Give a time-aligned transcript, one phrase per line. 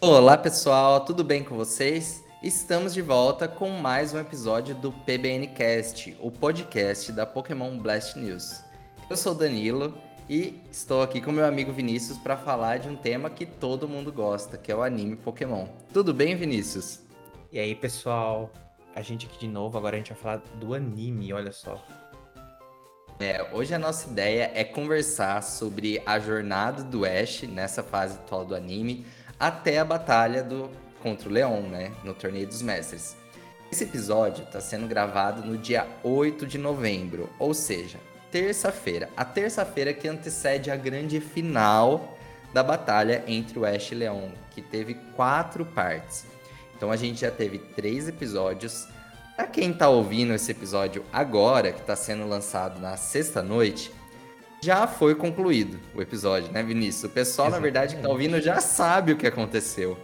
[0.00, 2.24] Olá pessoal, tudo bem com vocês?
[2.40, 8.62] Estamos de volta com mais um episódio do PBNcast, o podcast da Pokémon Blast News.
[9.10, 9.92] Eu sou Danilo
[10.30, 14.12] e estou aqui com meu amigo Vinícius para falar de um tema que todo mundo
[14.12, 15.66] gosta, que é o anime Pokémon.
[15.92, 17.00] Tudo bem, Vinícius?
[17.50, 18.52] E aí, pessoal?
[18.94, 21.84] A gente aqui de novo, agora a gente vai falar do anime, olha só.
[23.18, 28.44] É, hoje a nossa ideia é conversar sobre a jornada do Ash nessa fase atual
[28.44, 29.04] do anime,
[29.38, 30.70] até a batalha do
[31.02, 33.16] contra o Leon, né, no Torneio dos Mestres.
[33.70, 37.98] Esse episódio está sendo gravado no dia 8 de novembro, ou seja,
[38.32, 39.08] terça-feira.
[39.16, 42.18] A terça-feira que antecede a grande final
[42.52, 46.24] da batalha entre o Ash e Leon, que teve quatro partes.
[46.76, 48.88] Então a gente já teve três episódios.
[49.36, 53.92] Para quem está ouvindo esse episódio agora, que está sendo lançado na sexta noite,
[54.60, 57.04] já foi concluído o episódio, né, Vinícius?
[57.04, 57.72] O pessoal, Exatamente.
[57.72, 59.96] na verdade, que tá ouvindo já sabe o que aconteceu.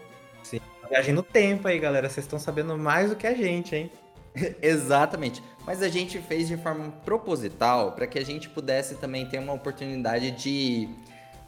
[0.43, 0.61] Sim.
[0.89, 2.09] Viagem no tempo aí, galera.
[2.09, 3.91] Vocês estão sabendo mais do que a gente, hein?
[4.63, 5.43] Exatamente.
[5.67, 9.53] Mas a gente fez de forma proposital para que a gente pudesse também ter uma
[9.53, 10.89] oportunidade de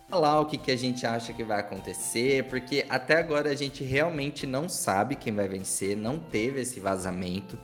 [0.08, 3.82] falar o que, que a gente acha que vai acontecer, porque até agora a gente
[3.82, 7.58] realmente não sabe quem vai vencer, não teve esse vazamento.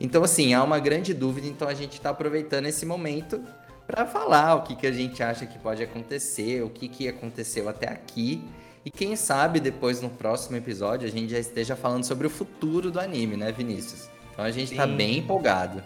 [0.00, 3.40] Então, assim, há uma grande dúvida, então a gente está aproveitando esse momento
[3.86, 7.68] para falar o que, que a gente acha que pode acontecer, o que, que aconteceu
[7.68, 8.42] até aqui.
[8.84, 12.90] E quem sabe depois no próximo episódio a gente já esteja falando sobre o futuro
[12.90, 14.08] do anime, né, Vinícius?
[14.32, 14.90] Então a gente tá Sim.
[14.90, 15.82] tá bem empolgado.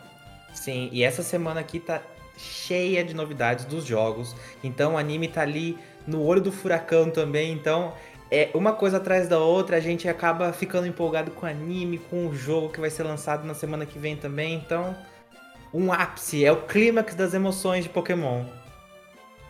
[0.53, 2.03] Sim, e essa semana aqui tá
[2.37, 4.35] cheia de novidades dos jogos.
[4.63, 7.53] Então o anime tá ali no olho do furacão também.
[7.53, 7.93] Então
[8.31, 12.27] é uma coisa atrás da outra, a gente acaba ficando empolgado com o anime, com
[12.27, 14.55] o jogo que vai ser lançado na semana que vem também.
[14.55, 14.97] Então
[15.73, 18.45] um ápice, é o clímax das emoções de Pokémon.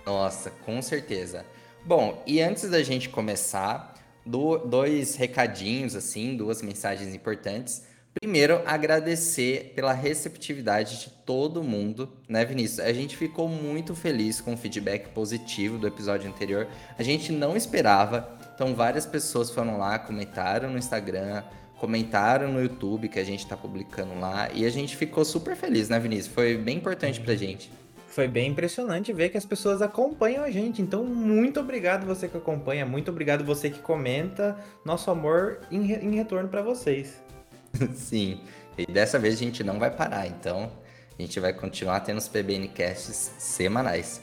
[0.05, 1.45] Nossa, com certeza.
[1.85, 3.95] Bom, e antes da gente começar,
[4.29, 7.87] do, dois recadinhos, assim, duas mensagens importantes.
[8.21, 12.81] Primeiro, agradecer pela receptividade de todo mundo, né, Vinícius?
[12.81, 16.67] A gente ficou muito feliz com o feedback positivo do episódio anterior.
[16.99, 21.45] A gente não esperava, então várias pessoas foram lá, comentaram no Instagram,
[21.79, 25.89] comentaram no YouTube que a gente está publicando lá e a gente ficou super feliz,
[25.89, 26.35] né, Vinícius?
[26.35, 27.71] Foi bem importante pra gente.
[28.09, 30.83] Foi bem impressionante ver que as pessoas acompanham a gente.
[30.83, 34.59] Então, muito obrigado você que acompanha, muito obrigado você que comenta.
[34.85, 37.23] Nosso amor em, re em retorno para vocês.
[37.95, 38.41] Sim,
[38.77, 40.71] e dessa vez a gente não vai parar, então
[41.17, 44.21] a gente vai continuar tendo os PBNcasts semanais.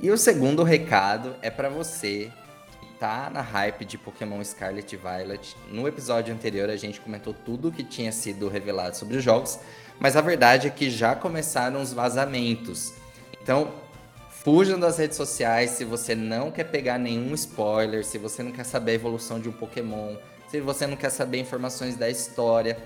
[0.00, 2.32] E o segundo recado é para você
[3.00, 5.56] tá na hype de Pokémon Scarlet e Violet.
[5.70, 9.58] No episódio anterior a gente comentou tudo o que tinha sido revelado sobre os jogos,
[9.98, 12.92] mas a verdade é que já começaram os vazamentos.
[13.42, 13.72] Então,
[14.28, 18.64] fujam das redes sociais se você não quer pegar nenhum spoiler, se você não quer
[18.64, 20.16] saber a evolução de um Pokémon,
[20.48, 22.76] se você não quer saber informações da história.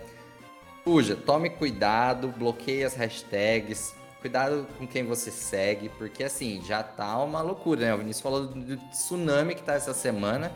[0.84, 7.18] Fuja, tome cuidado, bloqueie as hashtags, cuidado com quem você segue, porque assim, já tá
[7.18, 7.94] uma loucura, né?
[7.94, 10.50] O Vinícius falou do tsunami que tá essa semana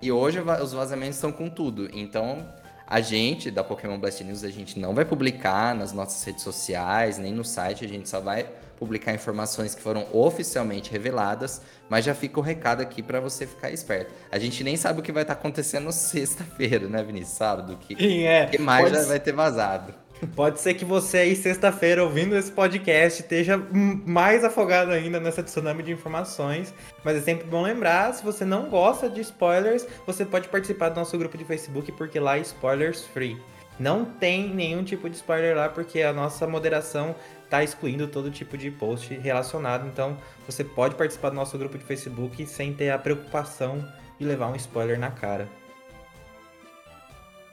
[0.00, 1.90] e hoje os vazamentos estão com tudo.
[1.92, 2.46] Então,
[2.86, 7.18] a gente da Pokémon Blast News, a gente não vai publicar nas nossas redes sociais,
[7.18, 8.48] nem no site, a gente só vai
[8.78, 13.72] publicar informações que foram oficialmente reveladas, mas já fica o recado aqui para você ficar
[13.72, 14.14] esperto.
[14.30, 17.36] A gente nem sabe o que vai estar tá acontecendo sexta-feira, né, Vinícius?
[17.36, 18.46] Sábado, que, Sim, é.
[18.46, 19.92] que mais vai ter vazado.
[20.28, 25.82] Pode ser que você aí, sexta-feira, ouvindo esse podcast, esteja mais afogado ainda nessa tsunami
[25.82, 26.74] de informações.
[27.02, 30.96] Mas é sempre bom lembrar, se você não gosta de spoilers, você pode participar do
[30.96, 33.40] nosso grupo de Facebook, porque lá é spoilers free.
[33.78, 38.58] Não tem nenhum tipo de spoiler lá, porque a nossa moderação está excluindo todo tipo
[38.58, 39.86] de post relacionado.
[39.86, 43.82] Então, você pode participar do nosso grupo de Facebook sem ter a preocupação
[44.18, 45.48] de levar um spoiler na cara.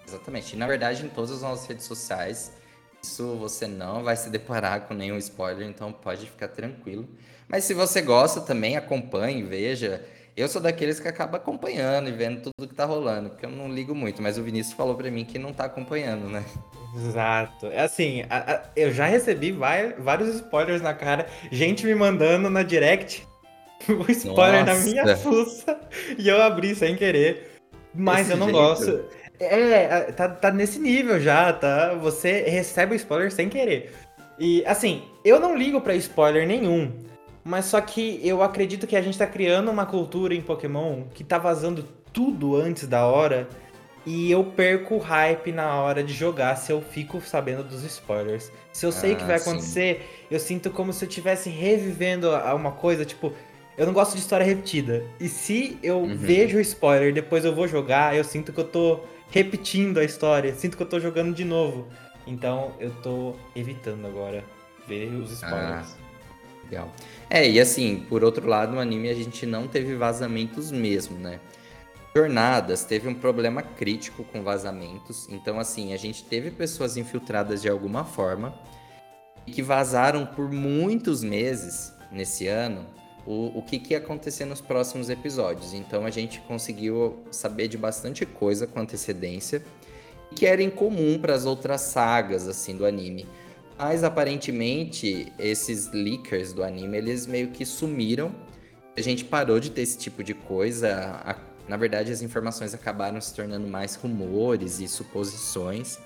[0.07, 0.55] Exatamente.
[0.55, 2.51] E, na verdade, em todas as nossas redes sociais,
[3.01, 7.07] isso você não vai se deparar com nenhum spoiler, então pode ficar tranquilo.
[7.47, 10.03] Mas se você gosta também, acompanhe, veja.
[10.35, 13.73] Eu sou daqueles que acaba acompanhando e vendo tudo que tá rolando, porque eu não
[13.73, 16.45] ligo muito, mas o Vinícius falou para mim que não tá acompanhando, né?
[16.95, 17.65] Exato.
[17.67, 22.51] É assim, a, a, eu já recebi vai, vários spoilers na cara, gente me mandando
[22.51, 23.27] na direct
[23.89, 24.79] o spoiler Nossa.
[24.79, 25.79] na minha fuça
[26.19, 27.57] e eu abri sem querer.
[27.93, 28.59] Mas Esse eu não jeito.
[28.59, 29.05] gosto.
[29.39, 31.93] É, tá, tá nesse nível já, tá?
[31.95, 33.93] Você recebe o spoiler sem querer.
[34.39, 36.91] E, assim, eu não ligo para spoiler nenhum.
[37.43, 41.23] Mas só que eu acredito que a gente tá criando uma cultura em Pokémon que
[41.23, 43.47] tá vazando tudo antes da hora.
[44.05, 48.51] E eu perco o hype na hora de jogar se eu fico sabendo dos spoilers.
[48.71, 50.27] Se eu sei o ah, que vai acontecer, sim.
[50.31, 53.33] eu sinto como se eu estivesse revivendo uma coisa, tipo,
[53.77, 55.03] eu não gosto de história repetida.
[55.19, 56.15] E se eu uhum.
[56.15, 60.53] vejo o spoiler depois eu vou jogar, eu sinto que eu tô repetindo a história,
[60.55, 61.87] sinto que eu tô jogando de novo.
[62.25, 64.43] Então eu tô evitando agora
[64.87, 65.95] ver os spoilers.
[65.95, 66.93] Ah, legal.
[67.29, 71.39] É, e assim, por outro lado, no anime a gente não teve vazamentos mesmo, né?
[72.15, 77.69] Jornadas teve um problema crítico com vazamentos, então assim, a gente teve pessoas infiltradas de
[77.69, 78.57] alguma forma
[79.45, 82.87] e que vazaram por muitos meses nesse ano
[83.27, 85.73] o, o que, que ia acontecer nos próximos episódios.
[85.73, 89.61] Então a gente conseguiu saber de bastante coisa com antecedência
[90.33, 93.27] que era incomum para as outras sagas assim do anime.
[93.77, 98.33] Mas aparentemente esses leakers do anime eles meio que sumiram.
[98.95, 101.21] A gente parou de ter esse tipo de coisa.
[101.23, 101.35] A,
[101.67, 105.99] na verdade, as informações acabaram se tornando mais rumores e suposições.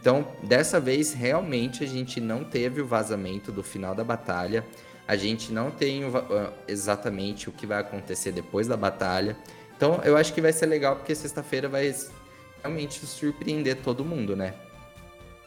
[0.00, 4.64] Então, dessa vez, realmente a gente não teve o vazamento do final da batalha.
[5.06, 6.02] A gente não tem
[6.66, 9.36] exatamente o que vai acontecer depois da batalha.
[9.76, 11.94] Então, eu acho que vai ser legal porque sexta-feira vai
[12.62, 14.54] realmente surpreender todo mundo, né?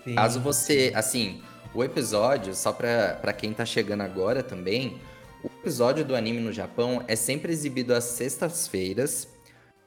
[0.03, 0.15] Sim.
[0.15, 1.41] Caso você, assim,
[1.73, 4.97] o episódio, só pra, pra quem tá chegando agora também,
[5.43, 9.27] o episódio do anime no Japão é sempre exibido às sextas-feiras.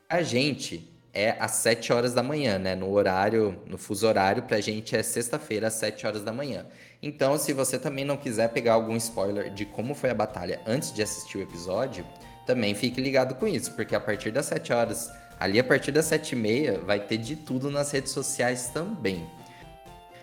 [0.08, 2.74] A gente é às 7 horas da manhã, né?
[2.74, 6.66] No horário, no fuso horário, pra gente é sexta-feira às 7 horas da manhã.
[7.02, 10.92] Então, se você também não quiser pegar algum spoiler de como foi a batalha antes
[10.92, 12.06] de assistir o episódio,
[12.46, 15.10] também fique ligado com isso, porque a partir das 7 horas,
[15.40, 19.26] ali a partir das 7 e meia, vai ter de tudo nas redes sociais também.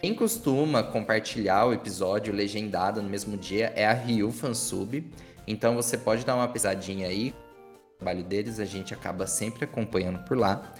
[0.02, 5.06] Quem costuma compartilhar o episódio legendado no mesmo dia é a Ryu Fansub.
[5.46, 7.34] Então você pode dar uma pisadinha aí.
[7.96, 10.74] O trabalho deles a gente acaba sempre acompanhando por lá.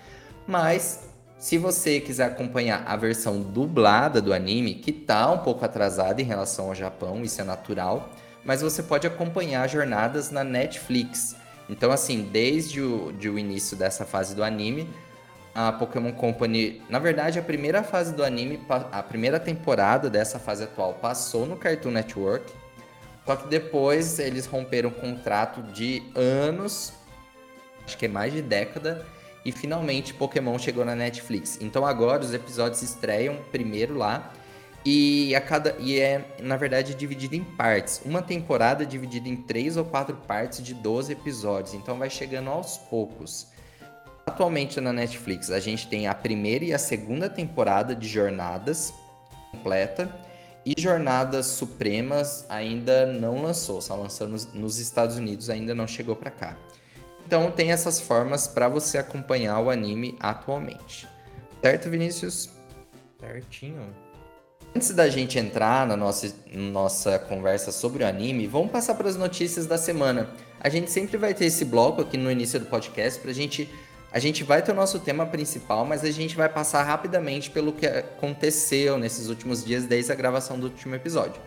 [0.48, 1.09] Mas
[1.40, 6.26] se você quiser acompanhar a versão dublada do anime, que tá um pouco atrasada em
[6.26, 8.10] relação ao Japão, isso é natural,
[8.44, 11.38] mas você pode acompanhar jornadas na Netflix.
[11.70, 14.90] Então, assim, desde o, de o início dessa fase do anime,
[15.56, 18.60] a Pokémon Company, na verdade, a primeira fase do anime,
[18.92, 22.52] a primeira temporada dessa fase atual passou no Cartoon Network.
[23.26, 26.92] Só que depois eles romperam um contrato de anos,
[27.86, 29.06] acho que é mais de década,
[29.44, 31.58] e finalmente Pokémon chegou na Netflix.
[31.62, 34.34] Então agora os episódios estreiam primeiro lá
[34.86, 38.02] e a cada e é na verdade dividido em partes.
[38.06, 41.74] Uma temporada dividida em três ou quatro partes de 12 episódios.
[41.74, 43.48] Então vai chegando aos poucos.
[44.26, 48.94] Atualmente na Netflix a gente tem a primeira e a segunda temporada de Jornadas
[49.52, 50.10] completa
[50.66, 56.16] e Jornadas Supremas ainda não lançou, só lançou nos, nos Estados Unidos, ainda não chegou
[56.16, 56.58] para cá.
[57.30, 61.08] Então tem essas formas para você acompanhar o anime atualmente.
[61.62, 62.50] Certo, Vinícius?
[63.20, 63.94] Certinho.
[64.76, 69.16] Antes da gente entrar na nossa, nossa conversa sobre o anime, vamos passar para as
[69.16, 70.32] notícias da semana.
[70.60, 73.70] A gente sempre vai ter esse bloco aqui no início do podcast para a gente
[74.12, 77.72] a gente vai ter o nosso tema principal, mas a gente vai passar rapidamente pelo
[77.72, 81.40] que aconteceu nesses últimos dias desde a gravação do último episódio.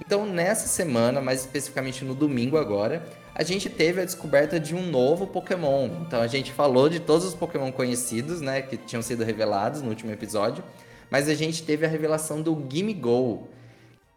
[0.00, 3.06] Então, nessa semana, mais especificamente no domingo agora,
[3.38, 5.88] a gente teve a descoberta de um novo Pokémon.
[6.04, 9.88] Então, a gente falou de todos os Pokémon conhecidos, né, que tinham sido revelados no
[9.90, 10.64] último episódio,
[11.08, 13.46] mas a gente teve a revelação do Gimme Go,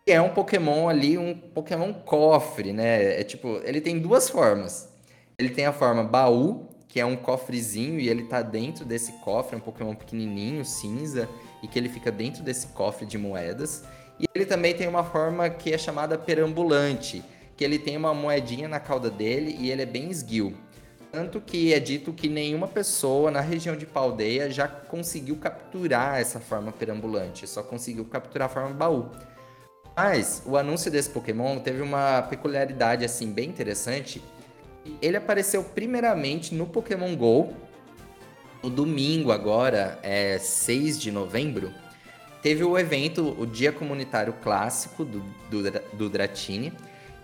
[0.03, 3.21] que é um Pokémon ali, um Pokémon cofre, né?
[3.21, 4.89] É tipo, ele tem duas formas.
[5.37, 9.55] Ele tem a forma baú, que é um cofrezinho e ele tá dentro desse cofre,
[9.55, 11.29] é um Pokémon pequenininho, cinza,
[11.61, 13.83] e que ele fica dentro desse cofre de moedas.
[14.19, 17.23] E ele também tem uma forma que é chamada perambulante,
[17.61, 20.57] que ele tem uma moedinha na cauda dele e ele é bem esguio.
[21.11, 26.39] Tanto que é dito que nenhuma pessoa na região de Paldeia já conseguiu capturar essa
[26.39, 29.11] forma perambulante, só conseguiu capturar a forma baú.
[29.95, 34.23] Mas o anúncio desse Pokémon teve uma peculiaridade assim bem interessante,
[34.99, 37.53] ele apareceu primeiramente no Pokémon GO.
[38.63, 41.71] No domingo agora, é 6 de novembro,
[42.41, 45.19] teve o evento, o Dia Comunitário Clássico do,
[45.51, 45.61] do,
[45.93, 46.73] do Dratini.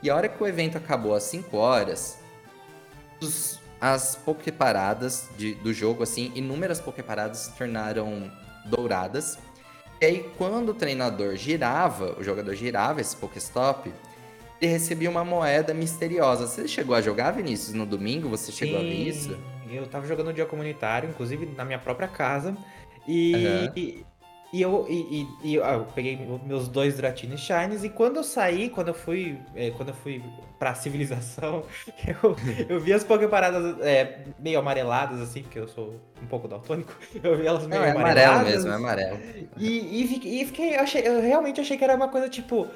[0.02, 2.20] E a hora que o evento acabou às 5 horas,
[3.22, 8.32] os, as Poképaradas de, do jogo, assim, inúmeras Poképaradas se tornaram
[8.66, 9.38] douradas.
[10.00, 13.92] E aí, quando o treinador girava, o jogador girava esse Pokéstop,
[14.62, 16.48] ele recebia uma moeda misteriosa.
[16.48, 18.30] Você chegou a jogar, Vinícius, no domingo?
[18.30, 19.38] Você chegou Sim, a ver isso?
[19.70, 22.56] Eu tava jogando no dia comunitário, inclusive na minha própria casa.
[23.08, 23.72] E, uhum.
[23.76, 24.06] e,
[24.54, 28.24] e, eu, e, e, eu, ah, eu, peguei meus dois Dratini Shines e quando eu
[28.24, 30.24] saí, quando eu fui, é, quando eu fui
[30.58, 31.64] pra civilização,
[32.08, 32.36] eu,
[32.70, 36.94] eu vi as Poképaradas é, meio amareladas, assim, porque eu sou um pouco daltônico.
[37.22, 38.30] Eu vi elas meio Não, é amareladas.
[38.30, 39.20] amarelo mesmo, é amarelo.
[39.58, 42.68] E, e, fiquei, eu, achei, eu realmente achei que era uma coisa tipo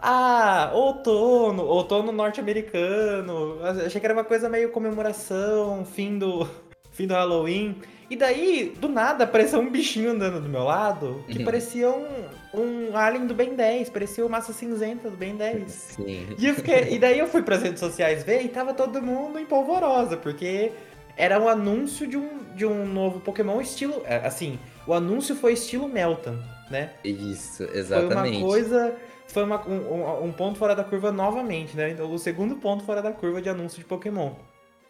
[0.00, 3.58] ah, outono, outono norte-americano.
[3.84, 6.48] Achei que era uma coisa meio comemoração, fim do,
[6.92, 7.76] fim do Halloween.
[8.10, 11.44] E daí, do nada, apareceu um bichinho andando do meu lado que uhum.
[11.44, 12.06] parecia um,
[12.54, 15.70] um alien do Ben 10, parecia o Massa Cinzenta do Ben 10.
[15.70, 16.26] Sim.
[16.38, 19.44] E, fiquei, e daí eu fui pras redes sociais ver e tava todo mundo em
[19.44, 20.72] polvorosa, porque
[21.18, 24.00] era um anúncio de um, de um novo Pokémon estilo.
[24.06, 26.38] É, assim, o anúncio foi estilo Melton,
[26.70, 26.92] né?
[27.04, 28.14] Isso, exatamente.
[28.14, 28.96] Foi uma coisa.
[29.26, 31.90] Foi uma, um, um ponto fora da curva novamente, né?
[31.90, 34.32] Então, o segundo ponto fora da curva de anúncio de Pokémon.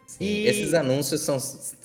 [0.09, 0.47] Sim, e...
[0.47, 1.37] Esses anúncios são,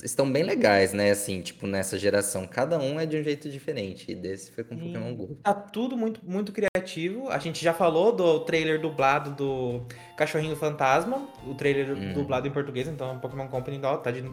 [0.01, 1.11] estão bem legais, né?
[1.11, 2.47] Assim, tipo, nessa geração.
[2.47, 4.09] Cada um é de um jeito diferente.
[4.09, 5.35] E desse foi com Pokémon Go.
[5.43, 7.29] Tá tudo muito, muito criativo.
[7.29, 11.27] A gente já falou do trailer dublado do Cachorrinho Fantasma.
[11.45, 12.13] O trailer hum.
[12.13, 12.87] dublado em português.
[12.87, 14.23] Então, Pokémon Company tá de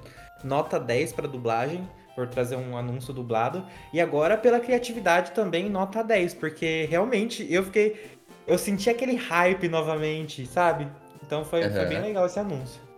[0.45, 1.87] nota 10 para dublagem.
[2.15, 3.67] Por trazer um anúncio dublado.
[3.93, 6.35] E agora, pela criatividade também, nota 10.
[6.35, 8.19] Porque realmente eu fiquei.
[8.47, 10.87] Eu senti aquele hype novamente, sabe?
[11.25, 11.73] Então foi, uhum.
[11.73, 12.90] foi bem legal esse anúncio.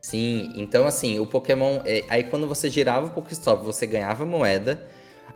[0.00, 1.80] Sim, então assim, o Pokémon.
[1.84, 4.88] É, aí quando você girava o Pokéstop, você ganhava moeda.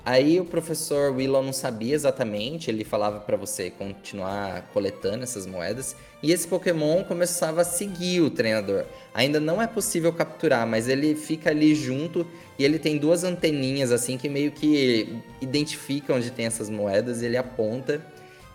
[0.06, 5.96] Aí o professor Willow não sabia exatamente, ele falava para você continuar coletando essas moedas.
[6.22, 8.84] E esse Pokémon começava a seguir o treinador.
[9.14, 12.26] Ainda não é possível capturar, mas ele fica ali junto
[12.58, 17.38] e ele tem duas anteninhas assim que meio que identificam onde tem essas moedas ele
[17.38, 18.04] aponta.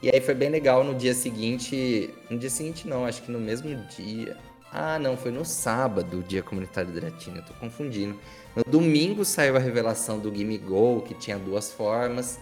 [0.03, 2.13] E aí foi bem legal no dia seguinte.
[2.29, 4.37] No dia seguinte não, acho que no mesmo dia.
[4.71, 8.19] Ah, não, foi no sábado, dia comunitário de Dratina, tô confundindo.
[8.55, 12.39] No domingo saiu a revelação do Gimme Go, que tinha duas formas.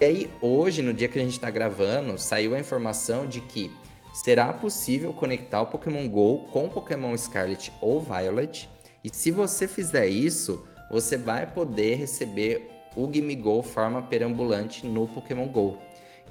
[0.00, 3.70] E aí, hoje, no dia que a gente está gravando, saiu a informação de que
[4.12, 8.68] será possível conectar o Pokémon Go com o Pokémon Scarlet ou Violet.
[9.04, 15.06] E se você fizer isso, você vai poder receber o Gimme Go forma perambulante no
[15.06, 15.78] Pokémon Go.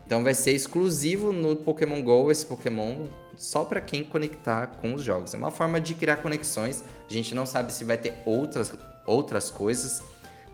[0.05, 3.07] Então vai ser exclusivo no Pokémon Go esse Pokémon
[3.39, 5.33] só para quem conectar com os jogos.
[5.33, 6.83] É uma forma de criar conexões.
[7.09, 8.73] A gente não sabe se vai ter outras,
[9.05, 10.03] outras coisas.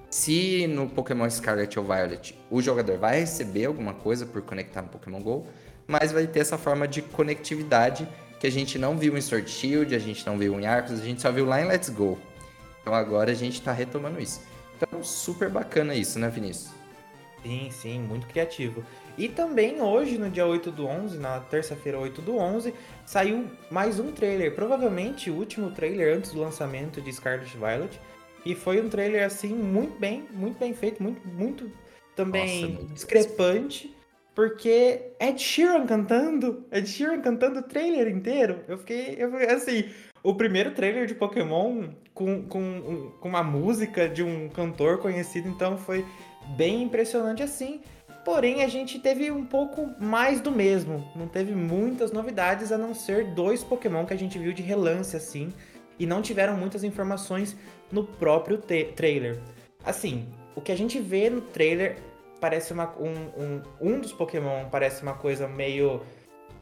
[0.08, 4.88] Se no Pokémon Scarlet ou Violet o jogador vai receber alguma coisa por conectar no
[4.88, 5.48] Pokémon GO,
[5.88, 8.08] mas vai ter essa forma de conectividade
[8.40, 11.04] que a gente não viu em Sword Shield, a gente não viu em Arcos, a
[11.04, 12.20] gente só viu lá em Let's Go.
[12.82, 14.42] Então agora a gente está retomando isso.
[14.78, 16.72] Então super bacana isso, né, Vinícius?
[17.42, 18.84] Sim, sim, muito criativo.
[19.18, 22.74] E também hoje, no dia 8 do 11, na terça-feira 8 do 11,
[23.06, 28.00] saiu mais um trailer, provavelmente o último trailer antes do lançamento de Scarlet Violet.
[28.46, 31.72] E foi um trailer assim muito bem, muito bem feito, muito muito
[32.16, 33.96] também Nossa, discrepante,
[34.34, 38.60] porque Ed Sheeran cantando, Ed Sheeran cantando o trailer inteiro.
[38.68, 39.90] Eu fiquei, eu fiquei assim,
[40.22, 45.78] o primeiro trailer de Pokémon com, com, com uma música de um cantor conhecido, então
[45.78, 46.06] foi
[46.56, 47.82] bem impressionante assim.
[48.26, 51.08] Porém, a gente teve um pouco mais do mesmo.
[51.16, 55.16] Não teve muitas novidades a não ser dois Pokémon que a gente viu de relance
[55.16, 55.54] assim.
[56.00, 57.56] E não tiveram muitas informações
[57.92, 59.40] no próprio trailer.
[59.86, 61.98] Assim, o que a gente vê no trailer
[62.42, 66.02] parece uma, um, um, um dos Pokémon parece uma coisa meio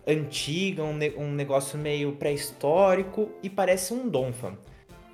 [0.06, 4.58] antiga, um, ne um negócio meio pré-histórico e parece um Donphan.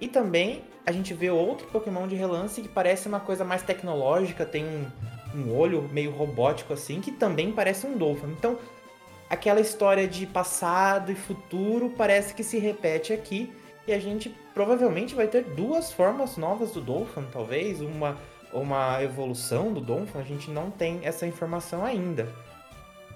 [0.02, 4.46] E também a gente vê outro Pokémon de relance que parece uma coisa mais tecnológica,
[4.46, 4.88] tem um,
[5.36, 8.34] um olho meio robótico assim, que também parece um Dolphin.
[8.38, 8.58] Então,
[9.30, 13.52] aquela história de passado e futuro parece que se repete aqui.
[13.88, 18.18] E a gente provavelmente vai ter duas formas novas do Dolphin, talvez, uma,
[18.54, 20.20] uma evolução do Dolphin.
[20.20, 22.28] A gente não tem essa informação ainda.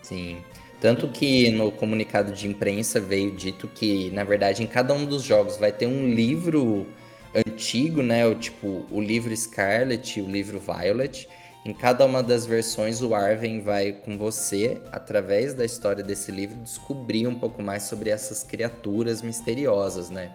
[0.01, 0.37] Sim.
[0.81, 5.23] Tanto que no comunicado de imprensa veio dito que, na verdade, em cada um dos
[5.23, 6.85] jogos vai ter um livro
[7.33, 8.25] antigo, né?
[8.27, 11.29] O tipo o livro Scarlet, o livro Violet,
[11.65, 16.57] em cada uma das versões, o Arven vai com você, através da história desse livro,
[16.57, 20.33] descobrir um pouco mais sobre essas criaturas misteriosas, né?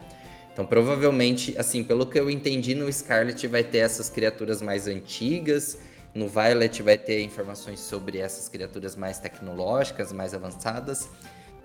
[0.50, 5.78] Então, provavelmente, assim, pelo que eu entendi, no Scarlet vai ter essas criaturas mais antigas,
[6.14, 11.10] no Violet vai ter informações sobre essas criaturas mais tecnológicas, mais avançadas.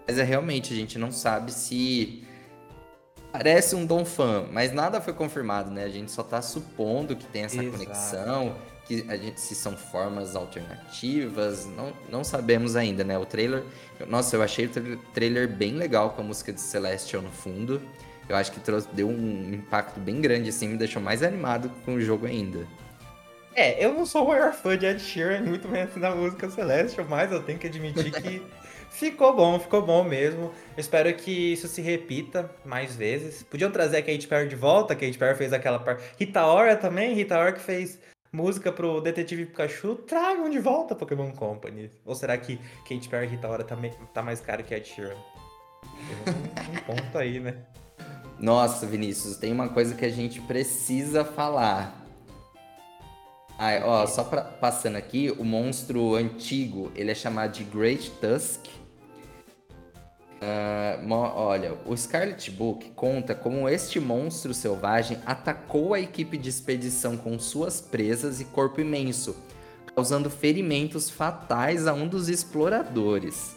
[0.05, 2.25] Mas é realmente, a gente não sabe se
[3.31, 5.85] parece um Dom Fan, mas nada foi confirmado, né?
[5.85, 7.71] A gente só tá supondo que tem essa Exato.
[7.71, 8.55] conexão
[9.01, 13.17] que a gente se são formas alternativas, não, não sabemos ainda, né?
[13.17, 13.63] O trailer,
[14.07, 17.81] nossa, eu achei o trailer bem legal com a música de Celestial no fundo.
[18.27, 21.95] Eu acho que trouxe, deu um impacto bem grande, assim, me deixou mais animado com
[21.95, 22.65] o jogo ainda.
[23.55, 27.05] É, eu não sou o maior fã de Ed Sheeran, muito menos da música Celestial,
[27.07, 28.41] mas eu tenho que admitir que
[28.89, 30.51] ficou bom, ficou bom mesmo.
[30.75, 33.43] Eu espero que isso se repita mais vezes.
[33.43, 36.03] Podiam trazer a Kate Perry de volta, a Kate Perry fez aquela parte.
[36.17, 37.99] Rita Ora também, Rita Ora que fez
[38.33, 41.91] música pro Detetive Pikachu, tragam de volta Pokémon Company.
[42.03, 42.59] Ou será que
[42.89, 43.77] Kate Perry e Rita Ora tá,
[44.11, 45.15] tá mais caro que a Sheeran?
[45.83, 47.57] Tem um, um ponto aí, né?
[48.39, 52.03] Nossa, Vinícius, tem uma coisa que a gente precisa falar.
[53.57, 58.65] Ah, ó, só pra, passando aqui, o monstro antigo, ele é chamado de Great Tusk.
[60.43, 67.15] Uh, olha, o Scarlet Book conta como este monstro selvagem atacou a equipe de expedição
[67.15, 69.37] com suas presas e corpo imenso,
[69.95, 73.55] causando ferimentos fatais a um dos exploradores.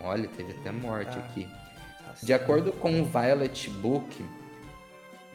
[0.00, 1.46] Olha, teve até morte ah, aqui.
[2.22, 4.24] De acordo com o Violet Book,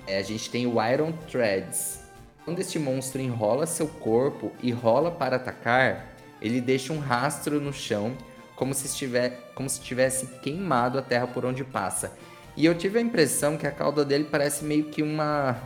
[0.07, 2.01] é, a gente tem o Iron Threads.
[2.43, 7.73] Quando este monstro enrola seu corpo e rola para atacar, ele deixa um rastro no
[7.73, 8.17] chão,
[8.55, 12.13] como se, estiver, como se tivesse queimado a terra por onde passa.
[12.55, 15.57] E eu tive a impressão que a cauda dele parece meio que uma.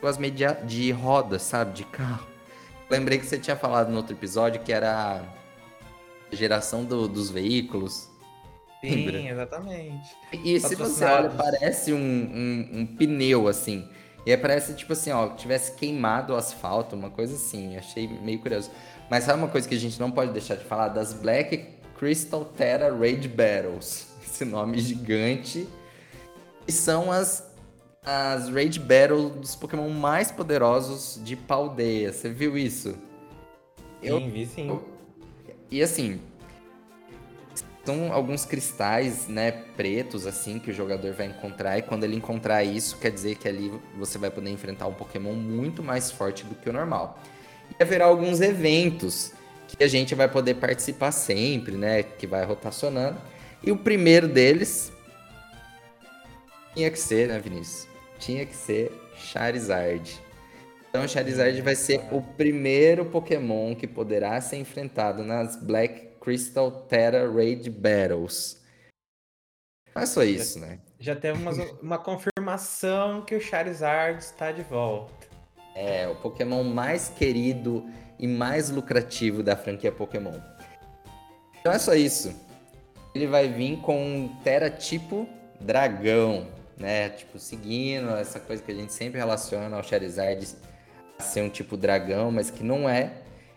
[0.00, 1.72] Duas media de roda, sabe?
[1.72, 2.26] De carro.
[2.90, 5.22] Lembrei que você tinha falado no outro episódio que era
[6.30, 8.10] a geração do, dos veículos.
[8.80, 9.20] Sim, Lembra?
[9.20, 10.16] exatamente.
[10.32, 13.88] E se você olha, parece um, um, um, pneu, assim.
[14.26, 17.76] E parece, tipo assim, ó, tivesse queimado o asfalto, uma coisa assim.
[17.76, 18.70] Achei meio curioso.
[19.08, 20.88] Mas sabe uma coisa que a gente não pode deixar de falar?
[20.88, 24.08] Das Black Crystal Terra Raid Battles.
[24.26, 25.68] Esse nome gigante.
[26.66, 27.48] E são as,
[28.04, 32.12] as Raid Battles dos Pokémon mais poderosos de Paldeia.
[32.12, 32.90] Você viu isso?
[32.90, 34.68] Sim, eu, vi sim.
[34.68, 34.84] Eu,
[35.70, 36.20] e assim,
[37.84, 41.78] são alguns cristais, né, pretos, assim, que o jogador vai encontrar.
[41.78, 45.34] E quando ele encontrar isso, quer dizer que ali você vai poder enfrentar um Pokémon
[45.34, 47.20] muito mais forte do que o normal.
[47.78, 49.32] E haverá alguns eventos
[49.76, 53.20] que a gente vai poder participar sempre, né, que vai rotacionando.
[53.62, 54.92] E o primeiro deles
[56.74, 57.86] tinha que ser, né, Vinícius?
[58.18, 60.20] Tinha que ser Charizard.
[60.88, 67.30] Então, Charizard vai ser o primeiro Pokémon que poderá ser enfrentado nas Black Crystal Terra
[67.30, 68.60] Raid Battles.
[69.94, 70.78] Não é só isso, já, né?
[70.98, 75.26] Já temos uma confirmação que o Charizard está de volta.
[75.74, 77.86] É, o Pokémon mais querido
[78.22, 80.38] e mais lucrativo da franquia Pokémon.
[81.64, 82.32] Não é só isso.
[83.12, 85.28] Ele vai vir com um Terra tipo
[85.60, 86.46] dragão,
[86.78, 87.08] né?
[87.10, 90.54] Tipo, seguindo essa coisa que a gente sempre relaciona ao Charizard
[91.18, 93.12] a ser um tipo dragão, mas que não é.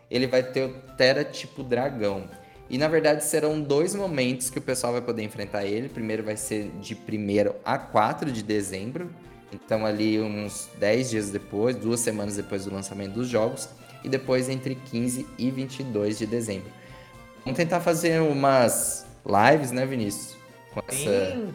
[0.09, 2.27] Ele vai ter o Terra tipo dragão.
[2.67, 5.89] E na verdade serão dois momentos que o pessoal vai poder enfrentar ele.
[5.89, 9.11] Primeiro vai ser de 1 a 4 de dezembro.
[9.53, 13.69] Então ali uns 10 dias depois, duas semanas depois do lançamento dos jogos.
[14.05, 16.71] E depois entre 15 e 22 de dezembro.
[17.43, 20.37] Vamos tentar fazer umas lives, né, Vinícius?
[20.87, 20.95] Essa...
[20.95, 21.53] Sim,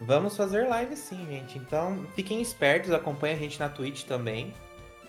[0.00, 1.58] vamos fazer lives sim, gente.
[1.58, 4.54] Então fiquem espertos, acompanhem a gente na Twitch também.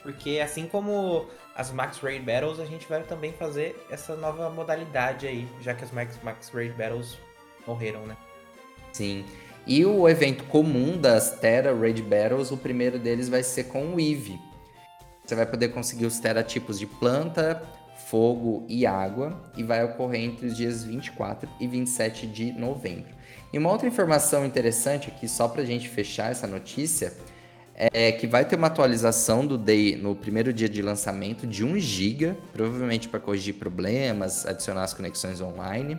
[0.02, 5.28] Porque assim como as Max Raid Battles, a gente vai também fazer essa nova modalidade
[5.28, 7.20] aí, já que as Max, Max Raid Battles
[7.68, 8.18] morreram, né?
[8.92, 9.24] Sim.
[9.68, 14.00] E o evento comum das Terra Raid Battles, o primeiro deles vai ser com o
[14.00, 14.40] Eevee.
[15.26, 17.62] Você vai poder conseguir os Terra tipos de planta,
[18.08, 23.14] fogo e água, e vai ocorrer entre os dias 24 e 27 de novembro.
[23.54, 27.14] E uma outra informação interessante aqui, só para a gente fechar essa notícia,
[27.76, 31.80] é que vai ter uma atualização do Day no primeiro dia de lançamento de 1
[31.80, 35.98] GB, provavelmente para corrigir problemas, adicionar as conexões online.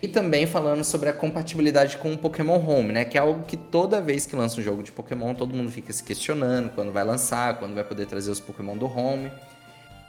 [0.00, 3.04] E também falando sobre a compatibilidade com o Pokémon Home, né?
[3.04, 5.92] Que é algo que toda vez que lança um jogo de Pokémon, todo mundo fica
[5.92, 9.32] se questionando quando vai lançar, quando vai poder trazer os Pokémon do Home.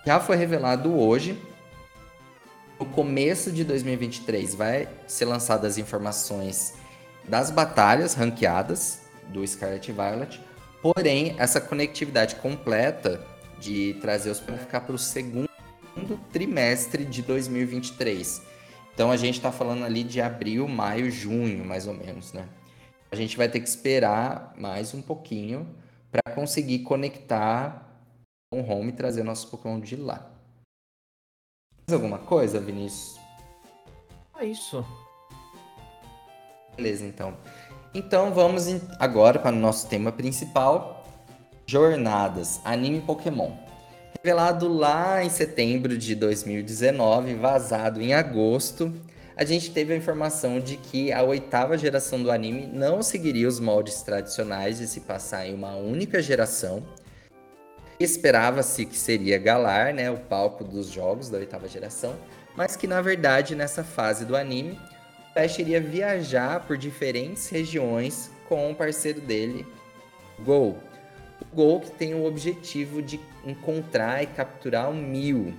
[0.05, 1.39] Já foi revelado hoje.
[2.79, 6.75] No começo de 2023 vai ser lançadas as informações
[7.27, 10.39] das batalhas ranqueadas do Scarlet Violet
[10.81, 13.21] Porém, essa conectividade completa
[13.59, 15.49] de trazer os vai ficar para o segundo
[16.31, 18.41] trimestre de 2023.
[18.99, 22.49] Então a gente está falando ali de abril, maio, junho, mais ou menos, né?
[23.09, 25.73] A gente vai ter que esperar mais um pouquinho
[26.11, 27.97] para conseguir conectar
[28.51, 30.29] com o home e trazer nossos Pokémon de lá.
[31.87, 33.17] Mais alguma coisa, Vinícius?
[34.37, 34.85] É isso.
[36.75, 37.37] Beleza, então.
[37.93, 38.65] Então vamos
[38.99, 41.05] agora para o nosso tema principal:
[41.65, 43.68] Jornadas, anime Pokémon.
[44.21, 48.93] Revelado lá em setembro de 2019, vazado em agosto,
[49.33, 53.61] a gente teve a informação de que a oitava geração do anime não seguiria os
[53.61, 56.83] moldes tradicionais de se passar em uma única geração.
[57.97, 62.13] Esperava-se que seria Galar, né, o palco dos jogos da oitava geração,
[62.57, 64.77] mas que na verdade nessa fase do anime
[65.31, 69.65] Flash iria viajar por diferentes regiões com o um parceiro dele,
[70.39, 70.88] Gol.
[71.41, 75.53] O Gol que tem o objetivo de encontrar e capturar o Mil.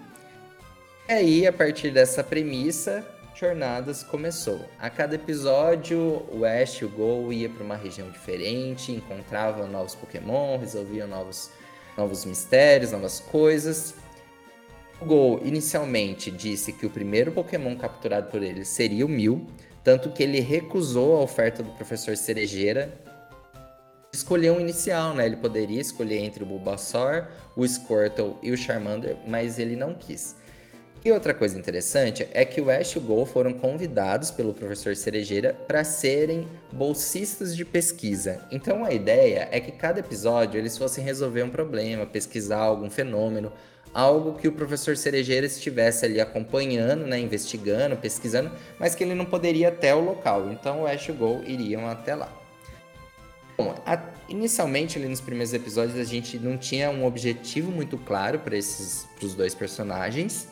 [1.09, 3.05] E aí, a partir dessa premissa,
[3.41, 4.61] Jornadas começou.
[4.79, 9.95] A cada episódio, o Ash e o Gol ia para uma região diferente, encontravam novos
[9.95, 11.51] Pokémon, resolviam novos,
[11.97, 13.95] novos mistérios, novas coisas.
[15.01, 19.47] O Gol inicialmente disse que o primeiro Pokémon capturado por ele seria o Mil,
[19.83, 22.93] tanto que ele recusou a oferta do professor Cerejeira.
[24.13, 25.25] Escolheu um inicial, né?
[25.25, 30.35] Ele poderia escolher entre o Bulbasaur, o Squirtle e o Charmander, mas ele não quis.
[31.03, 34.95] E outra coisa interessante é que o Ash e o Gol foram convidados pelo professor
[34.95, 38.47] Cerejeira para serem bolsistas de pesquisa.
[38.51, 43.51] Então a ideia é que cada episódio eles fossem resolver um problema, pesquisar algum fenômeno,
[43.95, 49.25] algo que o professor Cerejeira estivesse ali acompanhando, né, investigando, pesquisando, mas que ele não
[49.25, 50.51] poderia até o local.
[50.53, 52.40] Então o Ash e o Gol iriam até lá.
[53.63, 58.39] Bom, a, inicialmente ali nos primeiros episódios a gente não tinha um objetivo muito claro
[58.39, 60.49] para esses os dois personagens.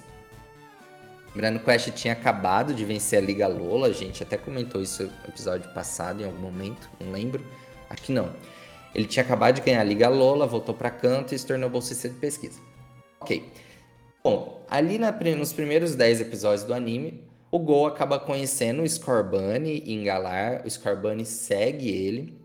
[1.34, 4.82] Lembrando que o Ash tinha acabado de vencer a Liga Lola, a gente até comentou
[4.82, 7.42] isso no episódio passado em algum momento, não lembro.
[7.88, 8.34] Aqui não.
[8.94, 12.10] Ele tinha acabado de ganhar a Liga Lola, voltou para canto e se tornou bolsista
[12.10, 12.60] de pesquisa.
[13.20, 13.50] Ok.
[14.22, 19.82] Bom, ali na, nos primeiros 10 episódios do anime, o Gol acaba conhecendo o Scorbunny
[19.86, 20.62] em Galar.
[20.66, 22.37] O Scorbunny segue ele.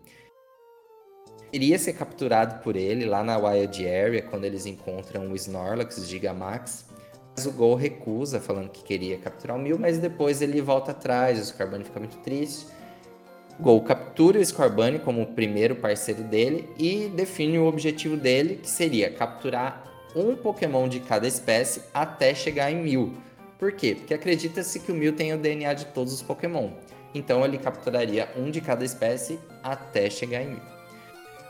[1.54, 6.86] Iria ser capturado por ele lá na Wild Area, quando eles encontram o Snorlax Gigamax.
[7.36, 11.40] Mas o Gol recusa, falando que queria capturar o Mil, mas depois ele volta atrás,
[11.40, 12.66] o Scorbunny fica muito triste.
[13.56, 18.56] O Gol captura o Scorbunny como o primeiro parceiro dele e define o objetivo dele,
[18.56, 19.84] que seria capturar
[20.16, 23.14] um Pokémon de cada espécie até chegar em Mil.
[23.60, 23.94] Por quê?
[23.94, 26.70] Porque acredita-se que o Mil tem o DNA de todos os Pokémon.
[27.14, 30.73] Então ele capturaria um de cada espécie até chegar em Mil.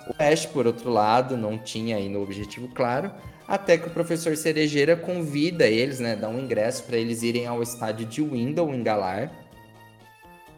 [0.09, 3.11] O Ash, por outro lado, não tinha ainda o objetivo claro,
[3.47, 7.63] até que o professor Cerejeira convida eles, né, dá um ingresso para eles irem ao
[7.63, 9.31] estádio de Window em Galar,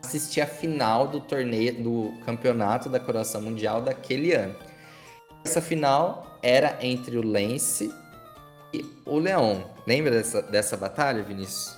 [0.02, 4.54] assistir a final do torneio do campeonato da Coroação Mundial daquele ano.
[5.44, 7.92] Essa final era entre o Lance
[8.72, 9.62] e o Leon.
[9.86, 11.76] Lembra dessa, dessa batalha, Vinícius?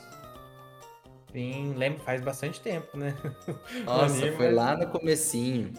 [1.32, 3.14] Sim, lembro, faz bastante tempo, né?
[3.84, 5.72] Nossa, foi lá no comecinho.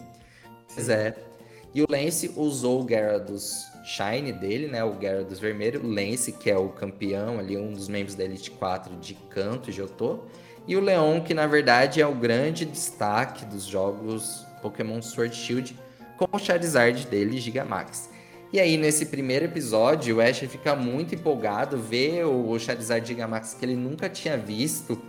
[0.72, 1.29] Pois é.
[1.74, 4.84] E o Lance usou o Gyarados Shine dele, né?
[4.84, 5.82] O Gyarados Vermelho.
[5.82, 9.70] O Lance, que é o campeão ali, um dos membros da Elite 4 de Canto
[9.70, 10.24] e Jotô.
[10.66, 15.76] E o Leon, que na verdade é o grande destaque dos jogos Pokémon Sword Shield,
[16.16, 18.10] com o Charizard dele, Gigamax.
[18.52, 23.64] E aí, nesse primeiro episódio, o Ash fica muito empolgado, vê o Charizard Gigamax que
[23.64, 25.00] ele nunca tinha visto.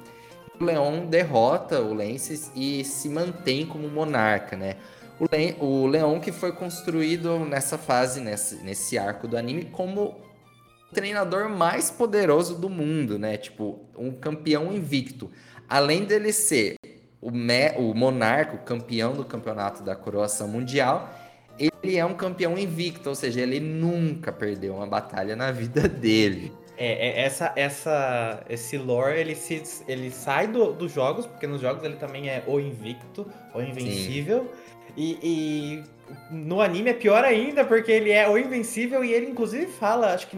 [0.59, 4.77] O Leon derrota o Lance e se mantém como monarca, né?
[5.21, 10.19] O, Le o Leon que foi construído nessa fase, nesse, nesse arco do anime, como
[10.89, 13.37] o treinador mais poderoso do mundo, né?
[13.37, 15.29] Tipo, um campeão invicto.
[15.69, 16.73] Além dele ser
[17.21, 21.13] o, me o monarca, o campeão do campeonato da coroação mundial,
[21.59, 26.51] ele é um campeão invicto, ou seja, ele nunca perdeu uma batalha na vida dele.
[26.75, 31.61] É, é essa, essa, esse lore ele, se, ele sai do, dos jogos, porque nos
[31.61, 34.51] jogos ele também é o invicto, o invencível.
[35.01, 35.83] E, e,
[36.29, 40.27] no anime é pior ainda, porque ele é o invencível e ele inclusive fala, acho
[40.27, 40.37] que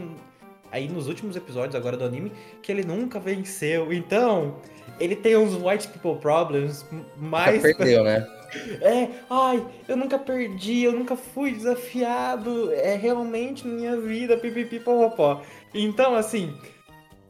[0.71, 3.91] aí nos últimos episódios agora do anime, que ele nunca venceu.
[3.91, 4.55] Então,
[5.01, 6.85] ele tem uns white people problems
[7.17, 7.61] mais.
[7.61, 8.25] Nunca perdeu, né?
[8.81, 15.41] É, ai, eu nunca perdi, eu nunca fui desafiado, é realmente minha vida, pipipi, popopó.
[15.73, 16.55] Então, assim,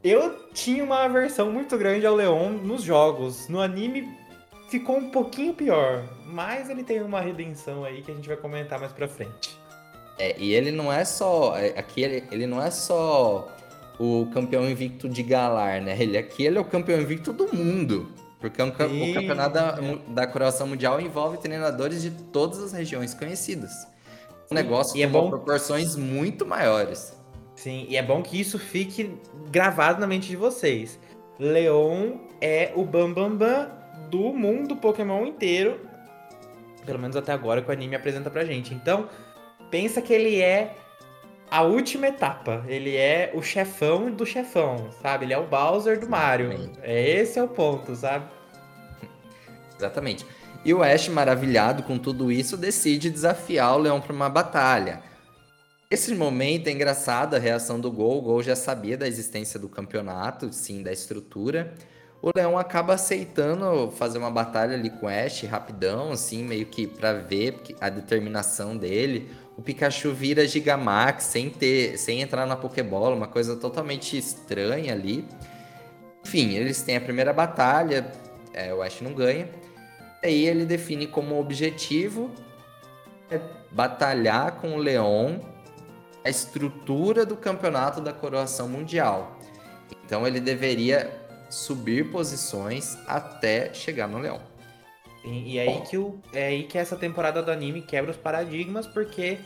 [0.03, 3.47] eu tinha uma aversão muito grande ao Leon nos jogos.
[3.47, 4.13] No anime
[4.73, 8.79] ficou um pouquinho pior, mas ele tem uma redenção aí que a gente vai comentar
[8.79, 9.55] mais pra frente.
[10.17, 11.55] É, e ele não é só.
[11.55, 13.47] É, aqui ele, ele não é só
[13.99, 15.95] o campeão invicto de Galar, né?
[15.99, 18.11] Ele aqui ele é o campeão invicto do mundo.
[18.39, 19.71] Porque é um, o campeonato da,
[20.07, 23.71] da Croação Mundial envolve treinadores de todas as regiões conhecidas.
[24.51, 25.29] Um negócio e é bom...
[25.29, 27.15] proporções muito maiores.
[27.55, 29.17] Sim, e é bom que isso fique
[29.49, 30.99] gravado na mente de vocês.
[31.39, 35.79] Leon é o Bambambam Bam Bam do mundo Pokémon inteiro.
[36.85, 38.73] Pelo menos até agora que o anime apresenta pra gente.
[38.73, 39.09] Então,
[39.69, 40.75] pensa que ele é
[41.49, 42.63] a última etapa.
[42.67, 45.25] Ele é o chefão do chefão, sabe?
[45.25, 46.71] Ele é o Bowser do Mario.
[46.81, 48.25] É esse é o ponto, sabe?
[49.77, 50.25] Exatamente.
[50.65, 55.03] E o Ash, maravilhado com tudo isso, decide desafiar o Leão para uma batalha.
[55.91, 58.17] Esse momento é engraçado a reação do Gol.
[58.17, 61.75] O Gol já sabia da existência do campeonato, sim, da estrutura.
[62.23, 66.87] O Leão acaba aceitando fazer uma batalha ali com o Ash rapidão, assim, meio que
[66.87, 69.29] para ver a determinação dele.
[69.57, 75.27] o Pikachu vira Gigamax sem ter, sem entrar na Pokébola, uma coisa totalmente estranha ali.
[76.25, 78.09] Enfim, eles têm a primeira batalha,
[78.53, 79.49] é, o Ash não ganha.
[80.23, 82.31] Aí ele define como objetivo
[83.29, 85.39] é batalhar com o Leon
[86.23, 89.37] a estrutura do campeonato da coroação mundial.
[90.05, 91.22] Então ele deveria
[91.53, 94.41] subir posições até chegar no Leão.
[95.23, 98.87] E, e aí que o, é aí que essa temporada do anime quebra os paradigmas,
[98.87, 99.37] porque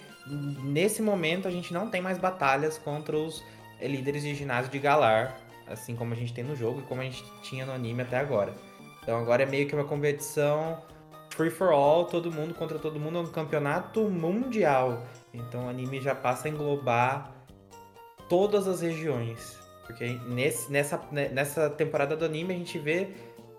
[0.64, 3.44] nesse momento a gente não tem mais batalhas contra os
[3.82, 7.04] líderes de ginásio de Galar, assim como a gente tem no jogo e como a
[7.04, 8.54] gente tinha no anime até agora.
[9.04, 10.82] Então agora é meio que uma competição
[11.30, 15.04] free for all, todo mundo contra todo mundo, é um campeonato mundial.
[15.34, 17.32] Então o anime já passa a englobar
[18.30, 19.57] todas as regiões.
[19.88, 23.08] Porque nesse, nessa, né, nessa temporada do anime a gente vê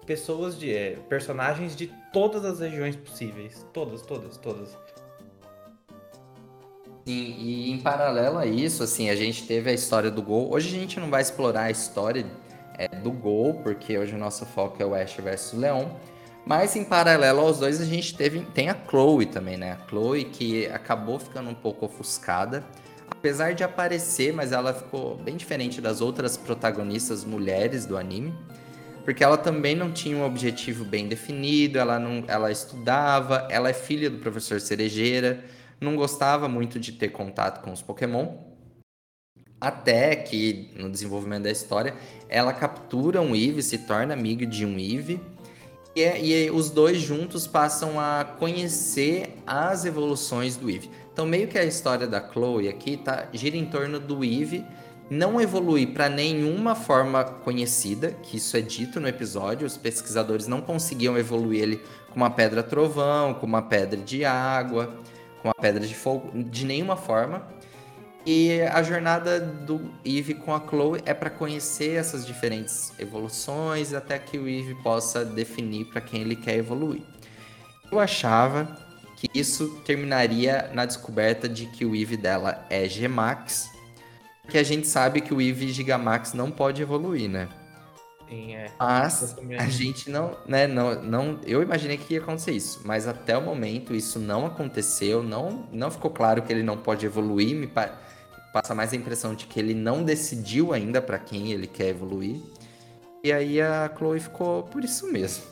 [0.06, 0.72] pessoas de.
[0.72, 3.66] É, personagens de todas as regiões possíveis.
[3.72, 4.76] Todas, todas, todas.
[7.06, 10.52] Sim, e em paralelo a isso, assim, a gente teve a história do Gol.
[10.52, 12.26] Hoje a gente não vai explorar a história
[12.76, 15.96] é, do Gol, porque hoje o nosso foco é o Ash versus Leão.
[16.44, 19.72] Mas em paralelo aos dois, a gente teve, tem a Chloe também, né?
[19.72, 22.64] A Chloe que acabou ficando um pouco ofuscada
[23.18, 28.32] apesar de aparecer, mas ela ficou bem diferente das outras protagonistas mulheres do anime,
[29.04, 33.72] porque ela também não tinha um objetivo bem definido, ela não, ela estudava, ela é
[33.72, 35.44] filha do professor Cerejeira,
[35.80, 38.36] não gostava muito de ter contato com os Pokémon.
[39.60, 41.96] Até que no desenvolvimento da história,
[42.28, 45.20] ela captura um Eevee, se torna amigo de um Eevee,
[45.96, 50.88] e, é, e os dois juntos passam a conhecer as evoluções do Eevee.
[51.18, 54.64] Então, meio que a história da Chloe aqui tá, gira em torno do Eve
[55.10, 60.60] não evoluir para nenhuma forma conhecida, que isso é dito no episódio, os pesquisadores não
[60.60, 64.94] conseguiam evoluir ele com uma pedra trovão, com uma pedra de água,
[65.42, 67.48] com uma pedra de fogo, de nenhuma forma.
[68.24, 74.20] E a jornada do Eve com a Chloe é para conhecer essas diferentes evoluções até
[74.20, 77.02] que o Eve possa definir para quem ele quer evoluir.
[77.90, 78.86] Eu achava
[79.18, 83.68] que isso terminaria na descoberta de que o IV dela é Gmax,
[84.48, 87.48] que a gente sabe que o IV Gigamax não pode evoluir, né?
[88.28, 88.70] Sim, é.
[88.78, 93.36] Mas a gente não, né, não, não, eu imaginei que ia acontecer isso, mas até
[93.36, 97.66] o momento isso não aconteceu, não, não ficou claro que ele não pode evoluir, me
[97.66, 97.98] pa
[98.52, 102.40] passa mais a impressão de que ele não decidiu ainda para quem ele quer evoluir.
[103.22, 105.44] E aí a Chloe ficou por isso mesmo.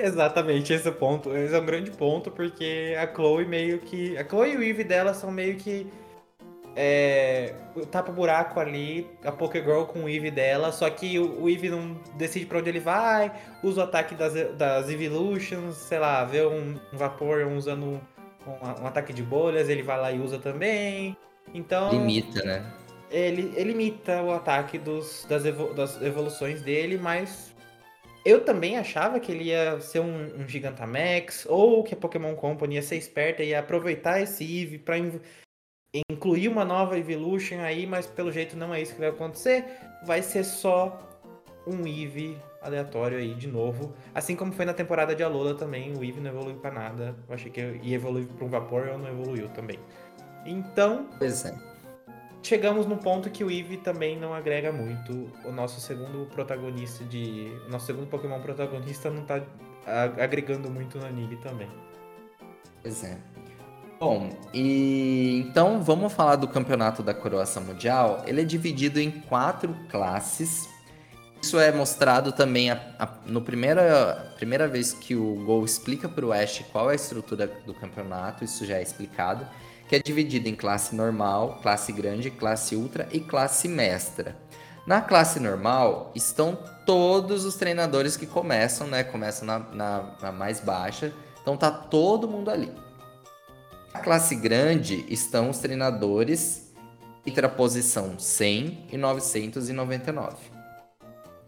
[0.04, 1.34] Exatamente, esse é ponto.
[1.36, 4.16] Esse é um grande ponto, porque a Chloe meio que.
[4.16, 5.86] A Chloe e o Eve dela são meio que.
[6.76, 7.52] É,
[7.90, 12.00] tapa buraco ali, a Pokégirl com o Eve dela, só que o, o Eve não
[12.14, 16.78] decide pra onde ele vai, usa o ataque das, das Evolutions, sei lá, vê um,
[16.92, 18.00] um vapor usando um,
[18.82, 21.16] um, ataque de bolhas, ele vai lá e usa também.
[21.52, 21.90] Então.
[21.90, 22.64] Limita, né?
[23.10, 25.42] Ele, ele limita o ataque dos, das,
[25.74, 27.49] das evoluções dele, mas
[28.24, 32.74] eu também achava que ele ia ser um, um Gigantamax, ou que a Pokémon Company
[32.74, 34.96] ia ser esperta e ia aproveitar esse Eevee para
[36.10, 39.64] incluir uma nova Evolution aí, mas pelo jeito não é isso que vai acontecer.
[40.04, 40.98] Vai ser só
[41.66, 43.94] um Eevee aleatório aí de novo.
[44.14, 47.16] Assim como foi na temporada de Alola também, o Eevee não evoluiu para nada.
[47.28, 49.78] Eu achei que ia evoluir para um Vapor e não evoluiu também.
[50.44, 51.08] Então.
[51.18, 51.69] Pois é
[52.42, 55.30] chegamos no ponto que o Eevee também não agrega muito.
[55.44, 57.52] O nosso segundo protagonista de.
[57.66, 59.42] O nosso segundo Pokémon protagonista não tá
[60.18, 61.68] agregando muito no anime também.
[62.82, 63.16] Pois é.
[63.98, 68.22] Bom, e então vamos falar do campeonato da coroação mundial.
[68.26, 70.68] Ele é dividido em quatro classes.
[71.42, 76.24] Isso é mostrado também a, a, no primeira, primeira vez que o Gol explica para
[76.24, 78.44] o Ash qual é a estrutura do campeonato.
[78.44, 79.46] Isso já é explicado
[79.90, 84.36] que é dividida em classe normal, classe grande, classe ultra e classe mestra.
[84.86, 89.02] Na classe normal estão todos os treinadores que começam, né?
[89.02, 91.12] Começam na, na, na mais baixa.
[91.42, 92.72] Então tá todo mundo ali.
[93.92, 96.72] Na classe grande estão os treinadores
[97.26, 100.36] entre a posição 100 e 999.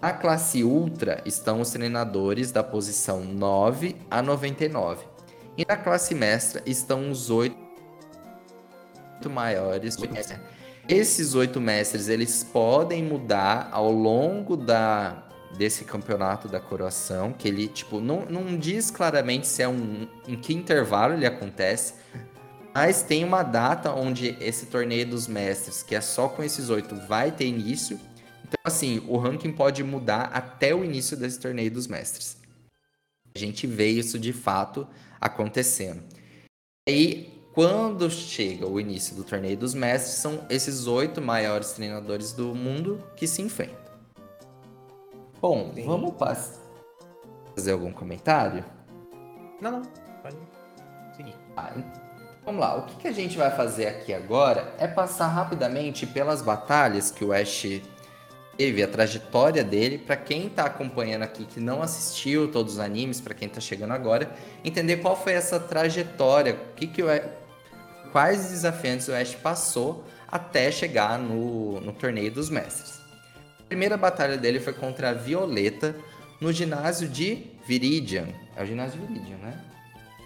[0.00, 5.06] Na classe ultra estão os treinadores da posição 9 a 99.
[5.56, 7.61] E na classe mestra estão os oito
[9.22, 9.96] oito maiores.
[10.88, 17.68] Esses oito mestres, eles podem mudar ao longo da, desse campeonato da coroação, que ele,
[17.68, 21.94] tipo, não, não diz claramente se é um, em que intervalo ele acontece,
[22.74, 26.96] mas tem uma data onde esse torneio dos mestres, que é só com esses oito,
[27.06, 28.00] vai ter início.
[28.40, 32.36] Então, assim, o ranking pode mudar até o início desse torneio dos mestres.
[33.34, 34.86] A gente vê isso de fato
[35.20, 36.02] acontecendo.
[36.88, 42.54] E quando chega o início do torneio dos mestres, são esses oito maiores treinadores do
[42.54, 43.76] mundo que se enfrentam.
[45.40, 45.84] Bom, Sim.
[45.84, 46.14] vamos
[47.54, 48.64] fazer algum comentário?
[49.60, 49.82] Não, não.
[50.22, 50.36] Pode
[51.16, 51.34] seguir.
[51.56, 51.72] Ah,
[52.44, 52.76] vamos lá.
[52.76, 57.24] O que, que a gente vai fazer aqui agora é passar rapidamente pelas batalhas que
[57.24, 57.82] o Ash
[58.56, 63.20] teve, a trajetória dele, para quem está acompanhando aqui que não assistiu todos os animes,
[63.20, 64.30] para quem está chegando agora,
[64.64, 67.08] entender qual foi essa trajetória, o que, que o
[68.12, 73.00] quais desafiantes o Ash passou até chegar no, no torneio dos mestres.
[73.58, 75.96] A primeira batalha dele foi contra a Violeta
[76.40, 78.28] no ginásio de Viridian.
[78.54, 79.58] É o ginásio de Viridian, né?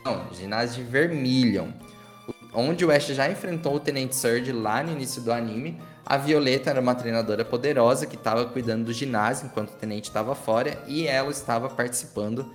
[0.04, 1.68] Não, ginásio de Vermilion.
[2.52, 5.80] Onde o Ash já enfrentou o Tenente Surge lá no início do anime.
[6.04, 10.34] A Violeta era uma treinadora poderosa que estava cuidando do ginásio enquanto o Tenente estava
[10.34, 12.50] fora e ela estava participando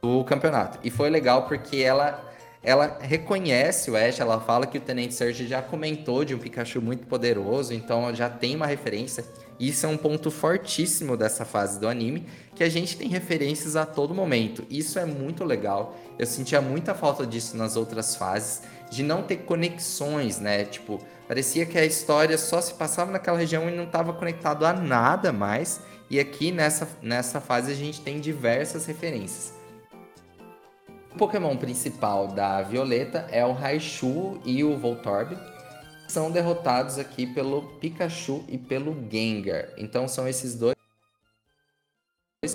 [0.00, 0.78] do campeonato.
[0.84, 2.22] E foi legal porque ela
[2.62, 6.82] ela reconhece o Ash, ela fala que o Tenente Surge já comentou de um Pikachu
[6.82, 9.24] muito poderoso, então já tem uma referência.
[9.58, 13.86] Isso é um ponto fortíssimo dessa fase do anime, que a gente tem referências a
[13.86, 14.64] todo momento.
[14.68, 15.96] Isso é muito legal.
[16.18, 20.64] Eu sentia muita falta disso nas outras fases, de não ter conexões, né?
[20.64, 24.72] Tipo, parecia que a história só se passava naquela região e não estava conectado a
[24.72, 25.80] nada mais.
[26.10, 29.59] E aqui nessa, nessa fase a gente tem diversas referências.
[31.12, 35.36] O Pokémon principal da Violeta é o Raichu e o Voltorb.
[36.08, 39.70] São derrotados aqui pelo Pikachu e pelo Gengar.
[39.76, 40.74] Então são esses dois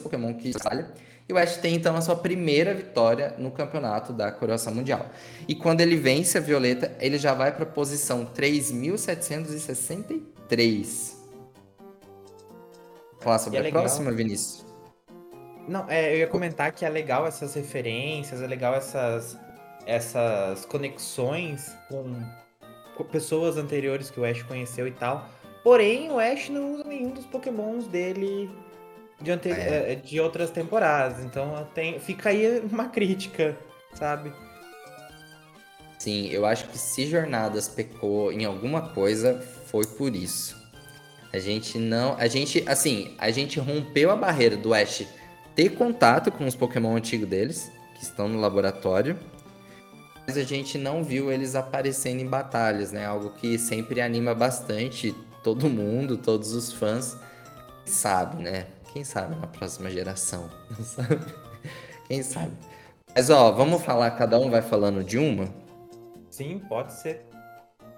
[0.01, 0.87] Pokémon que batalham.
[1.27, 5.07] E o Ash tem então a sua primeira vitória no campeonato da Coroação Mundial.
[5.47, 11.25] E quando ele vence a Violeta, ele já vai para a posição 3763.
[13.19, 14.64] Falar sobre é a próxima, Vinícius.
[15.67, 19.37] Não, é, eu ia comentar que é legal essas referências, é legal essas,
[19.85, 22.13] essas conexões com,
[22.95, 25.27] com pessoas anteriores que o Ash conheceu e tal.
[25.63, 28.49] Porém, o Ash não usa nenhum dos pokémons dele
[29.19, 29.49] de, ante...
[29.49, 29.93] é.
[29.93, 31.23] é de outras temporadas.
[31.23, 31.99] Então tem...
[31.99, 33.57] fica aí uma crítica,
[33.93, 34.31] sabe?
[35.97, 40.55] Sim, eu acho que se Jornadas pecou em alguma coisa, foi por isso.
[41.33, 42.15] A gente não.
[42.17, 45.05] A gente, assim, a gente rompeu a barreira do Ash
[45.55, 49.17] ter contato com os Pokémon antigos deles, que estão no laboratório.
[50.27, 53.05] Mas a gente não viu eles aparecendo em batalhas, né?
[53.05, 57.15] Algo que sempre anima bastante todo mundo, todos os fãs.
[57.85, 58.65] Sabe, né?
[58.91, 60.49] Quem sabe na próxima geração?
[62.07, 62.53] Quem sabe?
[63.15, 65.47] Mas ó, vamos falar, cada um vai falando de uma?
[66.29, 67.25] Sim, pode ser.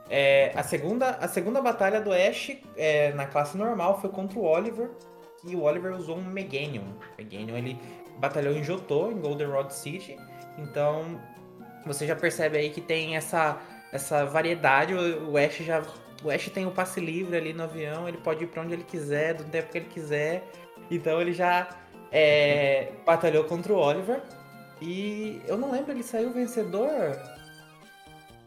[0.09, 4.43] É, a, segunda, a segunda batalha do Ash é, na classe normal foi contra o
[4.43, 4.89] Oliver
[5.47, 6.93] que o Oliver usou um Meganium.
[7.17, 7.79] Meganium ele
[8.19, 10.17] batalhou em Johto, em Goldenrod City.
[10.57, 11.19] Então
[11.85, 13.57] você já percebe aí que tem essa,
[13.91, 14.93] essa variedade.
[14.93, 15.83] O, o Ash já.
[16.23, 18.83] O Ash tem o passe livre ali no avião, ele pode ir para onde ele
[18.83, 20.43] quiser, do tempo que ele quiser.
[20.89, 21.69] Então ele já
[22.11, 24.21] é, batalhou contra o Oliver.
[24.81, 27.17] E eu não lembro, ele saiu vencedor?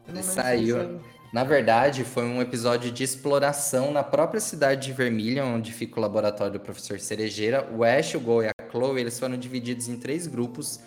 [0.08, 1.00] Ele saiu.
[1.32, 6.02] Na verdade, foi um episódio de exploração na própria cidade de Vermilion, onde fica o
[6.02, 7.68] laboratório do professor Cerejeira.
[7.72, 10.80] O Ash, o Go e a Chloe, eles foram divididos em três grupos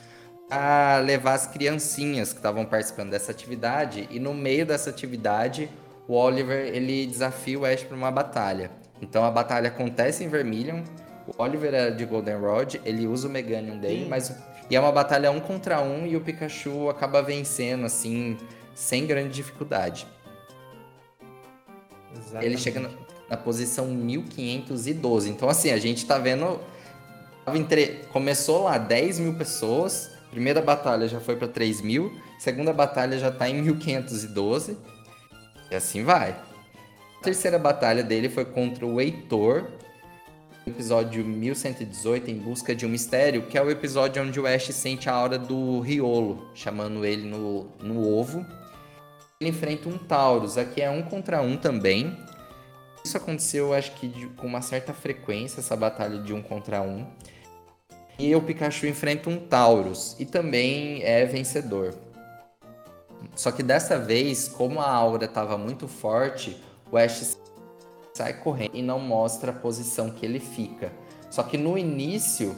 [0.52, 4.06] a levar as criancinhas que estavam participando dessa atividade.
[4.12, 5.70] E no meio dessa atividade,
[6.10, 8.70] o Oliver ele desafia o Ash para uma batalha.
[9.02, 10.84] Então a batalha acontece em Vermilion.
[11.26, 14.36] O Oliver é de Goldenrod, ele usa o Meganium dele, mas
[14.70, 18.38] e é uma batalha um contra um e o Pikachu acaba vencendo assim
[18.76, 20.06] sem grande dificuldade.
[22.16, 22.46] Exatamente.
[22.46, 22.90] Ele chega na,
[23.30, 25.30] na, posição 1512.
[25.30, 26.60] Então, assim, a gente tá vendo.
[27.54, 30.12] Entre, começou lá 10 mil pessoas.
[30.32, 32.14] Primeira batalha já foi para 3 mil.
[32.40, 34.78] Segunda batalha já tá em 1512.
[35.70, 36.32] E assim vai.
[37.20, 39.68] A terceira batalha dele foi contra o Heitor.
[40.66, 45.10] Episódio 1118, Em Busca de um Mistério, que é o episódio onde o Ash sente
[45.10, 48.46] a aura do Riolo, chamando ele no, no ovo
[49.44, 50.58] ele enfrenta um Taurus.
[50.58, 52.18] Aqui é um contra um também.
[53.04, 57.06] Isso aconteceu, acho que de, com uma certa frequência, essa batalha de um contra um.
[58.18, 61.94] E o Pikachu enfrenta um Taurus e também é vencedor.
[63.36, 67.38] Só que dessa vez, como a aura estava muito forte, o Ash
[68.14, 70.92] sai correndo e não mostra a posição que ele fica.
[71.30, 72.56] Só que no início,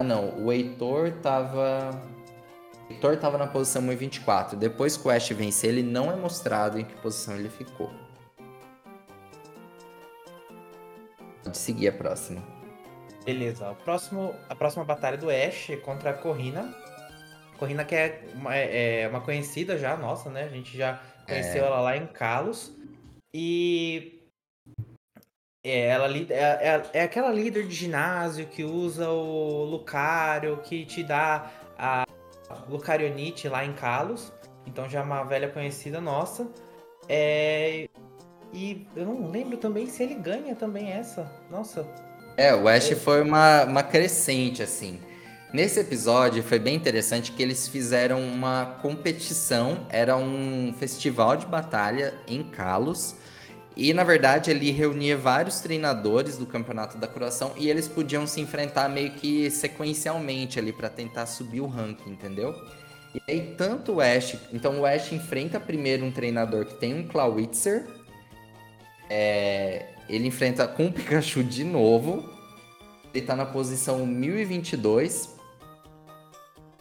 [0.00, 2.02] não, o Heitor estava
[2.88, 4.56] Heitor estava na posição 1,24.
[4.56, 7.90] Depois que o Ash vencer, ele não é mostrado em que posição ele ficou.
[11.42, 12.42] Pode seguir a próxima.
[13.24, 13.70] Beleza.
[13.70, 16.74] O próximo, a próxima batalha do Ash é contra a Corrina.
[17.58, 20.44] Corrina que é uma, é, é uma conhecida já, nossa, né?
[20.44, 21.66] A gente já conheceu é.
[21.66, 22.72] ela lá em Kalos.
[23.34, 24.22] E
[25.64, 31.02] é, ela é, é, é, aquela líder de ginásio que usa o Lucario, que te
[31.02, 32.06] dá a
[32.68, 34.32] Lucarionite lá em Kalos.
[34.66, 36.48] Então já é uma velha conhecida nossa.
[37.08, 37.88] É,
[38.52, 41.30] e eu não lembro também se ele ganha também essa.
[41.50, 41.86] Nossa.
[42.36, 45.00] É, o Ash foi uma, uma crescente, assim.
[45.52, 52.14] Nesse episódio foi bem interessante que eles fizeram uma competição, era um festival de batalha
[52.26, 53.14] em Kalos.
[53.76, 58.40] E na verdade ele reunia vários treinadores do campeonato da coroação e eles podiam se
[58.40, 62.54] enfrentar meio que sequencialmente ali para tentar subir o ranking, entendeu?
[63.14, 67.06] E aí tanto o Ash, então o Ash enfrenta primeiro um treinador que tem um
[67.06, 67.86] Clawitzer,
[69.10, 72.28] é, ele enfrenta com o Pikachu de novo,
[73.12, 75.35] ele tá na posição 1022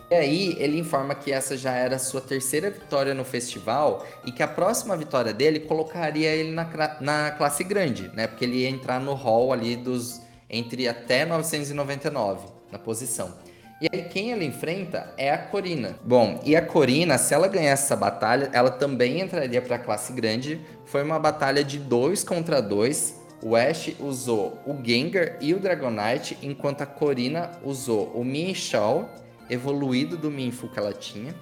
[0.09, 4.43] e aí ele informa que essa já era sua terceira vitória no festival e que
[4.43, 8.27] a próxima vitória dele colocaria ele na, na classe grande, né?
[8.27, 13.33] Porque ele ia entrar no hall ali dos entre até 999 na posição.
[13.81, 15.97] E aí quem ele enfrenta é a Corina.
[16.03, 20.13] Bom, e a Corina, se ela ganhasse essa batalha, ela também entraria para a classe
[20.13, 20.61] grande.
[20.85, 23.19] Foi uma batalha de dois contra dois.
[23.43, 29.09] O Ash usou o Gengar e o Dragonite, enquanto a Corina usou o Minchal
[29.49, 31.35] evoluído do Minfu que ela tinha,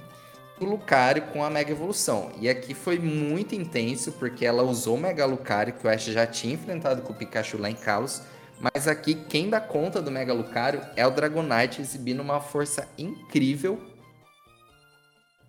[0.60, 2.32] o Lucario com a Mega Evolução.
[2.40, 6.26] E aqui foi muito intenso, porque ela usou o Mega Lucario, que o Ash já
[6.26, 8.22] tinha enfrentado com o Pikachu lá em Kalos,
[8.60, 13.82] mas aqui quem dá conta do Mega Lucario é o Dragonite, exibindo uma força incrível,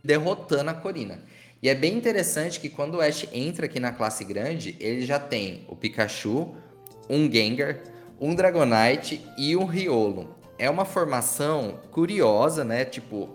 [0.03, 1.23] derrotando a Corina.
[1.63, 5.19] E é bem interessante que quando o Ash entra aqui na classe grande, ele já
[5.19, 6.55] tem o Pikachu,
[7.09, 7.79] um Gengar,
[8.21, 12.85] um Dragonite e um Riolo é uma formação curiosa, né?
[12.85, 13.29] Tipo,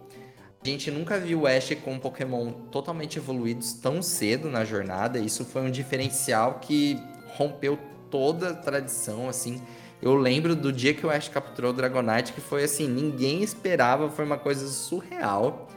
[0.64, 5.20] a gente nunca viu o Ash com Pokémon totalmente evoluídos tão cedo na jornada.
[5.20, 7.02] Isso foi um diferencial que
[7.36, 7.78] rompeu
[8.10, 9.62] toda a tradição, assim.
[10.02, 14.10] Eu lembro do dia que o Ash capturou o Dragonite, que foi assim, ninguém esperava,
[14.10, 15.68] foi uma coisa surreal.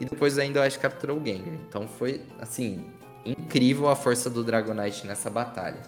[0.00, 1.54] E depois ainda o Ash capturou o Gengar.
[1.68, 2.84] Então foi, assim,
[3.24, 5.80] incrível a força do Dragonite nessa batalha.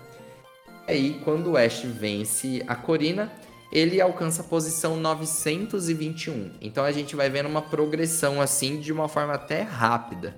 [0.89, 3.33] E aí, quando o Ash vence a Corina,
[3.73, 6.53] ele alcança a posição 921.
[6.61, 10.37] Então a gente vai vendo uma progressão assim de uma forma até rápida.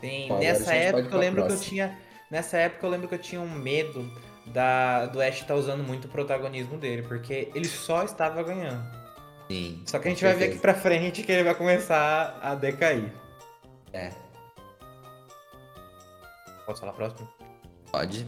[0.00, 1.98] Sim, Bom, nessa época eu lembro que eu tinha.
[2.30, 4.08] Nessa época eu lembro que eu tinha um medo
[4.46, 8.84] da, do Ash estar tá usando muito o protagonismo dele, porque ele só estava ganhando.
[9.50, 9.82] Sim.
[9.84, 13.12] Só que a gente vai ver aqui pra frente que ele vai começar a decair.
[13.92, 14.10] É.
[16.64, 17.28] Posso falar próximo?
[17.90, 18.26] Pode.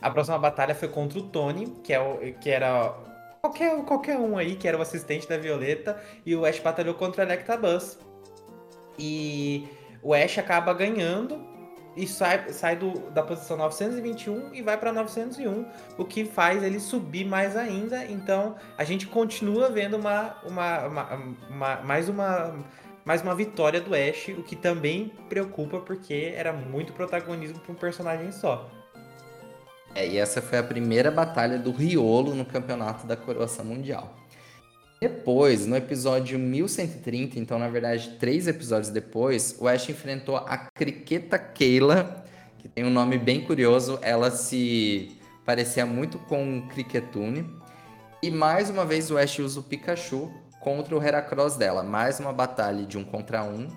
[0.00, 2.94] A próxima batalha foi contra o Tony, que, é o, que era
[3.40, 7.22] qualquer, qualquer um aí, que era o assistente da Violeta, e o Ash batalhou contra
[7.22, 7.98] a Electabuzz.
[8.98, 9.68] E
[10.02, 11.40] o Ash acaba ganhando
[11.96, 15.66] e sai, sai do, da posição 921 e vai para 901,
[15.98, 18.04] o que faz ele subir mais ainda.
[18.06, 21.14] Então a gente continua vendo uma, uma, uma,
[21.48, 22.54] uma mais uma
[23.02, 27.74] mais uma vitória do Ash, o que também preocupa porque era muito protagonismo para um
[27.74, 28.70] personagem só.
[29.94, 34.16] É, e essa foi a primeira batalha do Riolo no campeonato da Coroação Mundial.
[35.00, 41.38] Depois, no episódio 1130, então na verdade três episódios depois, o Ash enfrentou a Criqueta
[41.38, 42.22] Keila,
[42.58, 47.48] que tem um nome bem curioso, ela se parecia muito com o Cricketune.
[48.22, 50.30] E mais uma vez o Ash usa o Pikachu
[50.60, 53.68] contra o Heracross dela, mais uma batalha de um contra um.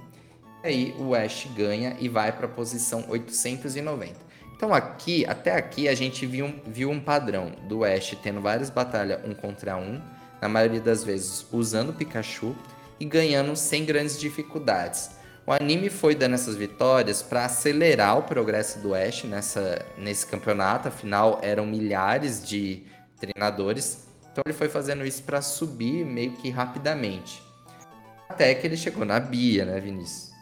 [0.61, 4.32] E aí o Ash ganha e vai para a posição 890.
[4.63, 9.19] Então aqui, até aqui, a gente viu, viu um padrão do Ash tendo várias batalhas
[9.25, 10.01] um contra um,
[10.41, 12.55] na maioria das vezes usando o Pikachu
[12.97, 15.09] e ganhando sem grandes dificuldades.
[15.45, 20.87] O anime foi dando essas vitórias para acelerar o progresso do Ash nessa, nesse campeonato,
[20.87, 22.83] afinal eram milhares de
[23.19, 27.43] treinadores, então ele foi fazendo isso para subir meio que rapidamente.
[28.29, 30.32] Até que ele chegou na Bia, né, Vinícius?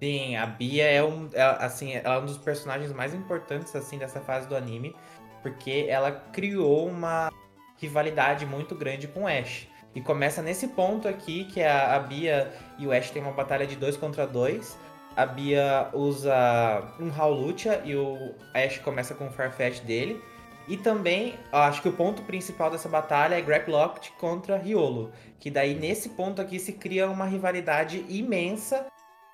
[0.00, 3.96] Sim, a Bia é um, é, assim, ela é um dos personagens mais importantes assim
[3.96, 4.94] dessa fase do anime,
[5.42, 7.32] porque ela criou uma
[7.78, 9.68] rivalidade muito grande com o Ash.
[9.94, 13.66] E começa nesse ponto aqui que a, a Bia e o Ash tem uma batalha
[13.66, 14.76] de dois contra dois.
[15.16, 20.20] A Bia usa um Howlucha e o Ash começa com o Farfetch dele.
[20.66, 25.12] E também, acho que o ponto principal dessa batalha é Grapploct contra Riolo.
[25.38, 28.86] Que daí, nesse ponto aqui, se cria uma rivalidade imensa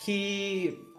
[0.04, 0.90] que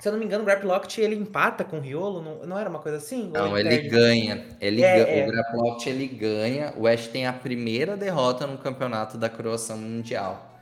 [0.00, 2.70] se eu não me engano, o Grapploct ele empata com o Riolo, não, não era
[2.70, 3.30] uma coisa assim?
[3.30, 4.46] Não, ele, ele ganha.
[4.58, 5.18] Ele é, ganha.
[5.18, 5.28] É.
[5.28, 6.72] O Grapploct ele ganha.
[6.78, 10.58] O Ash tem a primeira derrota no campeonato da Croação Mundial.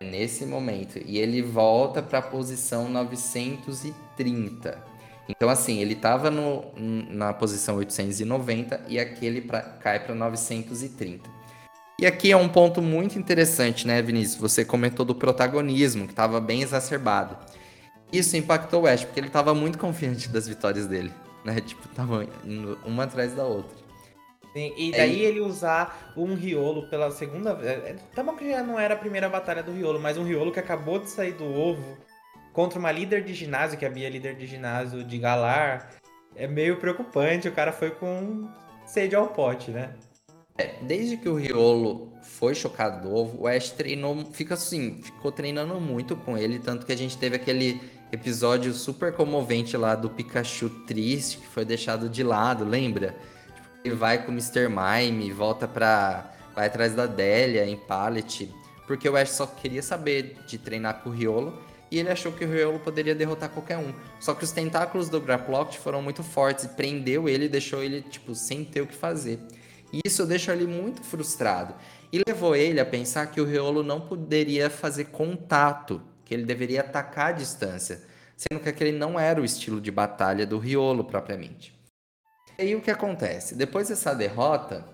[0.00, 0.98] nesse momento.
[1.06, 4.76] E ele volta para a posição 930.
[5.28, 11.30] Então, assim, ele estava na posição 890 e aqui ele pra, cai para 930.
[12.02, 14.40] E aqui é um ponto muito interessante, né, Vinícius?
[14.40, 17.36] Você comentou do protagonismo, que estava bem exacerbado.
[18.12, 21.12] Isso impactou o West, porque ele estava muito confiante das vitórias dele,
[21.44, 21.54] né?
[21.64, 22.26] Tipo, tava
[22.84, 23.76] uma atrás da outra.
[24.52, 27.70] Sim, e daí é, ele usar um Riolo pela segunda vez.
[27.84, 30.50] É, tá bom que já não era a primeira batalha do Riolo, mas um Riolo
[30.50, 31.96] que acabou de sair do ovo
[32.52, 35.88] contra uma líder de ginásio, que havia líder de ginásio de Galar.
[36.34, 38.48] É meio preocupante, o cara foi com
[38.84, 39.94] sede ao pote, né?
[40.56, 45.32] É, desde que o Riolo foi chocado do ovo, o Ash treinou, fica assim, ficou
[45.32, 47.80] treinando muito com ele, tanto que a gente teve aquele
[48.12, 53.16] episódio super comovente lá do Pikachu triste, que foi deixado de lado, lembra?
[53.82, 54.68] Ele vai com o Mr.
[54.68, 56.30] Mime, volta pra.
[56.54, 58.52] vai atrás da Delia em Pallet,
[58.86, 61.58] porque o Ash só queria saber de treinar com o Riolo
[61.90, 63.92] e ele achou que o Riolo poderia derrotar qualquer um.
[64.20, 68.00] Só que os tentáculos do Graploct foram muito fortes e prendeu ele e deixou ele,
[68.02, 69.38] tipo, sem ter o que fazer.
[69.92, 71.74] E isso deixou ele muito frustrado.
[72.12, 76.80] E levou ele a pensar que o Riolo não poderia fazer contato, que ele deveria
[76.80, 78.02] atacar à distância,
[78.36, 81.78] sendo que aquele não era o estilo de batalha do Riolo propriamente.
[82.58, 83.54] E aí o que acontece?
[83.54, 84.84] Depois dessa derrota,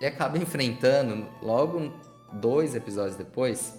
[0.00, 1.92] ele acaba enfrentando, logo
[2.32, 3.78] dois episódios depois,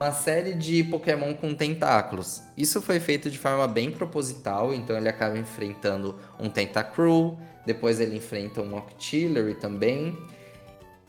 [0.00, 2.42] uma série de Pokémon com tentáculos.
[2.56, 8.16] Isso foi feito de forma bem proposital, então ele acaba enfrentando um Tentacruel, depois ele
[8.16, 10.16] enfrenta um Octillery também.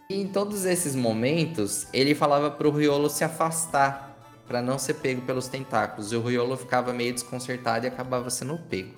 [0.10, 4.10] E em todos esses momentos, ele falava para o Riolo se afastar,
[4.48, 6.12] para não ser pego pelos tentáculos.
[6.12, 8.94] E o Riolo ficava meio desconcertado e acabava sendo pego.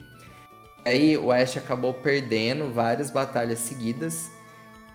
[0.86, 4.30] Aí o Ash acabou perdendo várias batalhas seguidas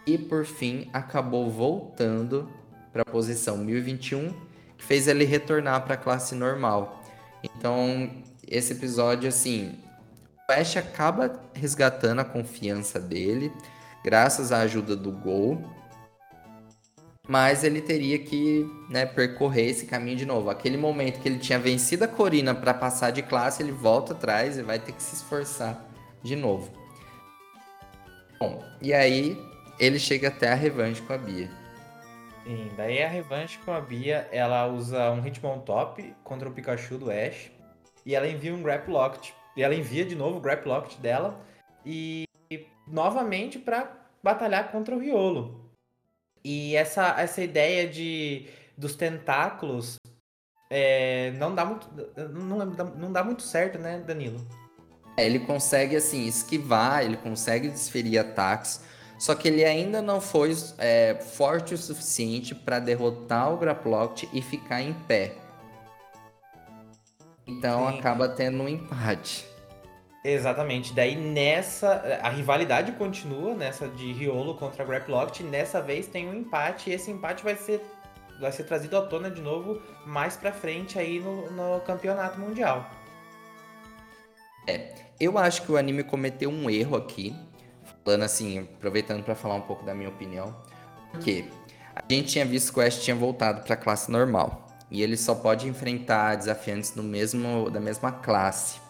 [0.07, 2.49] e por fim acabou voltando
[2.93, 4.35] para a posição 1021
[4.77, 7.03] que fez ele retornar para a classe normal.
[7.43, 8.11] Então,
[8.47, 9.75] esse episódio, assim,
[10.51, 13.53] Ash acaba resgatando a confiança dele,
[14.03, 15.63] graças à ajuda do Gol.
[17.29, 20.49] Mas ele teria que né, percorrer esse caminho de novo.
[20.49, 24.57] Aquele momento que ele tinha vencido a Corina para passar de classe, ele volta atrás
[24.57, 25.87] e vai ter que se esforçar
[26.23, 26.73] de novo.
[28.41, 29.37] Bom, e aí
[29.79, 31.51] ele chega até a revanche com a Bia.
[32.45, 37.11] Sim, daí a revanche com a Bia, ela usa um Hitmontop contra o Pikachu do
[37.11, 37.51] Ash.
[38.07, 39.35] E ela envia um Graploct.
[39.59, 41.45] E ela envia de novo o Graploct dela.
[41.85, 43.93] E, e novamente para
[44.23, 45.69] batalhar contra o Riolo.
[46.45, 48.47] E essa, essa ideia de
[48.77, 49.97] dos tentáculos
[50.71, 51.89] é, não dá muito
[52.33, 54.47] não, não dá muito certo, né, Danilo?
[55.17, 58.85] É, ele consegue assim esquivar, ele consegue desferir ataques,
[59.19, 64.41] só que ele ainda não foi é, forte o suficiente para derrotar o Graploct e
[64.41, 65.48] ficar em pé.
[67.49, 67.99] Então Sim.
[67.99, 69.47] acaba tendo um empate.
[70.23, 70.93] Exatamente.
[70.93, 72.21] Daí nessa.
[72.23, 75.43] A rivalidade continua nessa de Riolo contra Graploct.
[75.43, 77.81] Nessa vez tem um empate e esse empate vai ser,
[78.39, 82.89] vai ser trazido à tona de novo mais pra frente aí no, no campeonato mundial.
[84.67, 84.95] É.
[85.19, 87.35] Eu acho que o anime cometeu um erro aqui
[88.05, 90.57] falando assim, aproveitando para falar um pouco da minha opinião,
[91.11, 91.45] porque
[91.95, 95.17] a gente tinha visto que o Ash tinha voltado para a classe normal e ele
[95.17, 98.81] só pode enfrentar desafiantes do mesmo da mesma classe.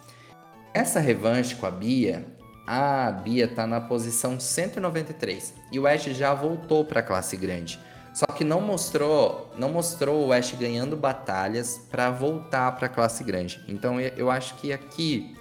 [0.73, 2.25] Essa revanche com a Bia,
[2.65, 7.79] a Bia tá na posição 193 e o Ash já voltou para a classe grande.
[8.13, 13.23] Só que não mostrou, não mostrou o Ash ganhando batalhas para voltar para a classe
[13.23, 13.63] grande.
[13.67, 15.35] Então eu acho que aqui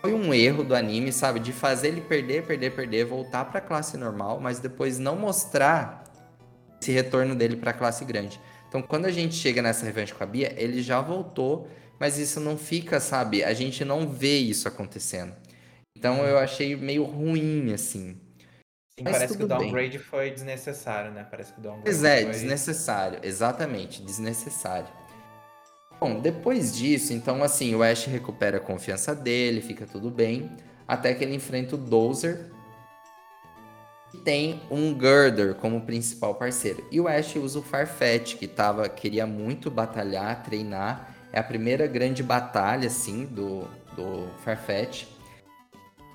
[0.00, 1.38] foi um erro do anime, sabe?
[1.38, 6.04] De fazer ele perder, perder, perder, voltar pra classe normal, mas depois não mostrar
[6.80, 8.40] esse retorno dele pra classe grande.
[8.72, 11.68] Então, quando a gente chega nessa revanche com a Bia, ele já voltou,
[12.00, 13.44] mas isso não fica, sabe?
[13.44, 15.34] A gente não vê isso acontecendo.
[15.94, 18.18] Então, eu achei meio ruim, assim.
[18.98, 20.06] Sim, parece que o downgrade bem.
[20.06, 21.26] foi desnecessário, né?
[21.30, 22.30] Parece que o downgrade Pois é, foi...
[22.30, 23.18] desnecessário.
[23.22, 24.88] Exatamente, desnecessário.
[26.00, 30.50] Bom, depois disso, então assim, o Ash recupera a confiança dele, fica tudo bem,
[30.88, 32.50] até que ele enfrenta o Dozer,
[34.12, 36.86] que tem um Girder como principal parceiro.
[36.92, 41.14] E o Ash usa o Farfetch, que tava, queria muito batalhar, treinar.
[41.32, 45.06] É a primeira grande batalha, assim, do, do Farfetch.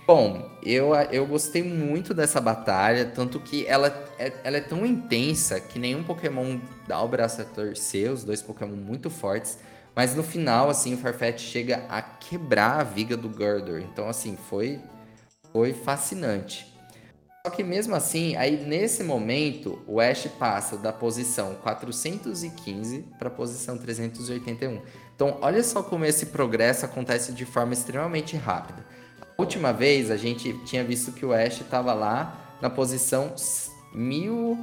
[0.05, 3.87] Bom, eu, eu gostei muito dessa batalha, tanto que ela
[4.17, 8.41] é, ela é tão intensa que nenhum Pokémon dá o braço a torcer, os dois
[8.41, 9.57] Pokémon muito fortes.
[9.95, 13.79] Mas no final, assim, o Farfetch chega a quebrar a viga do Gurdor.
[13.79, 14.79] Então, assim, foi,
[15.51, 16.76] foi fascinante.
[17.47, 23.31] Só que mesmo assim, aí nesse momento, o Ash passa da posição 415 para a
[23.31, 24.81] posição 381.
[25.15, 28.85] Então, olha só como esse progresso acontece de forma extremamente rápida.
[29.21, 33.33] A última vez, a gente tinha visto que o Ash estava lá na posição
[33.93, 34.59] 1000, uh,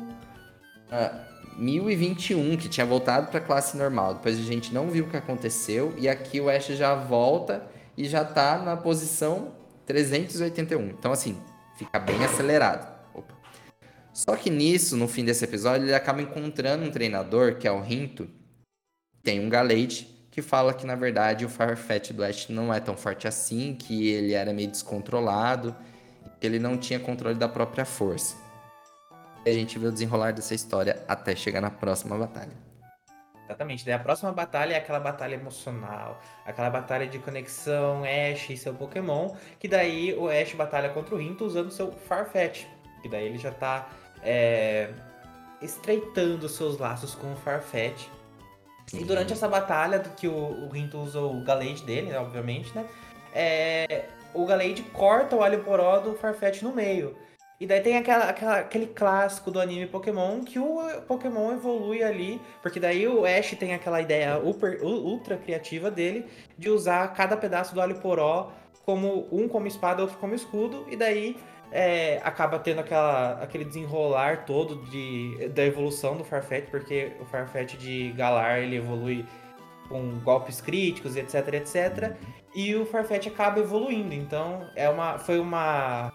[1.57, 4.17] 1021, que tinha voltado para a classe normal.
[4.17, 7.65] Depois a gente não viu o que aconteceu, e aqui o Ash já volta
[7.97, 9.53] e já está na posição
[9.87, 10.83] 381.
[10.89, 11.35] Então, assim,
[11.77, 12.93] fica bem acelerado.
[13.15, 13.35] Opa.
[14.13, 17.81] Só que nisso, no fim desse episódio, ele acaba encontrando um treinador, que é o
[17.81, 18.29] Rinto,
[19.23, 23.27] tem um Galate, que fala que na verdade o Farfetch Ash não é tão forte
[23.27, 25.75] assim, que ele era meio descontrolado,
[26.41, 28.37] que ele não tinha controle da própria força.
[29.47, 32.74] E a gente vê o desenrolar dessa história até chegar na próxima batalha.
[33.45, 33.85] Exatamente.
[33.85, 38.75] Daí a próxima batalha é aquela batalha emocional, aquela batalha de conexão Ash e seu
[38.75, 42.65] Pokémon, que daí o Ash batalha contra o Rinto usando seu Farfetch,
[43.03, 43.89] que daí ele já tá
[44.23, 44.91] é,
[45.61, 48.07] estreitando seus laços com o Farfetch.
[48.87, 49.01] Sim.
[49.01, 52.87] E durante essa batalha, que o, o Rinto usa o Galade dele, né, obviamente, né?
[53.35, 57.17] É, o Galade corta o alho poró do Farfetch no meio.
[57.61, 62.41] E daí tem aquela, aquela, aquele clássico do anime Pokémon que o Pokémon evolui ali,
[62.61, 66.27] porque daí o Ash tem aquela ideia ultra, ultra criativa dele
[66.59, 68.53] de usar cada pedaço do alho poró
[68.85, 71.37] como um como espada, outro como escudo, e daí
[71.73, 77.77] é, acaba tendo aquela, aquele desenrolar todo de, da evolução do Farfetch, porque o Farfetch
[77.77, 79.25] de Galar ele evolui
[79.89, 82.17] com golpes críticos, etc, etc,
[82.55, 84.15] e o Farfetch acaba evoluindo.
[84.15, 86.13] Então é uma, foi uma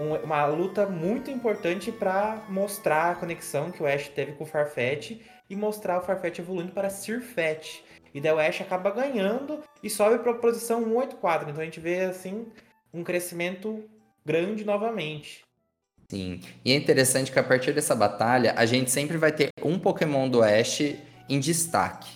[0.00, 5.20] uma luta muito importante para mostrar a conexão que o Ash teve com o Farfetch
[5.48, 7.80] e mostrar o Farfetch evoluindo para Sirfetch.
[8.14, 11.50] E daí o Ash acaba ganhando e sobe para a posição 184.
[11.50, 12.46] Então a gente vê assim
[12.94, 13.84] um crescimento
[14.24, 15.44] grande novamente.
[16.10, 16.40] Sim.
[16.64, 20.28] E é interessante que a partir dessa batalha a gente sempre vai ter um Pokémon
[20.28, 20.80] do Ash
[21.28, 22.10] em destaque.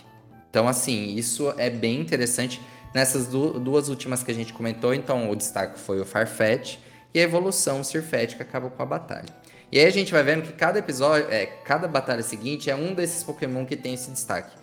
[0.48, 2.60] Então, assim, isso é bem interessante.
[2.94, 6.78] Nessas duas últimas que a gente comentou, então o destaque foi o Farfetch
[7.14, 9.28] e a evolução que acaba com a batalha.
[9.70, 12.94] E aí a gente vai vendo que cada episódio, é, cada batalha seguinte é um
[12.94, 14.56] desses Pokémon que tem esse destaque.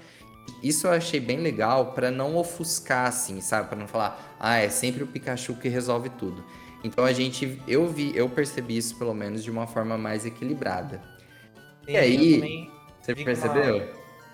[0.61, 3.67] Isso eu achei bem legal para não ofuscar assim, sabe?
[3.67, 6.43] Para não falar, ah, é sempre o Pikachu que resolve tudo.
[6.83, 11.01] Então a gente, eu vi, eu percebi isso pelo menos de uma forma mais equilibrada.
[11.85, 12.69] Sim, e aí,
[13.01, 13.77] você percebeu?
[13.77, 13.87] Uma,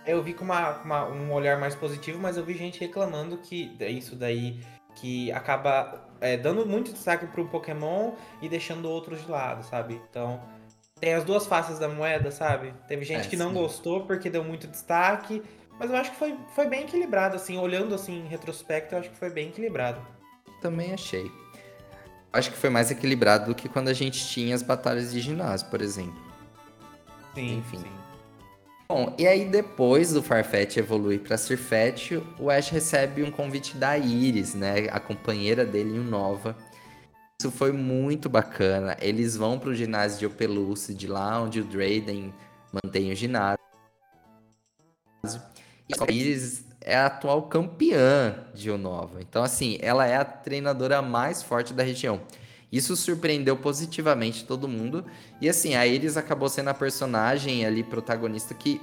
[0.06, 3.76] eu vi com uma, uma, um olhar mais positivo, mas eu vi gente reclamando que
[3.80, 4.60] isso daí
[4.96, 10.02] que acaba é, dando muito destaque para um Pokémon e deixando outros de lado, sabe?
[10.10, 10.42] Então,
[11.00, 12.74] tem as duas faces da moeda, sabe?
[12.88, 13.56] Teve gente é, que não sim.
[13.56, 15.44] gostou porque deu muito destaque,
[15.80, 19.10] mas eu acho que foi, foi bem equilibrado, assim, olhando assim em retrospecto, eu acho
[19.10, 20.02] que foi bem equilibrado.
[20.62, 21.32] Também achei.
[22.34, 25.70] Acho que foi mais equilibrado do que quando a gente tinha as batalhas de ginásio,
[25.70, 26.22] por exemplo.
[27.34, 27.78] Sim, Enfim.
[27.78, 28.07] Sim.
[28.90, 33.98] Bom, e aí depois do Farfetch evoluir para Sirfetch, o Ash recebe um convite da
[33.98, 36.56] Iris, né, a companheira dele em Nova.
[37.40, 38.96] Isso foi muito bacana.
[39.02, 42.34] Eles vão para o ginásio de Opeluce, de lá onde o Drayden
[42.72, 43.60] mantém o ginásio.
[45.88, 49.22] E a Iris é a atual campeã de Unova.
[49.22, 52.22] Então, assim, ela é a treinadora mais forte da região.
[52.72, 55.06] Isso surpreendeu positivamente todo mundo.
[55.40, 58.82] E assim, a Iris acabou sendo a personagem ali protagonista que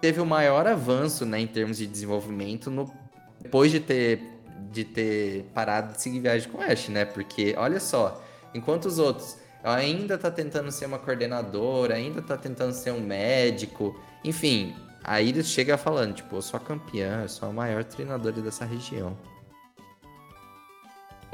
[0.00, 2.92] teve o maior avanço, né, em termos de desenvolvimento no
[3.40, 4.36] depois de ter
[4.70, 7.04] de ter parado de seguir viagem com Ash, né?
[7.04, 8.22] Porque olha só,
[8.54, 13.98] enquanto os outros ainda tá tentando ser uma coordenadora, ainda tá tentando ser um médico,
[14.24, 18.40] enfim, a Iris chega falando, tipo, eu sou a campeã, eu sou a maior treinadora
[18.40, 19.16] dessa região.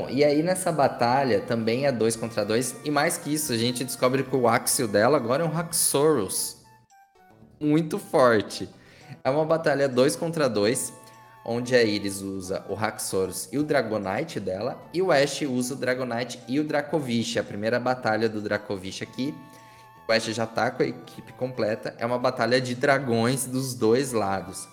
[0.08, 2.76] E aí nessa batalha também é dois contra dois.
[2.84, 6.58] E mais que isso, a gente descobre que o Axel dela agora é um Haxorus.
[7.60, 8.68] Muito forte.
[9.22, 10.92] É uma batalha dois contra dois,
[11.44, 15.76] onde a Iris usa o Haxorus e o Dragonite dela, e o Ash usa o
[15.76, 17.36] Dragonite e o Dracovish.
[17.36, 19.34] A primeira batalha do Dracovish aqui.
[20.08, 21.94] O Ash já tá com a equipe completa.
[21.98, 24.68] É uma batalha de dragões dos dois lados.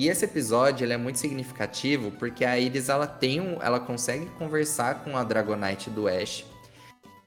[0.00, 4.24] E esse episódio ele é muito significativo porque a Iris ela tem um, ela consegue
[4.38, 6.42] conversar com a Dragonite do Ash.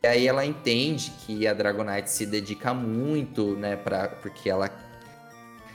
[0.02, 4.72] E aí ela entende que a Dragonite se dedica muito, né, para porque ela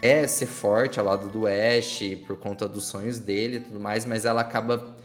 [0.03, 4.05] é ser forte ao lado do Ash por conta dos sonhos dele e tudo mais,
[4.05, 4.97] mas ela acaba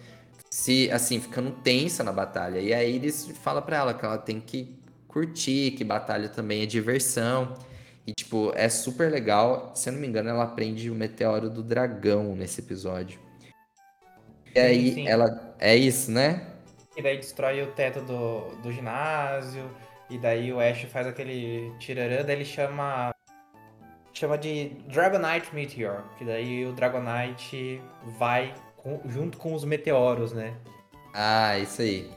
[0.50, 2.60] se assim ficando tensa na batalha.
[2.60, 4.76] E a Iris fala para ela que ela tem que
[5.08, 7.54] curtir, que batalha também é diversão.
[8.06, 9.72] E, tipo, é super legal.
[9.76, 13.20] Se eu não me engano, ela aprende o meteoro do dragão nesse episódio.
[14.48, 15.08] E sim, aí, sim.
[15.08, 15.56] ela.
[15.60, 16.48] É isso, né?
[16.96, 19.70] E daí destrói o teto do, do ginásio.
[20.10, 23.14] E daí o Ash faz aquele tirarã, daí ele chama.
[24.14, 26.04] Chama de Dragonite Meteor.
[26.18, 27.82] Que daí o Dragonite
[28.20, 30.54] vai com, junto com os meteoros, né?
[31.14, 32.12] Ah, isso aí.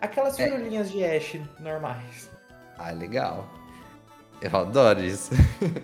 [0.00, 0.44] Aquelas é.
[0.44, 2.30] firulinhas de Ash normais.
[2.78, 3.48] Ah, legal.
[4.40, 5.30] Eu adoro isso.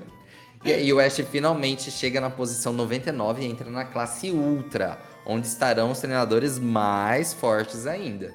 [0.65, 5.47] e aí o Ash finalmente chega na posição 99 e entra na classe Ultra, onde
[5.47, 8.33] estarão os treinadores mais fortes ainda.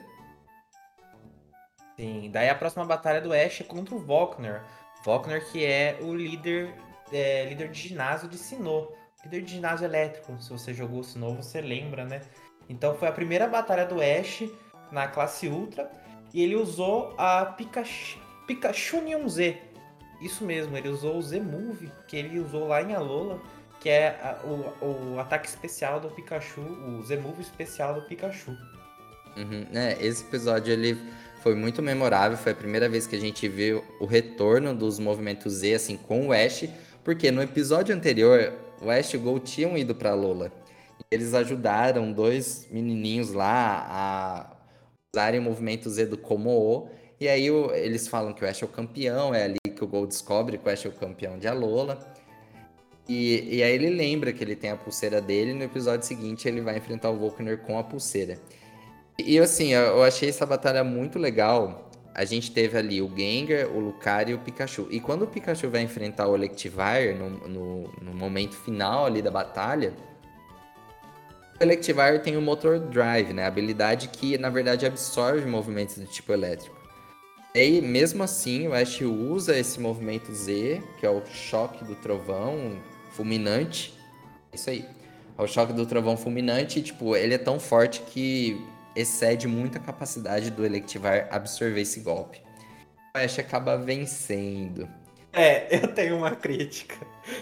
[1.98, 4.62] Sim, daí a próxima batalha do Ash é contra o Volkner.
[5.04, 6.74] Volkner que é o líder,
[7.12, 8.92] é, líder de ginásio de Sinnoh.
[9.24, 10.40] Líder de ginásio elétrico.
[10.40, 12.22] Se você jogou Sinnoh, você lembra, né?
[12.70, 14.44] Então foi a primeira batalha do Ash
[14.92, 15.90] na classe Ultra.
[16.34, 19.58] E ele usou a Pikachu, Pikachu Z.
[20.22, 23.40] Isso mesmo, ele usou o Z-Move, que ele usou lá em Alola,
[23.80, 28.52] que é a, o, o ataque especial do Pikachu, o Z-Move especial do Pikachu.
[29.38, 29.68] Uhum.
[29.74, 30.98] É, esse episódio ele
[31.44, 35.54] foi muito memorável, foi a primeira vez que a gente viu o retorno dos movimentos
[35.54, 36.68] Z assim com o Ash,
[37.04, 40.52] porque no episódio anterior o Ash e o Gol tinham ido para Lola.
[41.12, 44.58] Eles ajudaram dois menininhos lá a
[45.14, 46.90] usarem o movimento Z do Komo.
[47.20, 49.88] E aí o, eles falam que o Ash é o campeão, é ali que o
[49.88, 52.00] Gol descobre que o Ash é o campeão de Alola.
[53.10, 56.48] E, e aí ele lembra que ele tem a pulseira dele e no episódio seguinte
[56.48, 58.38] ele vai enfrentar o Volkner com a pulseira.
[59.18, 61.90] E assim, eu achei essa batalha muito legal.
[62.14, 64.88] A gente teve ali o Gengar, o Lucario e o Pikachu.
[64.92, 69.32] E quando o Pikachu vai enfrentar o Electivire no, no, no momento final ali da
[69.32, 69.94] batalha,
[71.60, 73.46] o Electivire tem o Motor Drive, né?
[73.46, 76.77] A habilidade que, na verdade, absorve movimentos do tipo elétrico.
[77.58, 81.96] E aí, mesmo assim, o Ash usa esse movimento Z, que é o choque do
[81.96, 82.80] trovão
[83.10, 83.96] fulminante.
[84.54, 84.86] Isso aí.
[85.36, 88.64] É o choque do trovão fulminante, tipo, ele é tão forte que
[88.96, 92.44] excede muito a capacidade do Electivire absorver esse golpe.
[93.16, 94.88] O Ash acaba vencendo.
[95.34, 96.96] É, eu tenho uma crítica.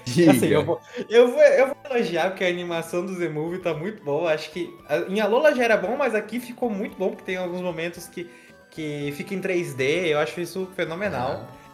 [0.06, 0.32] Diga.
[0.32, 4.02] Assim, eu vou, eu, vou, eu vou elogiar porque a animação do Z-Movie tá muito
[4.02, 4.34] boa.
[4.34, 4.74] Acho que
[5.10, 8.30] em Alola já era bom, mas aqui ficou muito bom, porque tem alguns momentos que,
[8.76, 10.08] que fica em 3D.
[10.08, 11.40] Eu acho isso fenomenal.
[11.40, 11.66] Uhum.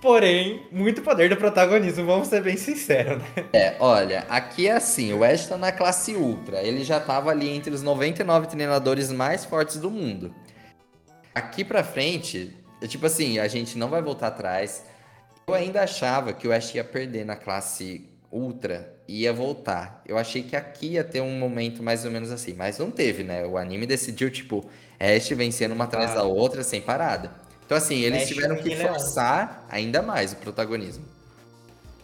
[0.00, 3.46] Porém, muito poder do protagonismo, vamos ser bem sinceros, né?
[3.54, 6.62] É, olha, aqui é assim, o Ash tá na classe Ultra.
[6.62, 10.34] Ele já tava ali entre os 99 treinadores mais fortes do mundo.
[11.34, 14.84] Aqui pra frente, é tipo assim, a gente não vai voltar atrás.
[15.46, 20.02] Eu ainda achava que o Ash ia perder na classe Ultra e ia voltar.
[20.06, 23.22] Eu achei que aqui ia ter um momento mais ou menos assim, mas não teve,
[23.22, 23.46] né?
[23.46, 24.68] O anime decidiu, tipo,
[24.98, 26.16] Ash vencendo uma atrás ah.
[26.16, 27.30] da outra sem parada.
[27.64, 31.04] Então, assim, eles Ash tiveram que forçar ainda mais o protagonismo.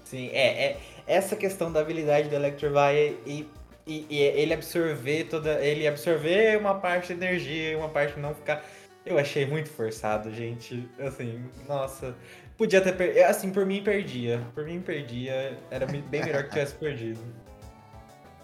[0.04, 3.48] Sim, é, é essa questão da habilidade do Electrovie e,
[3.86, 5.64] e, e, ele absorver toda.
[5.64, 8.64] Ele absorver uma parte da energia e uma parte não ficar.
[9.04, 10.88] Eu achei muito forçado, gente.
[10.98, 12.14] Assim, nossa.
[12.56, 13.24] Podia ter perdido.
[13.24, 14.40] Assim, por mim perdia.
[14.54, 15.58] Por mim perdia.
[15.70, 17.20] Era bem melhor que tivesse perdido.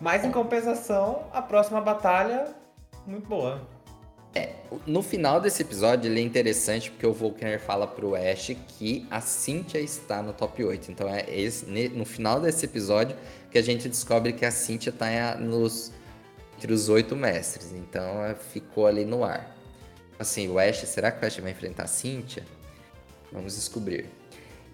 [0.01, 2.55] Mas em compensação, a próxima batalha,
[3.07, 3.67] muito boa.
[4.37, 4.51] É,
[4.87, 9.23] no final desse episódio ele é interessante porque o Volkner fala pro Ash que a
[9.23, 10.93] Cynthia está no top 8.
[10.93, 11.65] Então é esse,
[11.95, 13.17] no final desse episódio
[13.51, 15.91] que a gente descobre que a Cynthia está nos,
[16.55, 17.73] entre os oito mestres.
[17.73, 19.57] Então é, ficou ali no ar.
[20.19, 22.45] Assim, o Ash, será que o Ash vai enfrentar a Cynthia?
[23.33, 24.05] Vamos descobrir.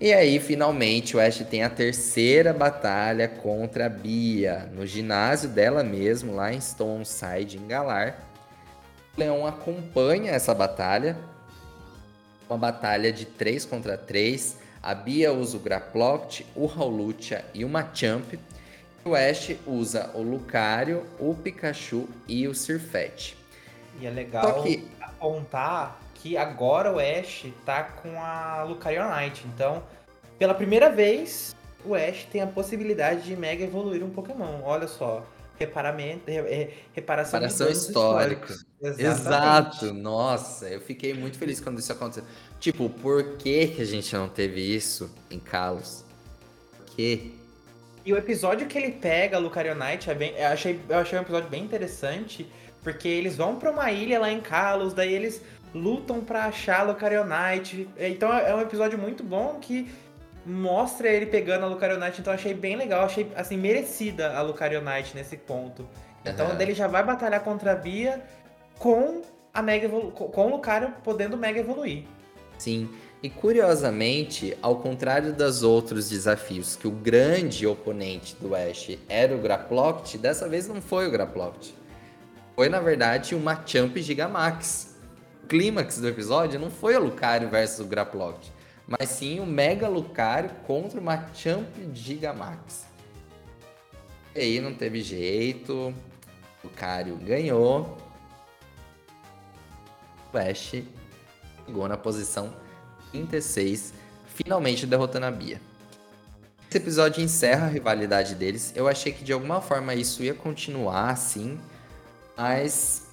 [0.01, 5.85] E aí, finalmente, o Ash tem a terceira batalha contra a Bia, no ginásio dela
[5.85, 8.32] mesmo, lá em Stoneside, em Galar.
[9.17, 11.19] Leão acompanha essa batalha,
[12.49, 14.57] uma batalha de 3 contra 3.
[14.83, 18.35] A Bia usa o Graploct, o Raulutia e o Machamp.
[19.05, 23.37] O Ash usa o Lucario, o Pikachu e o Sirfet.
[24.01, 24.89] E é legal que...
[25.01, 29.45] apontar que agora o Ash tá com a Lucarionite.
[29.47, 29.83] Então,
[30.39, 31.55] pela primeira vez,
[31.85, 34.63] o Ash tem a possibilidade de mega evoluir um Pokémon.
[34.63, 35.23] Olha só
[35.59, 36.25] reparamento,
[36.93, 38.55] reparação, reparação histórica.
[38.83, 39.93] Exato.
[39.93, 42.25] Nossa, eu fiquei muito feliz quando isso aconteceu.
[42.59, 46.05] Tipo, por que, que a gente não teve isso em Kalos?
[46.77, 47.33] Por quê?
[48.05, 51.23] E o episódio que ele pega a Lucarionite, é bem, eu, achei, eu achei um
[51.23, 52.47] episódio bem interessante,
[52.83, 55.41] porque eles vão para uma ilha lá em Kalos, daí eles
[55.73, 57.89] lutam para achar a Lucarionite.
[57.97, 59.89] Então é um episódio muito bom que
[60.45, 65.37] mostra ele pegando a Lucarionite, então achei bem legal, achei assim merecida a Lucarionite nesse
[65.37, 65.89] ponto.
[66.25, 66.61] Então uhum.
[66.61, 68.23] ele já vai batalhar contra a Bia
[68.79, 69.23] com
[69.53, 72.05] a Mega com o Lucario podendo Mega evoluir.
[72.59, 72.89] Sim.
[73.23, 79.39] E curiosamente, ao contrário dos outros desafios, que o grande oponente do Ash era o
[79.39, 81.73] Graploct, dessa vez não foi o Graploct.
[82.57, 84.97] Foi, na verdade, o Machamp Gigamax.
[85.49, 88.53] clímax do episódio não foi o Lucario versus o Graploct,
[88.87, 92.87] mas sim o Mega Lucario contra o Machamp Gigamax.
[94.35, 95.95] E aí não teve jeito,
[96.65, 97.99] Lucario ganhou,
[100.39, 100.75] Ash
[101.67, 102.53] chegou na posição
[103.11, 103.93] 36,
[104.27, 105.61] finalmente derrotando a Bia.
[106.69, 108.73] Esse episódio encerra a rivalidade deles.
[108.75, 111.61] Eu achei que de alguma forma isso ia continuar assim,
[112.37, 113.09] mas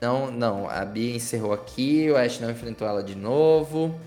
[0.00, 0.68] não, não.
[0.68, 3.98] A Bia encerrou aqui, o Ash não enfrentou ela de novo.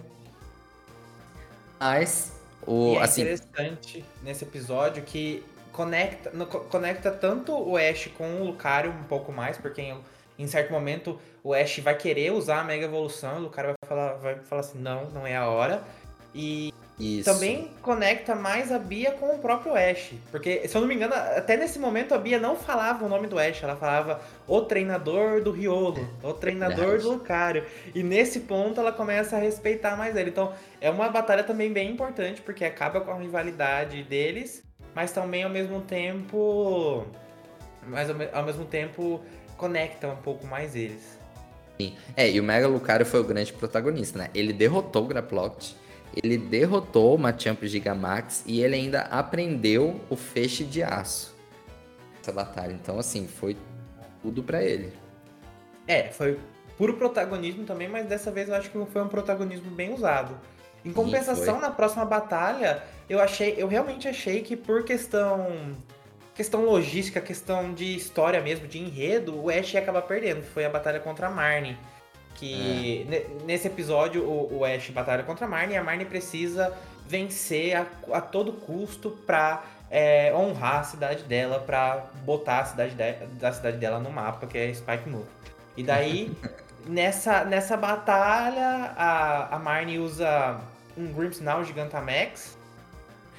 [1.80, 2.34] Mas
[2.66, 6.32] o e é assim, interessante nesse episódio que conecta,
[6.70, 10.00] conecta tanto o Ash com o Lucario um pouco mais, porque em,
[10.40, 14.14] em certo momento o Ash vai querer usar a Mega Evolução, o Lucario vai falar,
[14.16, 15.84] vai falar assim, não, não é a hora.
[16.34, 17.32] E isso.
[17.32, 20.14] Também conecta mais a Bia com o próprio Ash.
[20.32, 23.28] Porque, se eu não me engano, até nesse momento a Bia não falava o nome
[23.28, 27.64] do Ash, ela falava o treinador do Riolo, o treinador do Lucario.
[27.94, 30.32] E nesse ponto ela começa a respeitar mais ele.
[30.32, 34.64] Então, é uma batalha também bem importante, porque acaba com a rivalidade deles,
[34.96, 37.06] mas também ao mesmo tempo.
[37.88, 39.22] Mas ao mesmo tempo
[39.56, 41.18] conecta um pouco mais eles.
[41.80, 41.96] Sim.
[42.16, 44.30] É, e o Mega Lucario foi o grande protagonista, né?
[44.34, 45.76] Ele derrotou o Graploct
[46.16, 51.36] ele derrotou o Machamp Gigamax e ele ainda aprendeu o feixe de aço.
[52.22, 52.74] Essa batalha.
[52.74, 53.56] Então, assim, foi
[54.22, 54.92] tudo para ele.
[55.88, 56.40] É, foi
[56.78, 60.38] puro protagonismo também, mas dessa vez eu acho que foi um protagonismo bem usado.
[60.84, 65.76] Em compensação, Sim, na próxima batalha, eu achei, eu realmente achei que por questão
[66.38, 70.44] questão logística, questão de história mesmo, de enredo, o Ash ia acabar perdendo.
[70.44, 71.76] Foi a batalha contra a Marnie.
[72.38, 73.44] Que é.
[73.46, 76.72] nesse episódio o, o, Ash batalha contra a Marnie e a Marnie precisa
[77.08, 82.96] vencer a, a todo custo pra é, honrar a cidade dela, pra botar a cidade
[82.96, 85.26] de, da cidade dela no mapa, que é Spike Move.
[85.76, 86.32] E daí,
[86.86, 90.60] nessa, nessa batalha, a, a Marnie usa
[90.96, 92.58] um Grimmsnarl Gigantamax.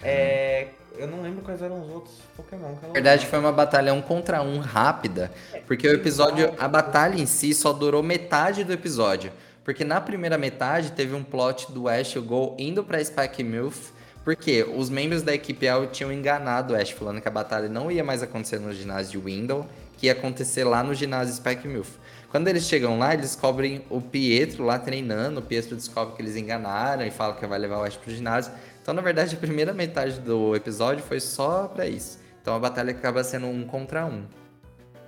[0.03, 2.75] É, eu não lembro quais eram os outros Pokémon.
[2.83, 5.31] Na verdade, foi uma batalha um contra um rápida,
[5.67, 9.33] porque o episódio, a batalha em si só durou metade do episódio.
[9.65, 13.45] Porque na primeira metade teve um plot do Ash e o Gol indo pra Spike
[13.45, 13.91] Milf,
[14.25, 17.91] porque os membros da equipe L tinham enganado o Ash, falando que a batalha não
[17.91, 19.67] ia mais acontecer no ginásio de Window,
[19.99, 21.91] que ia acontecer lá no ginásio Spike Milf.
[22.31, 26.37] Quando eles chegam lá, eles descobrem o Pietro lá treinando, o Pietro descobre que eles
[26.37, 28.53] enganaram e fala que vai levar o Ash pro ginásio.
[28.89, 32.19] Então, na verdade, a primeira metade do episódio foi só para isso.
[32.41, 34.25] Então a batalha acaba sendo um contra um.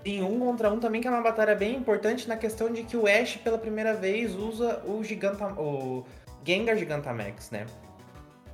[0.04, 2.94] Sim, um contra um também, que é uma batalha bem importante na questão de que
[2.94, 5.46] o Ash, pela primeira vez, usa o Giganta...
[5.58, 6.04] o
[6.44, 7.64] Gengar Gigantamax, né?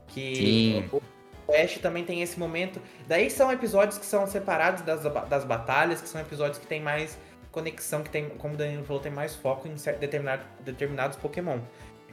[0.06, 0.90] Que Sim.
[0.92, 2.80] o Ash também tem esse momento.
[3.08, 7.18] Daí são episódios que são separados das, das batalhas, que são episódios que tem mais
[7.50, 11.58] conexão, que tem, como o Danilo falou, tem mais foco em determinado, determinados Pokémon.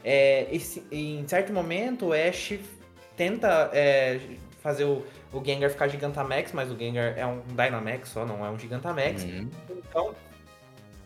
[0.02, 2.58] É, e, em certo momento, o Ash
[3.16, 4.20] tenta é,
[4.62, 8.50] fazer o, o Gengar ficar Gigantamax, mas o Gengar é um Dynamax só, não é
[8.50, 9.22] um Gigantamax.
[9.24, 9.50] Uhum.
[9.70, 10.14] Então,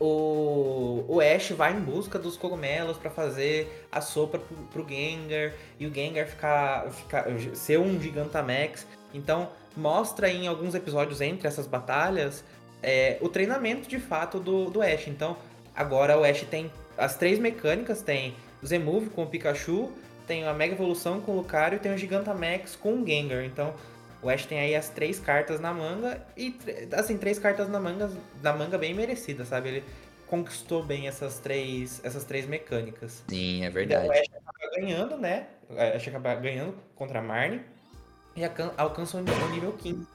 [0.00, 5.52] o, o Ash vai em busca dos cogumelos para fazer a sopa pro, pro Gengar
[5.78, 8.86] e o Gengar ficar, ficar ser um Gigantamax.
[9.12, 12.44] Então, mostra em alguns episódios entre essas batalhas
[12.82, 15.09] é, o treinamento de fato do, do Ash.
[15.09, 15.36] Então,
[15.74, 19.90] agora o Ash tem as três mecânicas: tem o Z-Move com o Pikachu,
[20.29, 23.45] tem a Mega Evolução com o Lucario e tem o Gigantamax com o Gengar.
[23.45, 23.74] Então,
[24.22, 26.55] o Ash tem aí as três cartas na manga e,
[26.93, 28.11] assim, três cartas na manga,
[28.43, 29.68] na manga bem merecidas, sabe?
[29.70, 29.85] Ele
[30.26, 33.24] conquistou bem essas três, essas três mecânicas.
[33.29, 34.07] Sim, é verdade.
[34.07, 35.47] Então, o Ash acaba ganhando, né?
[35.70, 37.62] O Ash acaba ganhando contra a Marnie
[38.37, 38.43] e
[38.76, 40.07] alcança o nível 15.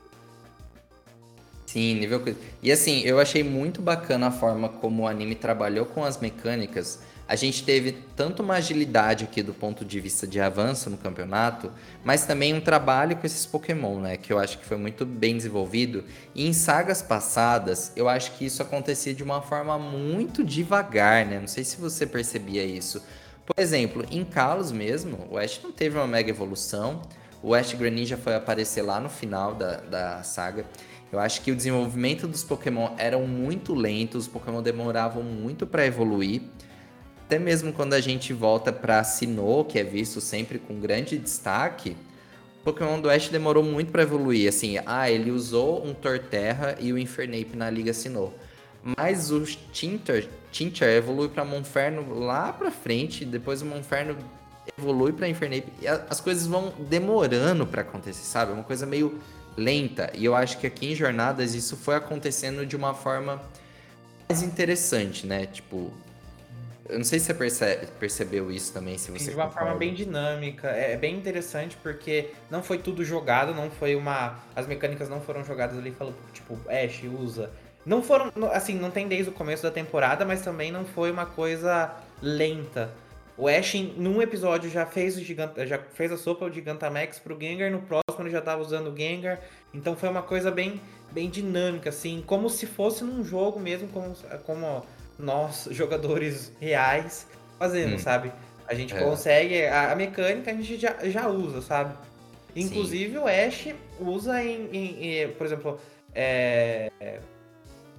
[1.66, 2.22] Sim, nível.
[2.62, 7.02] E assim, eu achei muito bacana a forma como o anime trabalhou com as mecânicas
[7.34, 11.72] a gente teve tanto uma agilidade aqui do ponto de vista de avanço no campeonato,
[12.04, 14.18] mas também um trabalho com esses Pokémon, né?
[14.18, 16.04] Que eu acho que foi muito bem desenvolvido.
[16.36, 21.40] E em sagas passadas, eu acho que isso acontecia de uma forma muito devagar, né?
[21.40, 23.02] Não sei se você percebia isso.
[23.48, 27.02] Por exemplo, em Kalos mesmo, o Ash não teve uma mega evolução.
[27.42, 30.68] O Ash Greninja foi aparecer lá no final da, da saga.
[31.12, 35.84] Eu acho que o desenvolvimento dos Pokémon eram muito lentos, os Pokémon demoravam muito para
[35.84, 36.44] evoluir
[37.34, 41.98] até mesmo quando a gente volta para Sinnoh, que é visto sempre com grande destaque,
[42.62, 44.48] o Pokémon do Ash demorou muito para evoluir.
[44.48, 48.32] Assim, ah, ele usou um Torterra e o Infernape na Liga Sinnoh.
[48.84, 54.16] Mas o Tinter, Tinter evolui para Monferno lá para frente, depois o Monferno
[54.78, 55.74] evolui para Infernape.
[55.82, 58.52] E as coisas vão demorando para acontecer, sabe?
[58.52, 59.20] É uma coisa meio
[59.58, 60.12] lenta.
[60.14, 63.42] E eu acho que aqui em Jornadas isso foi acontecendo de uma forma
[64.30, 65.48] mais interessante, né?
[65.48, 65.92] Tipo,
[66.94, 69.66] Eu não sei se você percebe, percebeu isso também, se você De uma concorda.
[69.66, 70.68] forma bem dinâmica.
[70.70, 74.40] É bem interessante porque não foi tudo jogado, não foi uma.
[74.56, 77.50] As mecânicas não foram jogadas ali falando, tipo, Ash usa.
[77.86, 78.32] Não foram.
[78.52, 81.92] Assim, não tem desde o começo da temporada, mas também não foi uma coisa
[82.22, 82.92] lenta.
[83.36, 87.36] O Ash, num episódio, já fez o Giganta, já fez a sopa de Gigantamax pro
[87.40, 89.40] Gengar, no próximo ele já tava usando o Gengar.
[89.74, 90.80] Então foi uma coisa bem,
[91.12, 94.16] bem dinâmica, assim, como se fosse num jogo mesmo, como,
[94.46, 94.86] como
[95.24, 98.00] nós, jogadores reais, fazendo, hum.
[98.00, 98.32] sabe?
[98.68, 99.00] A gente é.
[99.00, 99.66] consegue.
[99.66, 101.96] A, a, mecânica a gente já, já usa, sabe?
[102.56, 103.18] Inclusive Sim.
[103.18, 104.70] o Ash usa em.
[104.72, 105.80] em, em por exemplo,
[106.14, 106.92] é,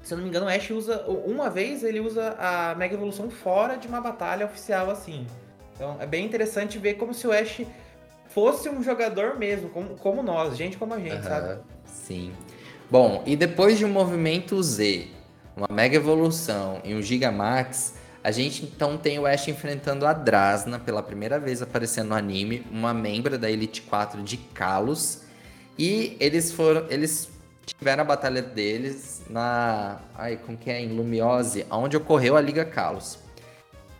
[0.02, 1.04] se eu não me engano, o Ash usa.
[1.06, 5.26] Uma vez ele usa a Mega Evolução fora de uma batalha oficial assim.
[5.74, 7.62] Então é bem interessante ver como se o Ash
[8.28, 11.60] fosse um jogador mesmo, como, como nós, gente como a gente, uhum, sabe?
[11.84, 12.32] Sim.
[12.90, 15.08] Bom, e depois de um movimento Z,
[15.56, 17.94] uma Mega Evolução e um Gigamax,
[18.24, 22.66] a gente então tem o Ash enfrentando a Drasna pela primeira vez aparecendo no anime,
[22.70, 25.24] uma membra da Elite 4 de Kalos.
[25.78, 26.86] E eles foram.
[26.88, 27.28] Eles
[27.66, 30.00] tiveram a batalha deles na.
[30.14, 30.80] Ai, com quem é?
[30.80, 33.18] Em Lumiose, onde ocorreu a Liga Kalos.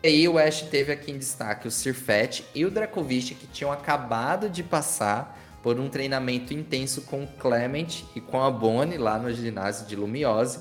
[0.03, 3.73] E aí o Ash teve aqui em destaque o Sirfet e o Dracovic, que tinham
[3.73, 9.19] acabado de passar por um treinamento intenso com o Clement e com a Bonnie lá
[9.19, 10.61] no ginásio de Lumiose.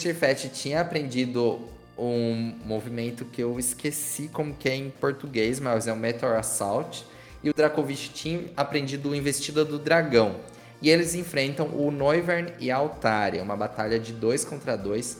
[0.00, 1.60] O Sirfet tinha aprendido
[1.98, 7.04] um movimento que eu esqueci como que é em português, mas é o Meteor Assault.
[7.44, 10.36] E o Dracovic tinha aprendido o Investida do Dragão,
[10.80, 15.18] e eles enfrentam o Noivern e a Altaria, uma batalha de dois contra dois.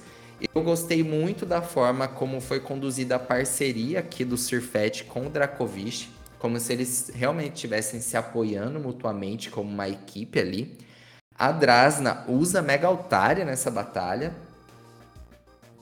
[0.55, 5.29] Eu gostei muito da forma como foi conduzida a parceria aqui do Sirfet com o
[5.29, 6.09] Dracovic,
[6.39, 10.79] como se eles realmente estivessem se apoiando mutuamente como uma equipe ali.
[11.39, 14.49] A Drasna usa Mega Altaria nessa batalha.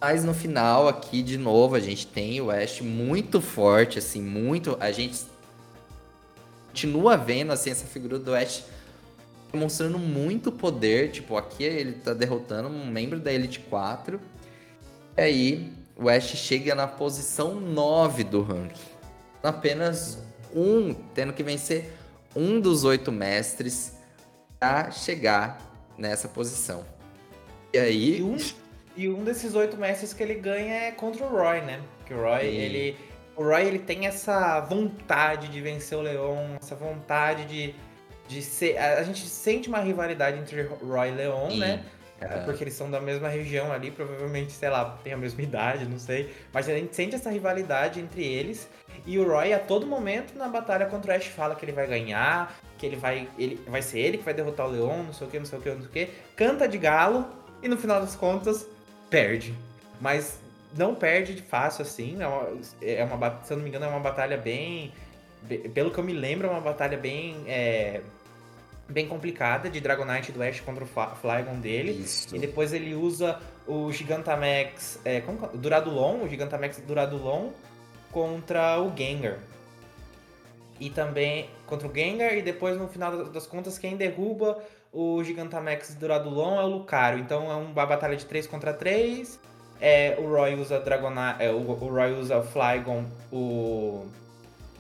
[0.01, 4.77] Mas no final aqui, de novo, a gente tem o Ash muito forte, assim, muito...
[4.79, 5.25] A gente
[6.69, 8.65] continua vendo, assim, essa figura do Ash
[9.53, 11.11] mostrando muito poder.
[11.11, 14.21] Tipo, aqui ele tá derrotando um membro da Elite 4.
[15.17, 18.81] E aí o Ash chega na posição 9 do ranking.
[19.43, 20.23] Apenas
[20.55, 21.93] um, tendo que vencer
[22.37, 23.95] um dos oito mestres
[24.61, 25.61] para chegar
[25.97, 26.85] nessa posição.
[27.73, 28.23] E aí.
[28.23, 28.37] Um,
[28.99, 31.81] e um desses oito mestres que ele ganha é contra o Roy, né?
[31.99, 32.57] Porque o Roy, e...
[32.57, 32.97] ele.
[33.37, 37.75] O Roy ele tem essa vontade de vencer o Leon, essa vontade de
[38.29, 38.77] de ser.
[38.79, 41.59] A, gente sente uma rivalidade entre Roy e Leon, Sim.
[41.61, 41.85] né?
[42.21, 42.45] Uhum.
[42.45, 45.99] Porque eles são da mesma região ali, provavelmente, sei lá, tem a mesma idade, não
[45.99, 46.35] sei.
[46.53, 48.69] Mas a gente sente essa rivalidade entre eles.
[49.07, 51.87] E o Roy, a todo momento, na batalha contra o Ash, fala que ele vai
[51.87, 53.29] ganhar, que ele vai.
[53.39, 55.59] Ele, vai ser ele que vai derrotar o Leon, não sei o que, não sei
[55.59, 56.13] o que, não sei o que.
[56.37, 57.27] Canta de galo
[57.63, 58.69] e no final das contas,
[59.11, 59.55] perde.
[60.01, 60.41] Mas
[60.77, 62.21] não perde de fácil assim.
[62.21, 62.49] É uma,
[62.83, 64.93] é uma, se eu não me engano, é uma batalha bem.
[65.73, 67.37] Pelo que eu me lembro, é uma batalha bem.
[67.47, 68.01] É,
[68.89, 71.93] bem complicada de Dragonite do Ash contra o Flygon dele.
[71.93, 72.35] Isso.
[72.35, 74.99] E depois ele usa o Gigantamax.
[75.05, 75.49] É, como, é?
[75.55, 77.51] Duradulon, o Gigantamax Duradulon
[78.11, 79.39] contra o Gengar.
[80.81, 84.63] E também contra o Gengar, e depois no final das contas, quem derruba
[84.93, 87.21] o Gigantamax Duradulon é o Lucario.
[87.21, 89.39] Então é uma batalha de 3 contra 3.
[89.81, 91.43] É, o Roy usa Dragonite.
[91.43, 94.07] É, o, o Roy usa o Flygon, o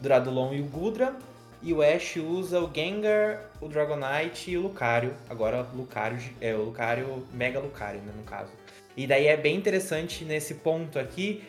[0.00, 1.14] Duradulon e o Gudra.
[1.60, 5.12] E o Ash usa o Gengar, o Dragonite e o Lucario.
[5.28, 8.52] Agora Lucario, é o Lucario, Mega Lucario, né, no caso.
[8.96, 11.42] E daí é bem interessante nesse ponto aqui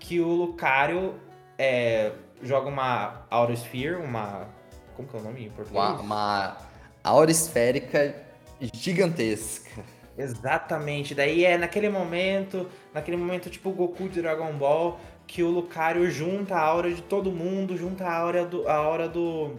[0.00, 1.14] que o Lucario
[1.56, 2.10] é,
[2.42, 4.48] joga uma Aura Sphere, uma.
[4.96, 5.84] Como que é o nome em português?
[5.84, 6.56] Uma, uma
[7.02, 8.14] aura esférica
[8.72, 9.82] gigantesca.
[10.16, 11.14] Exatamente.
[11.14, 16.54] Daí é naquele momento, naquele momento tipo Goku de Dragon Ball, que o Lucario junta
[16.54, 19.56] a aura de todo mundo, junta a aura do, a aura do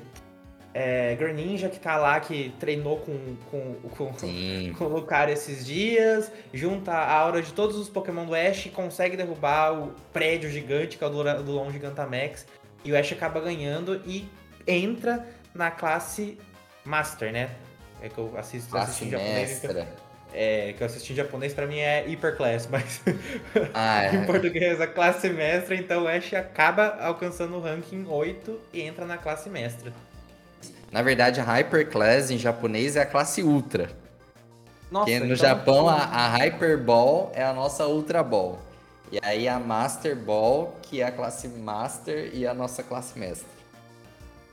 [0.74, 4.14] é, Greninja, que tá lá, que treinou com, com, com,
[4.78, 8.70] com, o Lucario esses dias, junta a aura de todos os Pokémon do Ash e
[8.70, 12.46] consegue derrubar o prédio gigante, que é o do, do Long Gigantamax,
[12.86, 14.28] e o Ash acaba ganhando e
[14.68, 16.38] entra na classe
[16.86, 17.50] Master, né?
[18.02, 19.64] É que eu assisto, assisti em japonês.
[19.64, 19.88] Então,
[20.34, 23.02] é, que eu assisti em japonês, pra mim é hyperclass, mas
[23.74, 24.16] ah, é.
[24.16, 29.06] em português é classe mestra, então o Ash acaba alcançando o ranking 8 e entra
[29.06, 29.94] na classe mestra.
[30.92, 33.90] Na verdade, a hyperclass em japonês é a classe ultra.
[34.94, 35.36] Nossa, Porque no então...
[35.36, 38.60] Japão a, a Hyper Ball é a nossa Ultra Ball.
[39.12, 43.48] E aí a Master Ball, que é a classe Master e a nossa classe Mestra.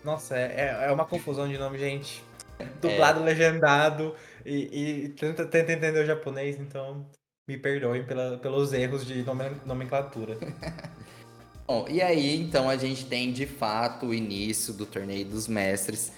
[0.05, 2.23] Nossa, é, é uma confusão de nome, gente.
[2.81, 3.25] Dublado, é.
[3.25, 7.07] legendado e, e tenta, tenta entender o japonês, então
[7.49, 9.25] me perdoem pela, pelos erros de
[9.65, 10.37] nomenclatura.
[11.67, 16.13] Bom, e aí então a gente tem de fato o início do torneio dos mestres.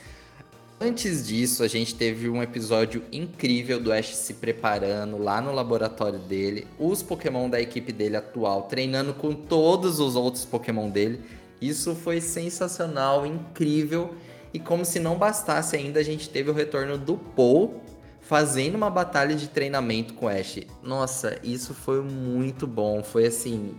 [0.80, 6.18] Antes disso, a gente teve um episódio incrível do Ash se preparando lá no laboratório
[6.18, 11.20] dele, os Pokémon da equipe dele atual treinando com todos os outros Pokémon dele.
[11.62, 14.16] Isso foi sensacional, incrível.
[14.52, 17.80] E como se não bastasse ainda, a gente teve o retorno do Paul
[18.20, 20.58] fazendo uma batalha de treinamento com Ash.
[20.82, 23.02] Nossa, isso foi muito bom.
[23.04, 23.76] Foi assim.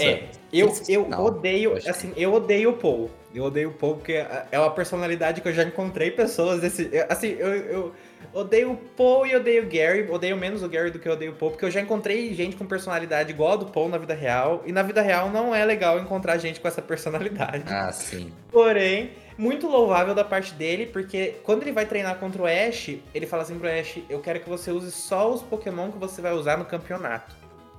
[0.00, 3.10] É, eu, eu odeio, assim, eu odeio o Paul.
[3.34, 6.90] Eu odeio o Paul porque é uma personalidade que eu já encontrei pessoas desse.
[7.10, 7.92] Assim, eu, eu
[8.32, 10.10] odeio o Paul e odeio o Gary.
[10.10, 12.56] Odeio menos o Gary do que eu odeio o Paul, porque eu já encontrei gente
[12.56, 14.62] com personalidade igual a do Paul na vida real.
[14.66, 17.64] E na vida real não é legal encontrar gente com essa personalidade.
[17.66, 18.32] Ah, sim.
[18.50, 23.26] Porém, muito louvável da parte dele, porque quando ele vai treinar contra o Ash, ele
[23.26, 26.32] fala assim pro Ash: Eu quero que você use só os Pokémon que você vai
[26.32, 27.36] usar no campeonato.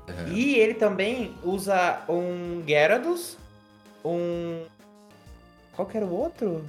[0.07, 0.33] Uhum.
[0.33, 3.37] E ele também usa um Gyarados,
[4.03, 4.63] um
[5.79, 6.65] qual que era o outro?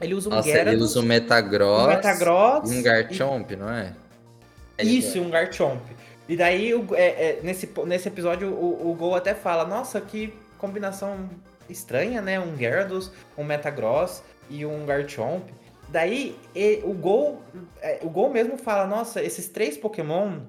[0.00, 3.56] Ele usa um Nossa, Gyarados, ele usa um Metagross, um Metagross e um Garchomp, e...
[3.56, 3.94] não é?
[4.78, 5.82] Isso, um Garchomp.
[6.28, 11.28] E daí, é, é, nesse, nesse episódio, o, o Gol até fala, nossa, que combinação
[11.68, 12.38] estranha, né?
[12.38, 15.50] Um Gyarados, um Metagross e um Garchomp.
[15.88, 17.42] Daí, e, o Gol,
[17.82, 20.40] é, o Gol mesmo fala, nossa, esses três Pokémon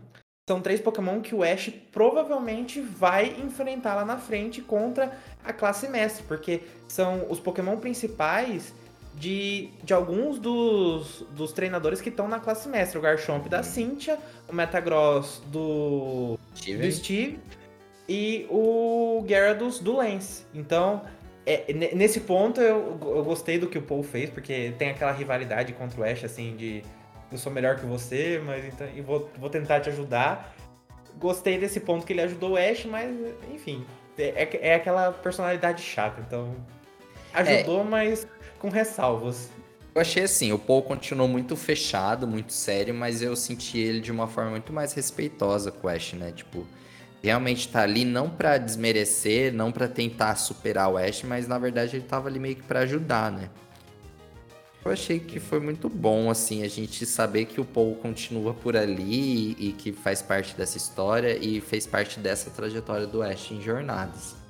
[0.48, 5.88] são três Pokémon que o Ash provavelmente vai enfrentar lá na frente contra a classe
[5.88, 8.74] mestre, porque são os Pokémon principais
[9.16, 12.98] de, de alguns dos, dos treinadores que estão na classe mestre.
[12.98, 17.40] O Garchomp da Cynthia, o Metagross do Steve, do Steve
[18.08, 20.46] e o Gyarados do Lance.
[20.54, 21.02] Então,
[21.46, 25.74] é, nesse ponto eu, eu gostei do que o Paul fez, porque tem aquela rivalidade
[25.74, 26.84] contra o Ash, assim, de
[27.32, 30.56] eu sou melhor que você, mas então, e vou, vou tentar te ajudar.
[31.18, 33.10] Gostei desse ponto que ele ajudou o Ash, mas
[33.52, 33.86] enfim,
[34.18, 36.56] é, é, é aquela personalidade chata, então
[37.34, 37.84] ajudou, é.
[37.84, 38.28] mas
[38.62, 39.50] com ressalvas.
[39.94, 44.12] Eu achei assim, o Paul continuou muito fechado, muito sério, mas eu senti ele de
[44.12, 46.32] uma forma muito mais respeitosa com o Ash, né?
[46.32, 46.66] Tipo,
[47.22, 51.98] realmente tá ali não para desmerecer, não para tentar superar o Ash, mas na verdade
[51.98, 53.50] ele tava ali meio que para ajudar, né?
[54.86, 58.78] Eu achei que foi muito bom, assim, a gente saber que o Paul continua por
[58.78, 63.62] ali e, que faz parte dessa história e fez parte dessa trajetória do Ash em
[63.62, 64.41] jornadas.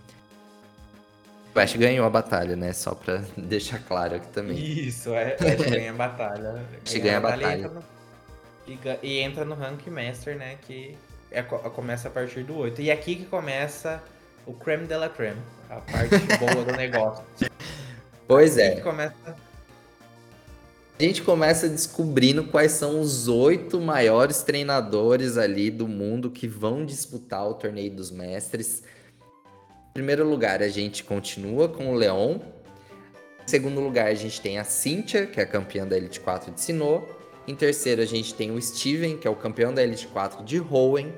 [1.55, 2.73] Ash ganhou a batalha, né?
[2.73, 4.57] Só pra deixar claro aqui também.
[4.57, 6.65] Isso, é, Ash ganha a batalha.
[6.85, 7.57] Ash ganha, a batalha.
[7.57, 7.83] Entra no,
[8.67, 10.57] e, e, entra no Rank Master, né?
[10.61, 10.97] Que
[11.31, 12.81] é, começa a partir do 8.
[12.81, 14.01] E é aqui que começa
[14.45, 17.23] o creme de la creme, a parte boa do negócio.
[18.27, 18.75] Pois aqui é.
[18.75, 19.35] Que começa
[21.01, 26.85] a gente começa descobrindo quais são os oito maiores treinadores ali do mundo que vão
[26.85, 28.83] disputar o torneio dos mestres.
[29.93, 32.37] Primeiro lugar, a gente continua com o Leon.
[33.43, 36.53] Em segundo lugar, a gente tem a Cynthia, que é a campeã da Elite 4
[36.53, 37.05] de Sinnoh.
[37.45, 40.61] Em terceiro, a gente tem o Steven, que é o campeão da Elite 4 de
[40.61, 41.11] Hoenn.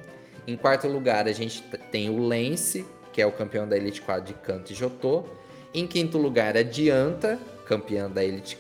[0.48, 1.62] Em quarto lugar, a gente
[1.92, 5.24] tem o Lance, que é o campeão da Elite 4 de Kanto e Jotô.
[5.72, 8.58] Em quinto lugar, a Dianta, campeã da Elite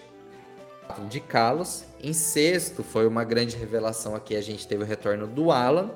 [1.10, 1.86] de Carlos.
[2.00, 5.90] Em sexto, foi uma grande revelação aqui, a gente teve o retorno do Alan,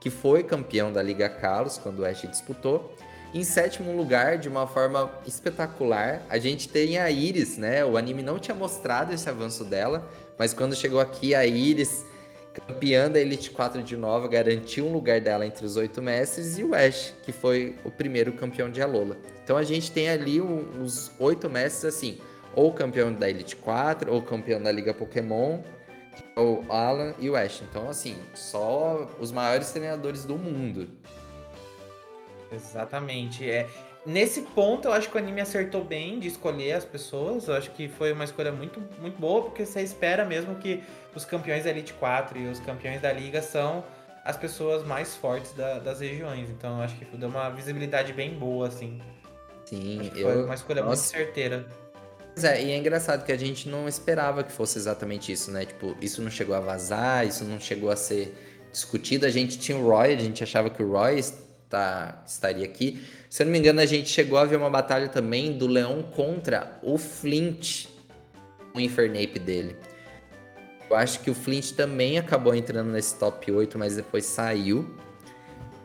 [0.00, 2.92] que foi campeão da Liga Carlos quando o Ash disputou.
[3.32, 7.84] Em sétimo lugar, de uma forma espetacular, a gente tem a Iris, né?
[7.84, 12.04] O anime não tinha mostrado esse avanço dela, mas quando chegou aqui, a Iris,
[12.52, 16.64] campeã da Elite 4 de Nova, garantiu um lugar dela entre os oito mestres, e
[16.64, 19.16] o Ash, que foi o primeiro campeão de Alola.
[19.44, 22.18] Então a gente tem ali os oito mestres, assim,
[22.56, 25.60] ou campeão da Elite 4, ou campeão da Liga Pokémon,
[26.36, 27.62] o Alan e o Ash.
[27.62, 30.88] Então, assim, só os maiores treinadores do mundo.
[32.52, 33.48] Exatamente.
[33.48, 33.68] É,
[34.04, 37.48] nesse ponto, eu acho que o anime acertou bem de escolher as pessoas.
[37.48, 40.82] Eu acho que foi uma escolha muito, muito boa, porque você espera mesmo que
[41.14, 43.84] os campeões da Elite 4 e os campeões da Liga são
[44.24, 46.48] as pessoas mais fortes da, das regiões.
[46.50, 49.00] Então, eu acho que deu uma visibilidade bem boa, assim.
[49.64, 50.28] Sim, eu...
[50.28, 51.02] Foi uma escolha Nossa.
[51.02, 51.66] muito certeira.
[52.34, 55.64] Pois é, e é engraçado que a gente não esperava que fosse exatamente isso, né?
[55.64, 58.34] Tipo, isso não chegou a vazar, isso não chegou a ser
[58.70, 59.26] discutido.
[59.26, 61.18] A gente tinha o Roy, a gente achava que o Roy
[61.70, 63.06] está, estaria aqui.
[63.28, 66.02] Se eu não me engano, a gente chegou a ver uma batalha também do Leão
[66.02, 67.86] contra o Flint,
[68.74, 69.76] o Infernape dele.
[70.90, 74.92] Eu acho que o Flint também acabou entrando nesse top 8, mas depois saiu.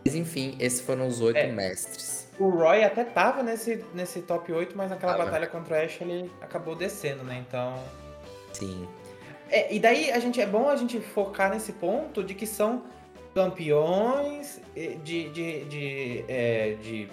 [0.04, 1.52] Mas enfim, esses foram os oito é.
[1.52, 2.28] mestres.
[2.40, 5.26] O Roy até tava nesse, nesse top 8, mas naquela tava.
[5.26, 7.44] batalha contra o Ash ele acabou descendo, né?
[7.48, 7.80] Então.
[8.52, 8.88] Sim.
[9.50, 12.84] É, e daí a gente, é bom a gente focar nesse ponto de que são
[13.36, 14.62] campeões
[15.04, 17.10] de, de, de, é, de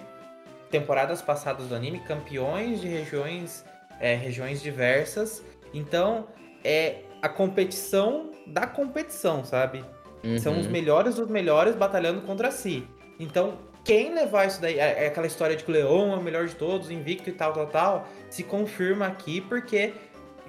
[0.71, 3.65] temporadas passadas do anime, campeões de regiões,
[3.99, 5.43] é, regiões diversas.
[5.73, 6.25] Então,
[6.63, 9.83] é a competição da competição, sabe?
[10.23, 10.39] Uhum.
[10.39, 10.71] São os uhum.
[10.71, 12.87] melhores dos melhores batalhando contra si.
[13.19, 16.23] Então, quem levar isso daí, é, é aquela história de que o Leão é o
[16.23, 19.93] melhor de todos, invicto e tal, tal, tal, se confirma aqui porque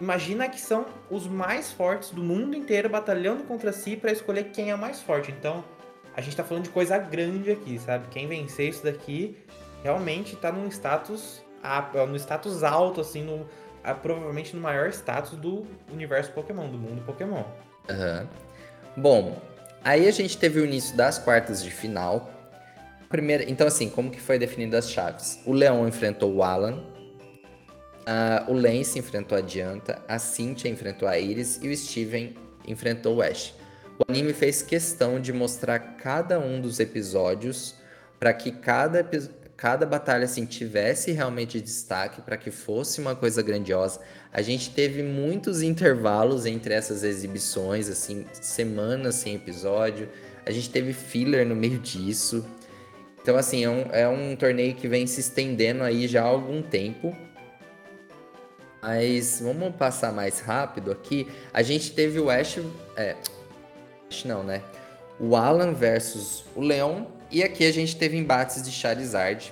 [0.00, 4.70] imagina que são os mais fortes do mundo inteiro batalhando contra si para escolher quem
[4.70, 5.30] é mais forte.
[5.30, 5.64] Então,
[6.16, 8.06] a gente tá falando de coisa grande aqui, sabe?
[8.08, 9.36] Quem vencer isso daqui
[9.82, 11.42] realmente tá num status
[12.08, 13.46] no status alto assim, no
[14.02, 17.42] provavelmente no maior status do universo Pokémon, do mundo Pokémon.
[17.88, 18.26] Uhum.
[18.96, 19.38] Bom,
[19.82, 22.30] aí a gente teve o início das quartas de final,
[23.08, 23.44] primeira.
[23.50, 25.40] Então, assim, como que foi definido as chaves?
[25.44, 26.82] O Leão enfrentou o Alan.
[28.05, 30.02] Uh, o Lance enfrentou a Dianta.
[30.06, 31.59] A Cynthia enfrentou a Iris.
[31.62, 32.35] E o Steven
[32.66, 33.55] enfrentou o Ash.
[33.98, 37.76] O anime fez questão de mostrar cada um dos episódios
[38.18, 39.09] para que cada,
[39.56, 44.01] cada batalha assim, tivesse realmente destaque, para que fosse uma coisa grandiosa.
[44.32, 50.09] A gente teve muitos intervalos entre essas exibições, assim, semanas sem episódio.
[50.44, 52.44] A gente teve filler no meio disso.
[53.22, 56.60] Então, assim, é um, é um torneio que vem se estendendo aí já há algum
[56.60, 57.16] tempo.
[58.85, 61.27] Mas vamos passar mais rápido aqui.
[61.55, 62.59] A gente teve o Ash.
[62.94, 63.16] É,
[64.11, 64.61] Ash não, né?
[65.19, 67.06] O Alan versus o Leon.
[67.31, 69.51] E aqui a gente teve embates de Charizard.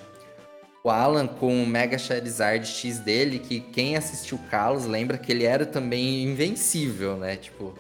[0.85, 5.45] O Alan com o Mega Charizard X dele, que quem assistiu Carlos lembra que ele
[5.45, 7.37] era também invencível, né?
[7.37, 7.73] Tipo,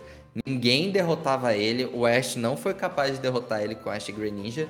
[0.46, 1.84] ninguém derrotava ele.
[1.84, 4.66] O Ash não foi capaz de derrotar ele com Ash Greninja.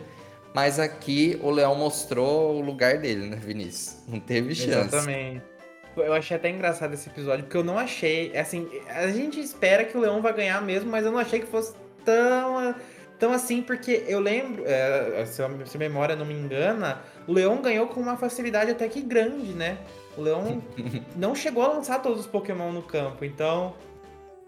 [0.53, 3.99] Mas aqui o Leão mostrou o lugar dele, né, Vinícius?
[4.09, 4.97] Não teve chance.
[4.97, 5.52] Exatamente.
[5.97, 8.37] Eu achei até engraçado esse episódio, porque eu não achei.
[8.37, 11.47] Assim, a gente espera que o Leão vai ganhar mesmo, mas eu não achei que
[11.47, 11.75] fosse
[12.05, 12.75] tão,
[13.19, 17.33] tão assim, porque eu lembro, é, se, a, se a memória não me engana, o
[17.33, 19.79] Leão ganhou com uma facilidade até que grande, né?
[20.17, 20.63] O Leão
[21.17, 23.75] não chegou a lançar todos os Pokémon no campo, então.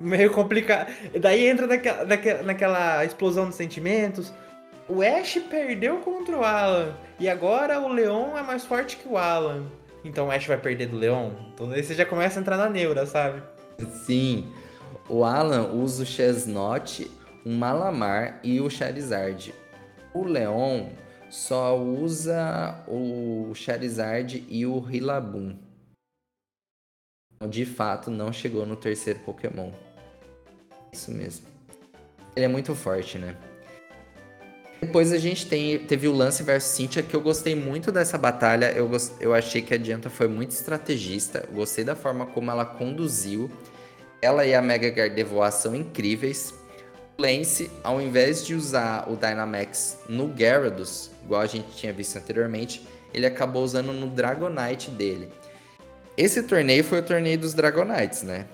[0.00, 0.92] Meio complicado.
[1.20, 4.32] Daí entra naquela, naquela, naquela explosão de sentimentos
[4.88, 6.94] o Ash perdeu contra o Alan.
[7.18, 9.64] E agora o Leon é mais forte que o Alan.
[10.04, 11.30] Então o Ash vai perder do Leon?
[11.54, 13.42] Então aí você já começa a entrar na neura, sabe?
[14.04, 14.52] Sim.
[15.08, 17.10] O Alan usa o Chesnaught,
[17.44, 19.54] o Malamar e o Charizard.
[20.12, 20.90] O Leon
[21.30, 25.56] só usa o Charizard e o Rillaboom.
[27.48, 29.72] De fato, não chegou no terceiro Pokémon.
[30.92, 31.46] Isso mesmo.
[32.36, 33.36] Ele é muito forte, né?
[34.84, 38.70] Depois a gente tem, teve o Lance versus Cynthia, que eu gostei muito dessa batalha.
[38.72, 41.48] Eu, eu achei que a Dianta foi muito estrategista.
[41.50, 43.50] Gostei da forma como ela conduziu.
[44.20, 46.52] Ela e a Mega Gardevoir são incríveis.
[47.16, 52.18] O Lance, ao invés de usar o Dynamax no Gyarados, igual a gente tinha visto
[52.18, 55.30] anteriormente, ele acabou usando no Dragonite dele.
[56.14, 58.44] Esse torneio foi o torneio dos Dragonites, né?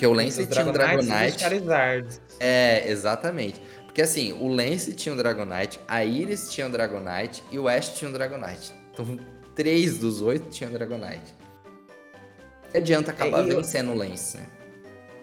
[0.00, 1.44] Porque o Lance tinha um Dragonite.
[2.38, 3.60] É, exatamente.
[3.90, 7.88] Porque assim, o Lance tinha um Dragonite, a Iris tinha um Dragonite e o Ash
[7.88, 8.72] tinha um Dragonite.
[8.92, 9.18] Então,
[9.52, 11.34] três dos oito tinham Dragonite.
[12.70, 14.46] Que adianta acabar é, vencendo o Lance, né?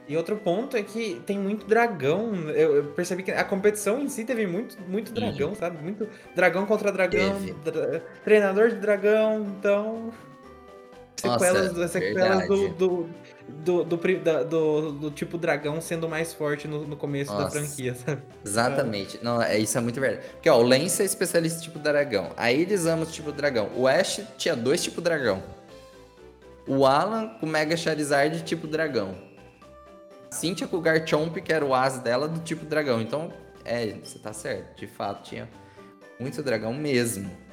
[0.06, 2.34] E outro ponto é que tem muito dragão.
[2.50, 5.82] Eu, eu, percebi que a competição em si teve muito, muito dragão, sabe?
[5.82, 10.12] Muito dragão contra dragão, dra treinador de dragão, então.
[11.18, 13.10] Sequelas, Nossa, sequelas do, do,
[13.50, 17.50] do, do, da, do, do, tipo dragão sendo mais forte no, no começo Nossa, da
[17.50, 18.22] franquia, sabe?
[18.46, 19.20] Exatamente.
[19.24, 20.28] Não, é, isso é muito verdade.
[20.34, 22.30] Porque, ó, o Lance é especialista tipo dragão.
[22.38, 23.72] Aí eles amam o tipo dragão.
[23.76, 25.42] O Ash tinha dois tipos dragão.
[26.68, 29.16] O Alan com Mega Charizard tipo dragão.
[30.30, 33.02] A Cynthia com o Garchomp, que era o as dela, do tipo dragão.
[33.02, 33.34] Então,
[33.66, 34.78] é, você tá certo.
[34.78, 35.50] De fato, tinha
[36.20, 37.47] muito dragão mesmo.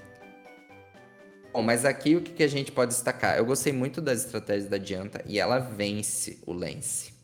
[1.55, 3.39] Bom, mas aqui o que, a gente pode destacar?
[3.39, 7.15] Eu gostei muito das estratégias da Dianta e ela vence o Lance.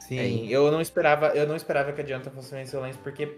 [0.00, 2.96] Sim, é eu não esperava, eu não esperava que a Dianta fosse vencer o Lance,
[2.96, 3.36] porque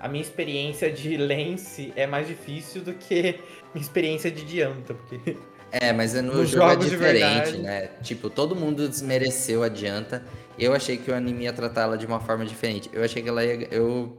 [0.00, 3.38] a minha experiência de Lance é mais difícil do que
[3.72, 5.36] minha experiência de Dianta, porque
[5.70, 7.86] É, mas no Nos jogo é diferente, né?
[8.02, 10.24] Tipo, todo mundo desmereceu a Dianta.
[10.58, 12.90] Eu achei que o anime ia tratar ela de uma forma diferente.
[12.92, 13.68] Eu achei que ela ia.
[13.70, 14.18] Eu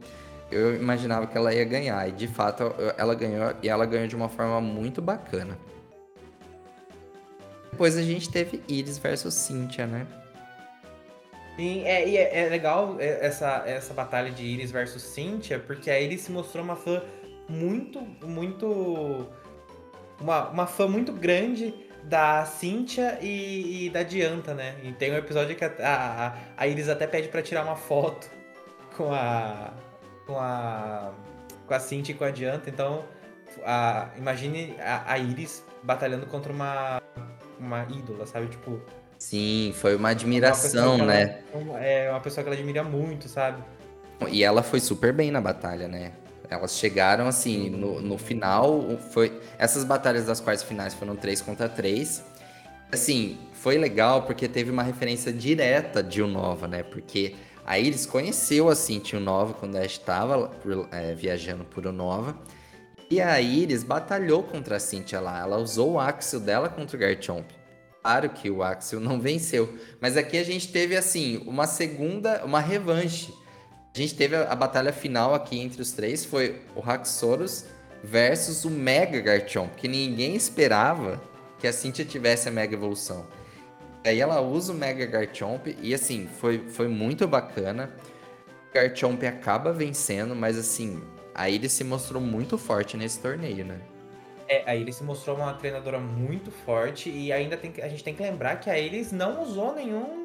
[0.52, 2.08] eu imaginava que ela ia ganhar.
[2.08, 5.58] E de fato ela ganhou e ela ganhou de uma forma muito bacana.
[7.70, 10.06] Depois a gente teve Iris versus Cynthia, né?
[11.56, 16.00] Sim, é, e é, é, legal essa, essa batalha de Iris versus Cynthia, porque a
[16.00, 17.02] Iris se mostrou uma fã
[17.48, 19.26] muito, muito.
[20.20, 21.74] Uma, uma fã muito grande
[22.04, 24.76] da Cynthia e, e da Dianta, né?
[24.82, 28.30] E tem um episódio que a, a, a Iris até pede para tirar uma foto
[28.96, 29.72] com a,
[30.32, 31.10] com a
[31.66, 33.04] com a Cinti e com a Dianta, então
[33.64, 37.00] a, imagine a, a Iris batalhando contra uma,
[37.58, 38.48] uma ídola, sabe?
[38.48, 38.80] Tipo.
[39.18, 41.42] Sim, foi uma admiração, uma né?
[41.52, 43.62] Ela, é uma pessoa que ela admira muito, sabe?
[44.28, 46.12] E ela foi super bem na batalha, né?
[46.50, 49.40] Elas chegaram assim, no, no final, foi.
[49.58, 52.24] Essas batalhas das quartas finais foram 3 contra 3.
[52.90, 56.82] Assim, foi legal porque teve uma referência direta de Unova, né?
[56.82, 60.50] Porque a Iris conheceu a Cintia Unova quando ela estava
[60.90, 62.36] é, viajando por Unova.
[63.08, 65.40] E a Iris batalhou contra a Cintia lá.
[65.40, 67.46] Ela usou o Axel dela contra o Garchomp.
[68.02, 69.78] Claro que o Axel não venceu.
[70.00, 73.32] Mas aqui a gente teve, assim, uma segunda, uma revanche.
[73.94, 76.24] A gente teve a, a batalha final aqui entre os três.
[76.24, 77.66] Foi o Haxorus
[78.02, 79.76] versus o Mega Garchomp.
[79.76, 81.22] Que ninguém esperava
[81.60, 83.24] que a Cintia tivesse a Mega Evolução.
[84.04, 87.90] Aí ela usa o Mega Garchomp e, assim, foi, foi muito bacana.
[88.74, 91.00] Garchomp acaba vencendo, mas, assim,
[91.34, 93.80] a Iris se mostrou muito forte nesse torneio, né?
[94.48, 98.02] É, a Iris se mostrou uma treinadora muito forte e ainda tem que, a gente
[98.02, 100.24] tem que lembrar que a Iris não usou nenhum,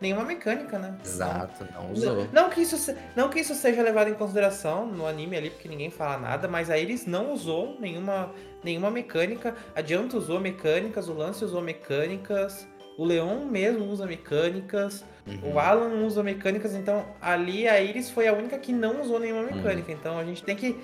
[0.00, 0.96] nenhuma mecânica, né?
[1.04, 2.16] Exato, não usou.
[2.16, 5.68] Não, não, que isso, não que isso seja levado em consideração no anime ali, porque
[5.68, 8.32] ninguém fala nada, mas a Iris não usou nenhuma,
[8.62, 9.54] nenhuma mecânica.
[9.74, 12.66] A Dianta usou mecânicas, o Lance usou mecânicas,
[12.96, 15.04] o Leon mesmo usa mecânicas.
[15.26, 15.54] Uhum.
[15.54, 19.42] O Alan usa mecânicas, então ali a Iris foi a única que não usou nenhuma
[19.42, 19.56] uhum.
[19.56, 19.92] mecânica.
[19.92, 19.98] Uhum.
[19.98, 20.78] Então a gente tem que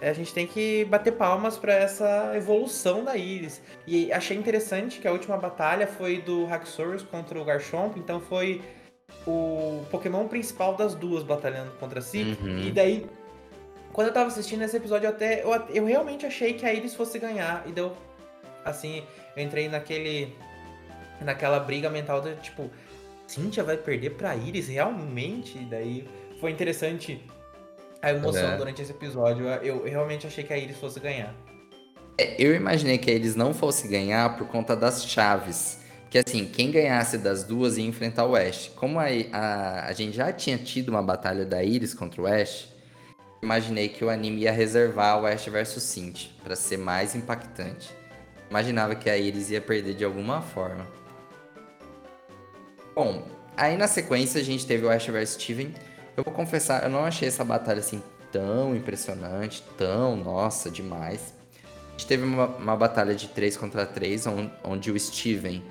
[0.00, 3.62] a gente tem que bater palmas para essa evolução da Iris.
[3.86, 8.60] E achei interessante que a última batalha foi do Haxorus contra o Garchomp, então foi
[9.26, 12.36] o Pokémon principal das duas batalhando contra si.
[12.42, 12.58] Uhum.
[12.58, 13.06] E daí,
[13.92, 16.94] quando eu tava assistindo esse episódio, eu até eu, eu realmente achei que a Iris
[16.94, 17.62] fosse ganhar.
[17.66, 17.96] E deu
[18.64, 19.04] assim,
[19.36, 20.34] eu entrei naquele
[21.20, 22.70] naquela briga mental de tipo,
[23.26, 25.58] Cynthia vai perder pra Iris realmente?
[25.58, 26.08] E daí
[26.40, 27.24] foi interessante
[28.02, 28.56] a emoção é.
[28.56, 29.46] durante esse episódio.
[29.46, 31.34] Eu, realmente achei que a Iris fosse ganhar.
[32.18, 35.78] É, eu imaginei que a Iris não fosse ganhar por conta das chaves.
[36.10, 38.70] Que assim, quem ganhasse das duas ia enfrentar o Ash.
[38.76, 42.68] Como a, a, a gente já tinha tido uma batalha da Iris contra o Ash,
[43.42, 47.90] imaginei que o anime ia reservar o Ash versus Cynthia para ser mais impactante.
[48.48, 50.86] Imaginava que a Iris ia perder de alguma forma.
[52.94, 53.26] Bom,
[53.56, 55.74] aí na sequência a gente teve o Ash vs Steven.
[56.16, 58.00] Eu vou confessar, eu não achei essa batalha assim
[58.30, 61.34] tão impressionante, tão, nossa, demais.
[61.88, 65.62] A gente teve uma, uma batalha de 3 contra 3, onde, onde, o Steven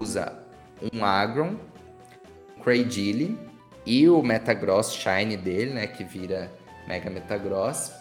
[0.00, 0.32] usa
[0.92, 1.56] um Agron,
[2.56, 3.38] um Cradily
[3.84, 6.50] e o Metagross Shine dele, né, que vira
[6.88, 7.92] Mega Metagross.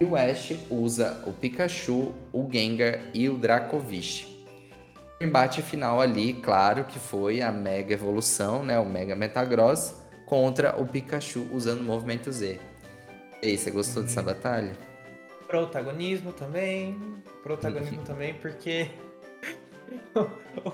[0.00, 4.35] E o Ash usa o Pikachu, o Gengar e o Dracovish.
[5.18, 9.94] O embate final ali, claro que foi a Mega Evolução, né, o Mega Metagross,
[10.26, 12.60] contra o Pikachu usando o movimento Z.
[13.42, 14.26] E aí, você gostou dessa uhum.
[14.26, 14.72] batalha?
[15.46, 16.98] Protagonismo também.
[17.42, 18.90] Protagonismo também, porque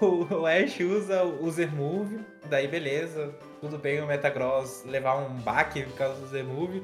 [0.01, 5.97] o, Ash usa o Z-Move, daí beleza, tudo bem o Metagross levar um baque por
[5.97, 6.83] causa do Z-Move.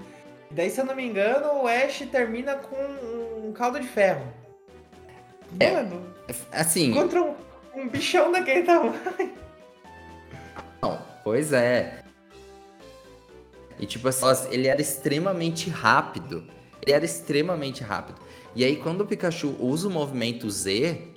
[0.50, 4.26] Daí, se eu não me engano, o Ash termina com um caldo de ferro.
[5.58, 6.06] É, Mano,
[6.52, 6.92] assim...
[6.92, 7.34] Contra um,
[7.80, 8.94] um bichão daquele tamanho.
[10.82, 12.04] Não, pois é.
[13.78, 16.46] E tipo assim, ele era extremamente rápido.
[16.82, 18.20] Ele era extremamente rápido.
[18.54, 21.14] E aí quando o Pikachu usa o movimento Z,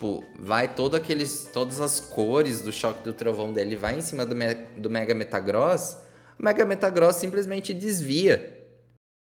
[0.00, 4.24] tipo, vai todo aqueles, todas as cores do choque do trovão dele, vai em cima
[4.24, 5.98] do, me, do Mega Metagross,
[6.38, 8.58] o Mega Metagross simplesmente desvia.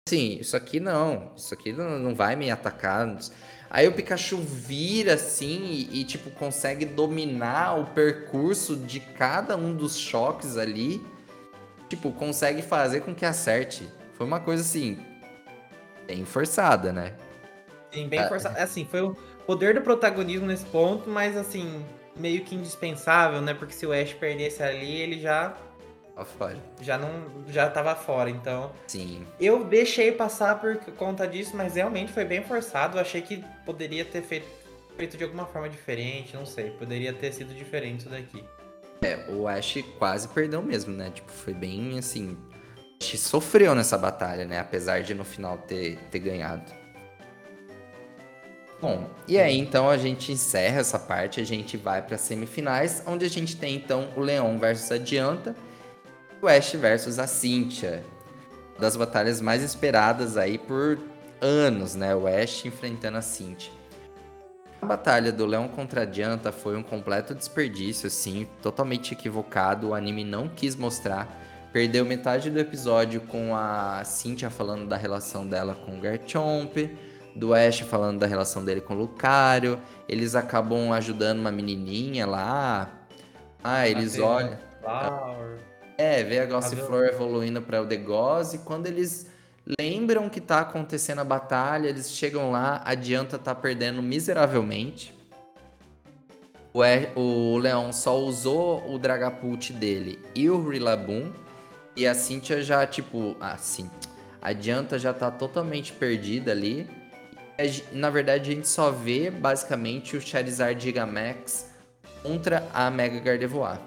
[0.07, 3.17] Assim, isso aqui não, isso aqui não, não vai me atacar.
[3.75, 9.75] Aí o Pikachu vira assim e, e, tipo, consegue dominar o percurso de cada um
[9.75, 11.05] dos choques ali
[11.95, 13.89] tipo, consegue fazer com que acerte.
[14.15, 14.99] Foi uma coisa assim,
[16.07, 17.15] bem forçada, né?
[17.93, 18.29] Sim, bem ah.
[18.29, 18.63] forçada.
[18.63, 21.85] Assim, foi o poder do protagonismo nesse ponto, mas assim,
[22.17, 23.55] meio que indispensável, né?
[23.55, 25.57] Porque se o Ash perdesse ali, ele já.
[26.23, 26.57] Fora.
[26.81, 27.45] Já não.
[27.49, 28.71] Já tava fora, então.
[28.87, 29.27] Sim.
[29.41, 32.97] Eu deixei passar por conta disso, mas realmente foi bem forçado.
[32.97, 34.47] Eu achei que poderia ter feito,
[34.97, 36.71] feito de alguma forma diferente, não sei.
[36.71, 38.45] Poderia ter sido diferente isso daqui.
[39.03, 41.11] É, o Ash quase perdeu mesmo, né?
[41.11, 42.37] Tipo, foi bem assim.
[43.03, 44.61] Ash sofreu nessa batalha, né?
[44.61, 46.73] Apesar de no final ter, ter ganhado.
[48.81, 53.25] Bom, e aí então a gente encerra essa parte, a gente vai para semifinais, onde
[53.25, 55.57] a gente tem então o Leon versus a Dianta
[56.45, 58.05] o Ash versus a Cynthia.
[58.75, 60.99] Uma das batalhas mais esperadas aí por
[61.41, 62.15] anos, né?
[62.15, 63.73] O Ash enfrentando a Cynthia.
[64.83, 69.89] A batalha do Leão contra a Dianta foi um completo desperdício, assim, totalmente equivocado.
[69.89, 71.41] O anime não quis mostrar.
[71.73, 76.77] Perdeu metade do episódio com a Cynthia falando da relação dela com o Garchomp.
[77.35, 79.81] do Ash falando da relação dele com o Lucario.
[80.07, 82.91] Eles acabam ajudando uma menininha lá.
[83.63, 84.59] Ah, eles olham.
[84.83, 85.74] Flower.
[85.97, 88.57] É, vê a Gossiflor evoluindo para o Degose.
[88.57, 89.27] E quando eles
[89.79, 95.15] lembram que tá acontecendo a batalha, eles chegam lá, adianta tá perdendo miseravelmente.
[96.73, 96.81] O,
[97.21, 101.33] o Leon só usou o Dragapult dele e o Rillaboom.
[101.97, 103.89] E a Cynthia já, tipo, assim,
[104.43, 106.91] adianta já tá totalmente perdida ali.
[107.93, 111.71] Na verdade, a gente só vê basicamente o Charizard Gigamax
[112.21, 113.79] contra a Mega Gardevoir.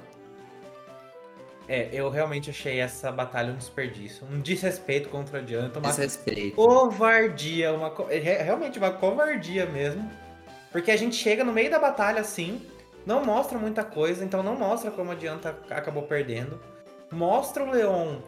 [1.67, 6.55] É, eu realmente achei essa batalha um desperdício, um desrespeito contra a Dianta, uma desrespeito.
[6.55, 10.09] covardia, uma realmente uma covardia mesmo.
[10.71, 12.61] Porque a gente chega no meio da batalha assim,
[13.05, 16.59] não mostra muita coisa, então não mostra como a Dianta acabou perdendo.
[17.11, 18.19] Mostra o Leon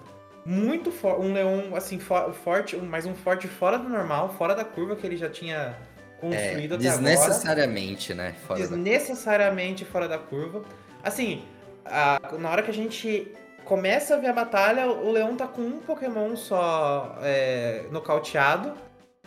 [0.46, 4.66] muito forte, um Leon assim for forte, mas um forte fora do normal, fora da
[4.66, 5.78] curva que ele já tinha
[6.20, 8.30] construído é, até desnecessariamente, agora.
[8.30, 8.36] né?
[8.46, 9.92] Fora desnecessariamente da...
[9.92, 10.64] fora da curva.
[11.04, 11.44] Assim,
[11.90, 13.32] a, na hora que a gente
[13.66, 18.74] começa a ver a batalha, o Leão tá com um Pokémon só é, nocauteado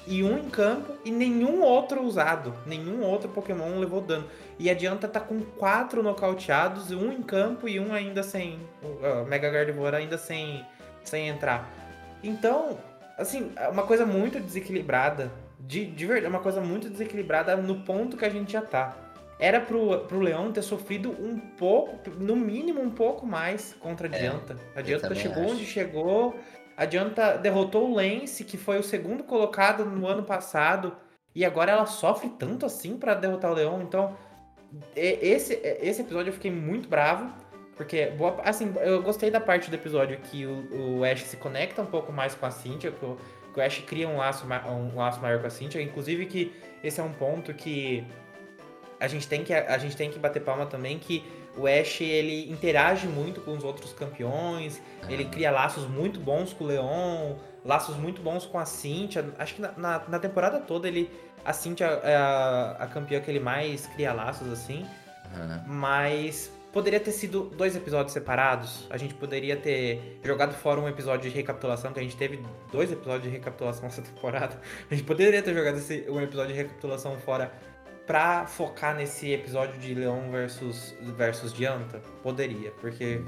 [0.06, 2.52] e um em campo e nenhum outro usado.
[2.66, 4.26] Nenhum outro Pokémon levou dano.
[4.58, 8.58] E adianta tá com quatro nocauteados, um em campo e um ainda sem.
[8.82, 10.66] O Mega Gardevoir ainda sem,
[11.04, 11.70] sem entrar.
[12.22, 12.78] Então,
[13.16, 15.30] assim, é uma coisa muito desequilibrada.
[15.58, 19.11] De, de verdade, é uma coisa muito desequilibrada no ponto que a gente já tá
[19.42, 24.14] era pro, pro Leão ter sofrido um pouco, no mínimo um pouco mais contra a
[24.14, 24.56] Adianta.
[24.72, 25.52] É, a Adianta chegou acho.
[25.52, 26.36] onde chegou,
[26.76, 30.96] a Adianta derrotou o Lance, que foi o segundo colocado no ano passado,
[31.34, 33.82] e agora ela sofre tanto assim para derrotar o Leão.
[33.82, 34.16] Então,
[34.94, 37.28] esse, esse episódio eu fiquei muito bravo,
[37.76, 41.82] porque, boa, assim, eu gostei da parte do episódio que o, o Ash se conecta
[41.82, 43.18] um pouco mais com a Cynthia, que o,
[43.52, 46.52] que o Ash cria um laço, um laço maior com a Cynthia, inclusive que
[46.84, 48.04] esse é um ponto que
[49.02, 51.24] a gente tem que, a gente tem que bater palma também que
[51.56, 56.62] o Ash ele interage muito com os outros campeões, ele cria laços muito bons com
[56.62, 57.34] o Leon,
[57.64, 59.24] laços muito bons com a Cynthia.
[59.38, 61.10] Acho que na, na, na temporada toda ele.
[61.44, 64.86] A Cynthia é a, a, campeã que ele mais cria laços, assim.
[65.34, 65.74] Uhum.
[65.74, 68.86] Mas poderia ter sido dois episódios separados.
[68.88, 72.92] A gente poderia ter jogado fora um episódio de recapitulação, que a gente teve dois
[72.92, 74.60] episódios de recapitulação essa temporada.
[74.88, 77.52] A gente poderia ter jogado esse, um episódio de recapitulação fora
[78.06, 82.00] pra focar nesse episódio de Leão versus, versus Dianta?
[82.22, 83.22] Poderia, porque,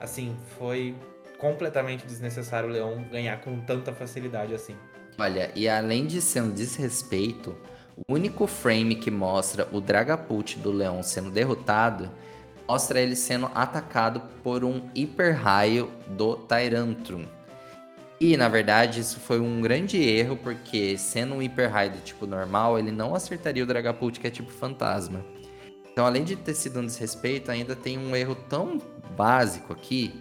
[0.00, 0.94] assim, foi
[1.38, 4.76] completamente desnecessário o Leão ganhar com tanta facilidade assim.
[5.18, 7.56] Olha, e além de ser um desrespeito,
[7.96, 12.10] o único frame que mostra o Dragapult do Leão sendo derrotado
[12.68, 17.24] mostra ele sendo atacado por um hiper raio do Tyrantrum.
[18.20, 22.78] E na verdade isso foi um grande erro, porque sendo um Hyper Raid tipo normal,
[22.78, 25.24] ele não acertaria o Dragapult, que é tipo fantasma.
[25.98, 28.80] Então, além de ter sido um desrespeito, ainda tem um erro tão
[29.16, 30.14] básico aqui.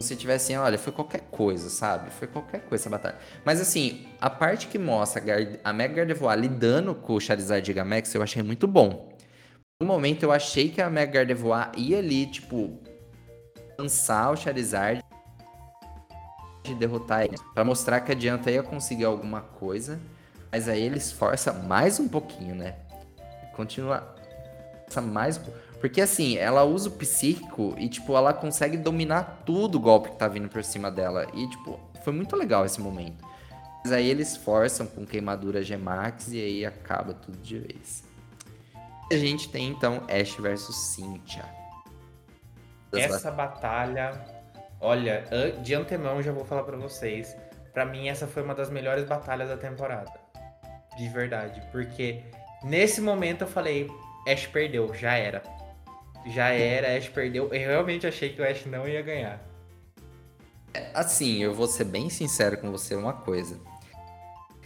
[0.00, 2.10] Se tivesse, assim, olha, foi qualquer coisa, sabe?
[2.10, 3.16] Foi qualquer coisa essa batalha.
[3.42, 5.22] Mas assim, a parte que mostra
[5.64, 9.16] a, Mega Gardevoir lidando com o Charizard Gigamax, eu achei muito bom.
[9.80, 12.78] No momento eu achei que a Mega Gardevoir ia ali, tipo,
[13.78, 15.02] lançar o Charizard
[16.68, 17.36] de derrotar ele.
[17.54, 19.98] para mostrar que adianta ia conseguir alguma coisa.
[20.50, 22.76] Mas aí ele esforça mais um pouquinho, né?
[23.54, 24.14] Continua.
[25.12, 25.38] Mais.
[25.80, 30.16] Porque assim, ela usa o psíquico e, tipo, ela consegue dominar tudo o golpe que
[30.16, 31.26] tá vindo por cima dela.
[31.34, 33.24] E, tipo, foi muito legal esse momento.
[33.84, 38.02] Mas aí eles forçam com queimadura G-Max e aí acaba tudo de vez.
[39.10, 41.44] A gente tem então Ash versus Cynthia.
[42.92, 44.37] Essa batalha
[44.80, 45.24] Olha,
[45.62, 47.36] de antemão já vou falar para vocês.
[47.72, 50.12] Para mim essa foi uma das melhores batalhas da temporada.
[50.96, 52.24] De verdade, porque
[52.62, 53.88] nesse momento eu falei,
[54.26, 55.42] Ash perdeu, já era.
[56.26, 57.52] Já era, Ash perdeu.
[57.52, 59.40] Eu realmente achei que o Ash não ia ganhar.
[60.74, 63.58] É, assim, eu vou ser bem sincero com você uma coisa.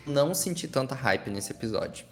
[0.07, 2.05] Não senti tanta hype nesse episódio.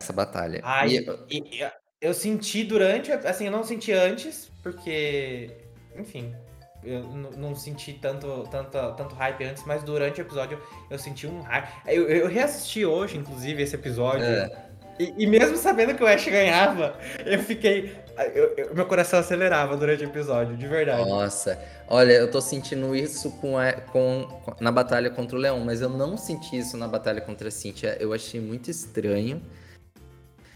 [0.00, 0.60] Essa batalha.
[0.62, 0.90] Ai,
[1.28, 1.60] e...
[1.60, 1.70] eu...
[2.00, 5.50] eu senti durante, assim, eu não senti antes, porque,
[5.96, 6.34] enfim,
[6.82, 10.58] eu não senti tanto, tanto, tanto hype antes, mas durante o episódio
[10.88, 11.68] eu senti um hype.
[11.86, 14.24] Eu, eu reassisti hoje, inclusive, esse episódio.
[14.24, 14.70] É.
[14.98, 16.94] E, e, mesmo sabendo que o Ash ganhava,
[17.24, 17.94] eu fiquei.
[18.34, 21.08] Eu, eu, meu coração acelerava durante o episódio, de verdade.
[21.08, 21.58] Nossa,
[21.88, 23.54] olha, eu tô sentindo isso com,
[23.92, 24.26] com,
[24.60, 27.96] na batalha contra o Leão, mas eu não senti isso na batalha contra a Cynthia.
[27.98, 29.42] Eu achei muito estranho.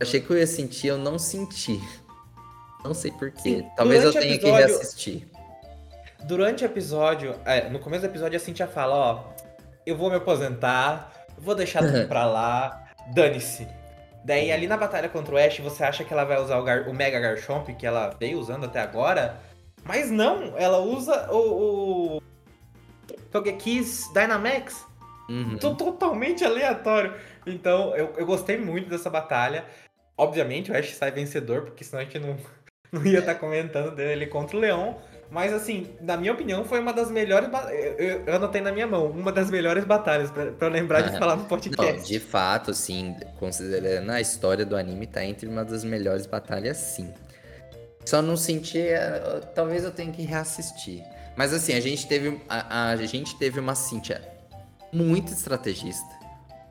[0.01, 1.81] achei que eu ia sentir, eu não senti.
[2.85, 3.65] Não sei porquê.
[3.77, 4.67] Talvez eu tenha episódio...
[4.67, 5.34] que reassistir
[6.27, 9.25] durante o episódio, é, no começo do episódio, a Cintia fala, ó,
[9.87, 12.85] eu vou me aposentar, vou deixar tudo pra lá,
[13.15, 13.69] dane-se.
[14.25, 16.89] Daí ali na batalha contra o Ash, você acha que ela vai usar o, Gar
[16.89, 19.39] o Mega Garchomp, que ela veio usando até agora,
[19.85, 22.23] mas não, ela usa o, o
[23.31, 24.87] Togekiss Dynamax.
[25.29, 25.59] Uhum.
[25.59, 27.15] Totalmente aleatório.
[27.47, 29.65] Então, eu, eu gostei muito dessa batalha.
[30.17, 32.37] Obviamente, o Ash sai vencedor, porque senão a gente não,
[32.93, 34.99] não ia estar tá comentando dele contra o Leão.
[35.35, 37.49] Mas, assim, na minha opinião, foi uma das melhores.
[37.99, 40.31] Eu, eu anotei na minha mão, uma das melhores batalhas,
[40.61, 41.97] eu lembrar de falar no podcast.
[41.97, 46.77] Não, de fato, assim, considerando a história do anime, tá entre uma das melhores batalhas,
[46.77, 47.13] sim.
[48.05, 48.79] Só não senti.
[48.79, 51.03] Eh, talvez eu tenha que reassistir.
[51.37, 52.41] Mas assim, a gente teve.
[52.49, 54.23] A, a gente teve uma Cynthia
[54.93, 56.15] muito estrategista.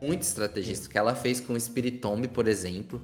[0.02, 0.88] Muito estrategista.
[0.88, 3.04] Que ela fez com o Spiritomb, por exemplo.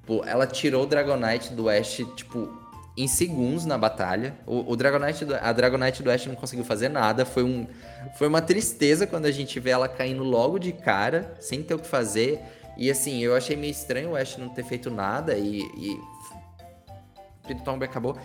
[0.00, 2.65] Tipo, ela tirou o Dragonite do Ash, tipo,
[2.96, 4.34] em segundos na batalha.
[4.46, 7.26] O, o Dragonite do, a Dragonite do Ash não conseguiu fazer nada.
[7.26, 7.66] Foi, um,
[8.16, 11.78] foi uma tristeza quando a gente vê ela caindo logo de cara, sem ter o
[11.78, 12.40] que fazer.
[12.76, 16.00] E assim, eu achei meio estranho o Ash não ter feito nada e, e
[17.42, 18.18] Spiritomb acabou.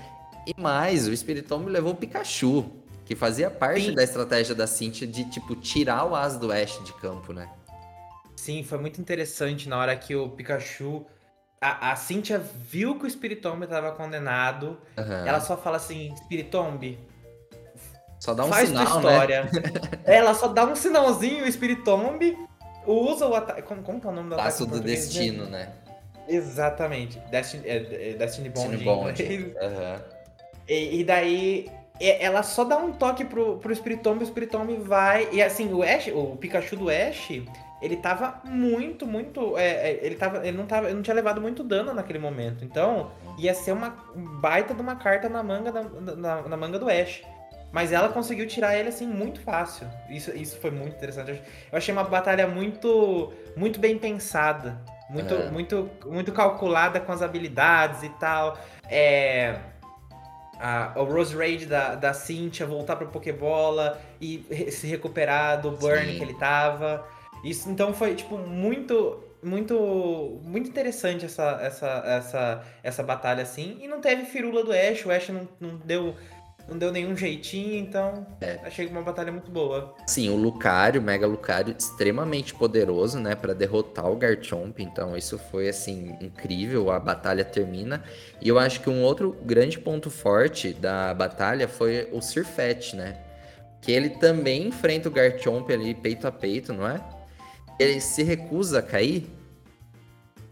[0.48, 2.72] E mais, o Spiritomb levou o Pikachu,
[3.06, 3.96] que fazia parte Sim.
[3.96, 7.50] da estratégia da Cintia de, tipo, tirar o as do Ash de campo, né?
[8.36, 11.06] Sim, foi muito interessante na hora que o Pikachu.
[11.62, 14.80] A, a Cynthia viu que o Spiritomb estava condenado.
[14.98, 15.26] Uhum.
[15.28, 16.98] Ela só fala assim: Spiritomb.
[18.20, 19.12] Só dá um faz sinal, tua né?
[19.12, 19.44] história.
[19.44, 19.52] Né?
[20.06, 22.36] ela só dá um sinalzinho, o Spiritomb
[22.88, 23.62] usa o ataque.
[23.62, 25.72] Como, como que é o nome do Passo do destino, né?
[26.28, 27.20] Exatamente.
[27.30, 28.78] Destiny, é, é Destiny Bond.
[28.78, 29.24] Destiny Bond.
[29.62, 30.00] uhum.
[30.68, 35.28] e, e, daí ela só dá um toque pro, pro Spiritomb, o Spiritomb vai.
[35.32, 37.30] E assim, o Ash, o Pikachu do Ash,
[37.82, 39.58] ele tava muito, muito.
[39.58, 42.64] É, é, ele, tava, ele, não tava, ele não tinha levado muito dano naquele momento.
[42.64, 43.90] Então, ia ser uma
[44.40, 45.84] baita de uma carta na manga, da,
[46.16, 47.24] na, na manga do Ash.
[47.72, 49.88] Mas ela conseguiu tirar ele assim muito fácil.
[50.10, 51.42] Isso, isso foi muito interessante.
[51.72, 54.78] Eu achei uma batalha muito, muito bem pensada.
[55.10, 55.50] Muito, é.
[55.50, 58.58] muito, muito calculada com as habilidades e tal.
[58.90, 59.58] É,
[60.60, 66.06] a, o Rose Raid da, da Cynthia voltar pra Pokébola e se recuperar do burn
[66.06, 66.18] Sim.
[66.18, 67.04] que ele tava.
[67.44, 69.24] Isso então foi, tipo, muito.
[69.44, 73.80] Muito, muito interessante essa, essa, essa, essa batalha assim.
[73.82, 76.16] E não teve firula do Ash, o Ash não, não deu
[76.68, 78.60] não deu nenhum jeitinho, então é.
[78.64, 79.94] achei uma batalha muito boa.
[80.08, 85.38] Sim, o Lucario, o Mega Lucario, extremamente poderoso, né, para derrotar o Garchomp, então isso
[85.38, 88.04] foi, assim, incrível, a batalha termina.
[88.42, 93.18] E eu acho que um outro grande ponto forte da batalha foi o Sirfet, né,
[93.82, 97.02] que ele também enfrenta o Garchomp ali peito a peito, não é?
[97.82, 99.28] Ele se recusa a cair,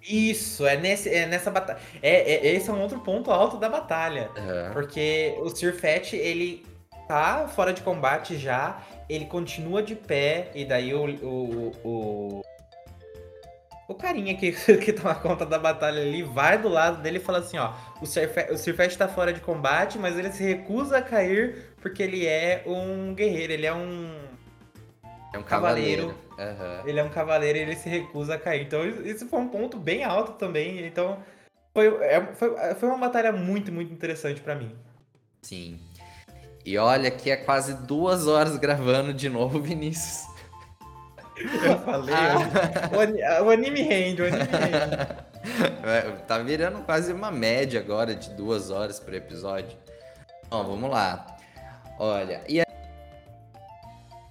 [0.09, 1.79] isso, é, nesse, é nessa batalha.
[2.01, 4.31] É, é, esse é um outro ponto alto da batalha.
[4.35, 4.73] Uhum.
[4.73, 6.65] Porque o Sirfet, ele
[7.07, 11.05] tá fora de combate já, ele continua de pé, e daí o.
[11.23, 12.41] O, o,
[13.87, 17.39] o carinha que, que toma conta da batalha ali vai do lado dele e fala
[17.39, 21.01] assim: ó, o Sirfet, o Sirfet tá fora de combate, mas ele se recusa a
[21.01, 24.28] cair porque ele é um guerreiro, ele é um.
[25.33, 26.07] É um cavaleiro.
[26.07, 26.87] cavaleiro Uhum.
[26.87, 28.61] Ele é um cavaleiro e ele se recusa a cair.
[28.61, 30.85] Então isso foi um ponto bem alto também.
[30.85, 31.19] Então
[31.73, 34.73] foi, é, foi, foi uma batalha muito, muito interessante para mim.
[35.41, 35.79] Sim.
[36.65, 40.27] E olha que é quase duas horas gravando de novo, Vinícius.
[41.37, 42.13] Eu falei,
[43.23, 43.41] ah.
[43.43, 45.29] o, anime rende, o anime rende.
[45.85, 49.77] É, tá virando quase uma média agora de duas horas por episódio.
[50.49, 51.37] Bom, vamos lá.
[51.97, 52.61] Olha, e e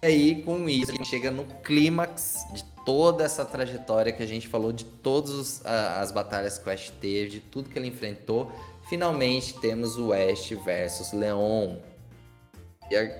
[0.07, 4.49] aí, com isso, a gente chega no clímax de toda essa trajetória que a gente
[4.49, 8.51] falou, de todas as batalhas que o Ash teve, de tudo que ele enfrentou.
[8.89, 11.77] Finalmente temos o Ash versus Leon.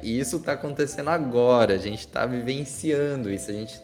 [0.03, 3.79] E isso tá acontecendo agora, a gente tá vivenciando isso, a gente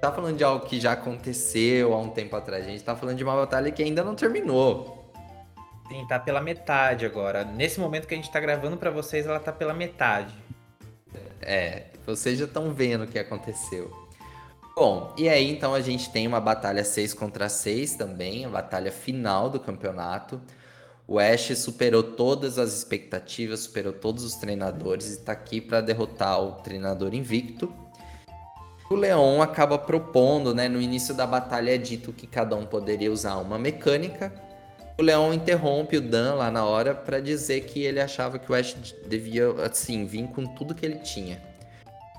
[0.00, 3.16] tá falando de algo que já aconteceu há um tempo atrás, a gente tá falando
[3.16, 5.12] de uma batalha que ainda não terminou.
[5.88, 7.44] Sim, tá pela metade agora.
[7.44, 10.34] Nesse momento que a gente tá gravando para vocês, ela tá pela metade.
[11.42, 13.90] É, vocês já estão vendo o que aconteceu.
[14.76, 18.90] Bom, e aí então a gente tem uma batalha 6 contra 6 também, a batalha
[18.90, 20.40] final do campeonato.
[21.06, 26.40] O Ash superou todas as expectativas, superou todos os treinadores e está aqui para derrotar
[26.40, 27.72] o treinador invicto.
[28.88, 30.68] O Leon acaba propondo, né?
[30.68, 34.32] No início da batalha é dito que cada um poderia usar uma mecânica.
[35.00, 38.54] O Leon interrompe o Dan lá na hora para dizer que ele achava que o
[38.54, 41.40] Ash devia, assim, vir com tudo que ele tinha.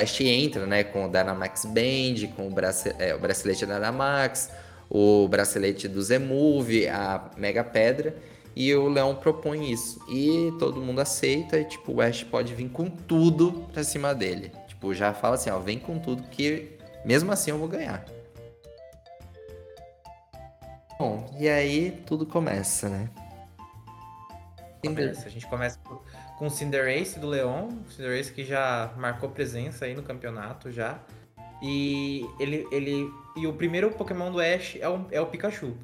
[0.02, 4.50] Ash entra, né, com o Dynamax Band, com o, brace é, o bracelete da Dynamax,
[4.90, 8.16] o bracelete do Z-Move, a Mega Pedra,
[8.56, 10.00] e o Leão propõe isso.
[10.10, 14.52] E todo mundo aceita e, tipo, o Ash pode vir com tudo pra cima dele.
[14.68, 18.04] Tipo, já fala assim, ó, vem com tudo que mesmo assim eu vou ganhar.
[21.02, 23.10] Bom, e aí tudo começa, né?
[24.86, 25.26] Começa.
[25.26, 25.80] A gente começa
[26.38, 31.00] com o Cinderace do Leon, o Cinderace que já marcou presença aí no campeonato já.
[31.60, 35.76] E ele, ele e o primeiro Pokémon do Ash é o, é o Pikachu.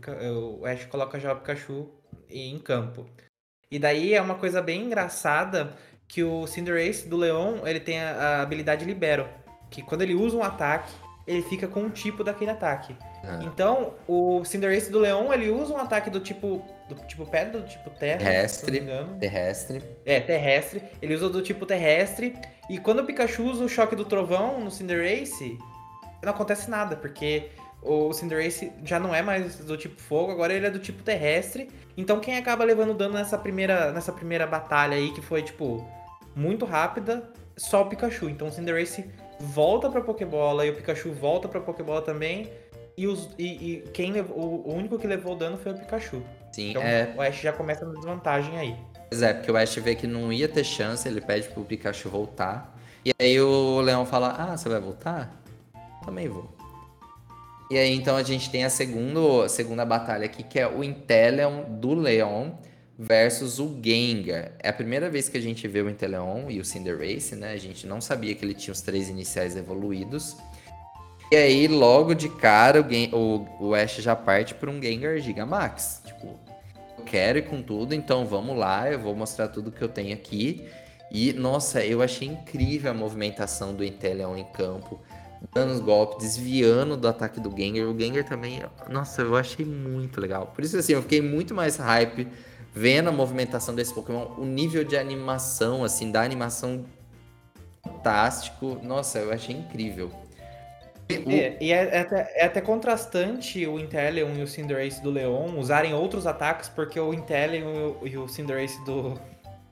[0.60, 1.90] O Ash coloca já o Pikachu
[2.30, 3.08] em campo.
[3.72, 5.76] E daí é uma coisa bem engraçada
[6.08, 9.28] que o Cinderace do Leon, ele tem a, a habilidade Libero,
[9.72, 10.94] que quando ele usa um ataque,
[11.26, 12.96] ele fica com um tipo daquele ataque.
[13.28, 13.40] Ah.
[13.44, 17.68] Então, o Cinderace do Leon, ele usa um ataque do tipo do tipo pedra, do
[17.68, 18.82] tipo terra, terrestre,
[19.20, 19.84] terrestre.
[20.06, 20.82] É, terrestre.
[21.02, 22.34] Ele usa do tipo terrestre
[22.70, 25.58] e quando o Pikachu usa o choque do trovão no Cinderace,
[26.24, 27.50] não acontece nada, porque
[27.82, 31.70] o Cinderace já não é mais do tipo fogo, agora ele é do tipo terrestre.
[31.96, 35.86] Então quem acaba levando dano nessa primeira, nessa primeira batalha aí, que foi, tipo,
[36.36, 38.30] muito rápida, só o Pikachu.
[38.30, 39.06] Então o Cinderace
[39.40, 42.52] volta pra Pokébola e o Pikachu volta pra Pokébola também.
[42.98, 46.24] E, os, e, e quem levou, o, único que levou o dano foi o Pikachu.
[46.52, 47.14] Sim, então é...
[47.16, 48.76] o Ash já começa na desvantagem aí.
[49.08, 52.10] Pois é, porque o Ash vê que não ia ter chance, ele pede pro Pikachu
[52.10, 52.76] voltar.
[53.06, 55.32] E aí o Leão fala, ah, você vai voltar?
[56.04, 56.52] Também vou.
[57.70, 60.84] E aí então a gente tem a segunda, a segunda batalha aqui, que é o
[60.84, 62.52] Inteleon do Leon
[62.98, 64.54] versus o Gengar.
[64.58, 67.52] É a primeira vez que a gente vê o Inteleon e o Cinderace, né?
[67.52, 70.36] A gente não sabia que ele tinha os três iniciais evoluídos.
[71.32, 76.02] E aí, logo de cara, o, o, o Ash já parte para um Gengar Gigamax.
[76.06, 76.40] Tipo,
[76.98, 80.14] eu quero ir com tudo, então vamos lá, eu vou mostrar tudo que eu tenho
[80.14, 80.66] aqui.
[81.12, 85.00] E, nossa, eu achei incrível a movimentação do Inteleon em campo
[85.54, 87.88] dando os golpes, desviando do ataque do Gengar.
[87.88, 90.48] O Gengar também, nossa, eu achei muito legal.
[90.48, 92.28] Por isso, assim, eu fiquei muito mais hype
[92.74, 96.86] vendo a movimentação desse Pokémon, o nível de animação, assim, da animação
[97.84, 98.80] fantástico.
[98.84, 100.12] Nossa, eu achei incrível.
[101.10, 101.32] O...
[101.32, 105.58] É, e é, é, até, é, até, contrastante o Inteleon e o Cinderace do Leon
[105.58, 109.18] usarem outros ataques, porque o Inteleon e o Cinderace do,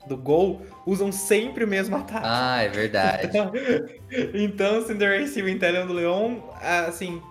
[0.07, 2.25] do Gol usam sempre o mesmo ataque.
[2.25, 3.27] Ah, é verdade.
[3.27, 3.51] Então,
[4.33, 6.39] então Cinderace e o Inteleon do Leon,
[6.87, 7.21] assim,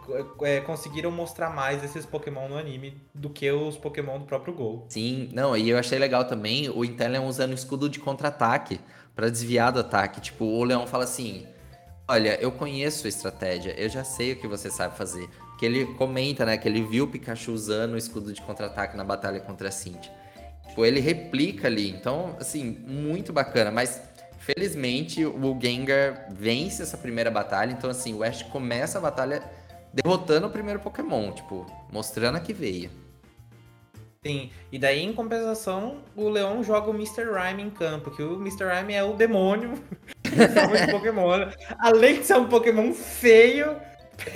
[0.42, 4.84] é, conseguiram mostrar mais esses Pokémon no anime do que os Pokémon do próprio Gol.
[4.90, 8.78] Sim, não, e eu achei legal também o Inteleon usando o escudo de contra-ataque
[9.14, 10.20] para desviar do ataque.
[10.20, 11.46] Tipo, o Leão fala assim:
[12.06, 15.26] Olha, eu conheço a estratégia, eu já sei o que você sabe fazer.
[15.58, 19.02] Que ele comenta, né, que ele viu o Pikachu usando o escudo de contra-ataque na
[19.02, 20.12] batalha contra a Cintia.
[20.68, 21.88] Tipo, ele replica ali.
[21.88, 23.70] Então, assim, muito bacana.
[23.70, 24.02] Mas,
[24.38, 27.72] felizmente, o Gengar vence essa primeira batalha.
[27.72, 29.42] Então, assim, o Ash começa a batalha
[29.92, 31.32] derrotando o primeiro Pokémon.
[31.32, 32.90] Tipo, mostrando a que veio.
[34.26, 37.24] Sim, e daí em compensação, o Leon joga o Mr.
[37.24, 38.64] Rime em campo, que o Mr.
[38.64, 39.74] Rime é o demônio
[40.90, 41.48] Pokémon.
[41.78, 43.76] Além de ser um Pokémon feio,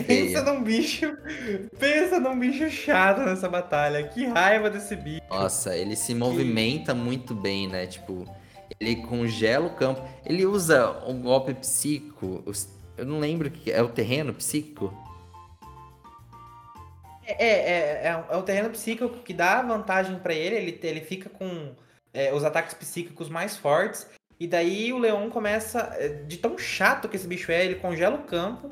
[0.07, 1.17] Pensa num bicho.
[1.79, 4.03] Pensa num bicho chato nessa batalha.
[4.09, 5.23] Que raiva desse bicho.
[5.31, 6.99] Nossa, ele se movimenta que...
[6.99, 7.87] muito bem, né?
[7.87, 8.25] Tipo,
[8.81, 10.03] ele congela o campo.
[10.25, 12.45] Ele usa um golpe psíquico.
[12.97, 14.93] Eu não lembro o que é o terreno psíquico.
[17.25, 20.57] É, é, é, é, é o terreno psíquico que dá vantagem para ele.
[20.57, 20.81] ele.
[20.83, 21.75] Ele fica com
[22.13, 24.09] é, os ataques psíquicos mais fortes.
[24.41, 25.91] E daí o Leão começa.
[25.99, 28.71] É, de tão chato que esse bicho é, ele congela o campo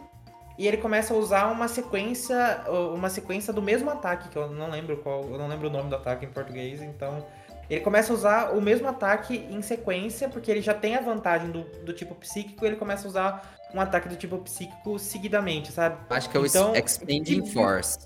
[0.59, 2.65] e ele começa a usar uma sequência,
[2.95, 5.91] uma sequência do mesmo ataque, que eu não lembro qual, eu não lembro o nome
[5.91, 7.27] do ataque em português, então
[7.69, 11.51] ele começa a usar o mesmo ataque em sequência, porque ele já tem a vantagem
[11.51, 15.99] do, do tipo psíquico, ele começa a usar um ataque do tipo psíquico seguidamente, sabe?
[16.09, 17.99] Acho que é o então, Expanding Force.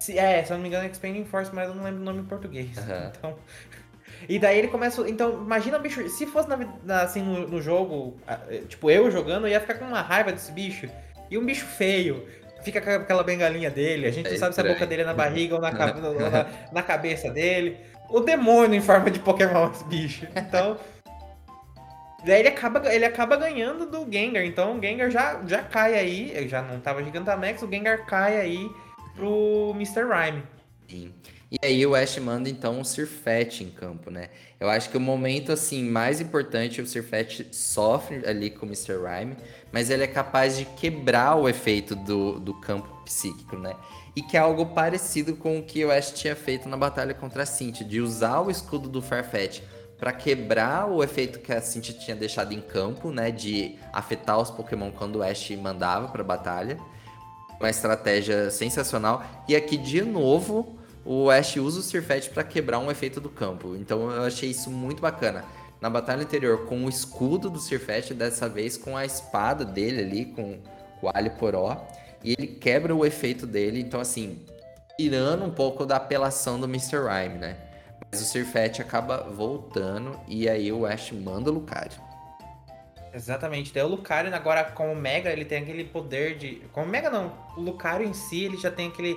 [0.00, 2.04] Se, é, se eu não me engano é Expanding Force, mas eu não lembro o
[2.04, 2.76] nome em português.
[2.78, 3.10] Uhum.
[3.18, 3.36] Então,
[4.28, 5.08] e daí ele começa.
[5.08, 6.08] Então, imagina o bicho.
[6.08, 6.48] Se fosse
[6.84, 8.16] na, assim no, no, jogo,
[8.68, 10.88] tipo, eu jogando, eu ia ficar com uma raiva desse bicho.
[11.30, 12.26] E um bicho feio.
[12.62, 14.06] Fica com aquela bengalinha dele.
[14.06, 16.46] A gente não é sabe se a boca dele é na barriga ou na, na,
[16.72, 17.78] na cabeça dele.
[18.08, 20.26] O demônio em forma de Pokémon, esse bicho.
[20.36, 20.76] Então.
[22.24, 24.44] Daí ele acaba, ele acaba ganhando do Gengar.
[24.44, 26.30] Então o Gengar já, já cai aí.
[26.32, 28.70] Ele já não tava Gigantamax, o Gengar cai aí
[29.14, 30.02] pro Mr.
[30.04, 30.42] Rhyme.
[30.88, 31.14] Sim.
[31.50, 34.28] E aí o Ash manda então o Sirfet em campo, né?
[34.60, 38.92] Eu acho que o momento assim mais importante o Sirfet sofre ali com o Mr.
[38.92, 39.36] Rhyme,
[39.72, 43.74] mas ele é capaz de quebrar o efeito do, do campo psíquico, né?
[44.14, 47.42] E que é algo parecido com o que o Ash tinha feito na batalha contra
[47.42, 49.60] a Cintia, de usar o escudo do Farfetch
[49.98, 53.32] para quebrar o efeito que a Cintia tinha deixado em campo, né?
[53.32, 56.78] De afetar os Pokémon quando o Ash mandava para batalha.
[57.58, 59.24] Uma estratégia sensacional.
[59.48, 63.74] E aqui, de novo, o Ash usa o Sirfet para quebrar um efeito do campo.
[63.76, 65.44] Então eu achei isso muito bacana.
[65.80, 70.24] Na batalha anterior, com o escudo do Sirfet, dessa vez com a espada dele ali,
[70.26, 70.58] com
[71.00, 71.86] o Alho Poró.
[72.22, 73.80] E ele quebra o efeito dele.
[73.80, 74.44] Então, assim,
[74.98, 76.98] tirando um pouco da apelação do Mr.
[76.98, 77.56] Rhyme, né?
[78.12, 81.98] Mas o Sirfet acaba voltando e aí o Ash manda o Lucario.
[83.14, 83.72] Exatamente.
[83.72, 86.56] Daí o Lucario agora com o Mega, ele tem aquele poder de...
[86.72, 89.16] Com o Mega não, o Lucario em si, ele já tem aquele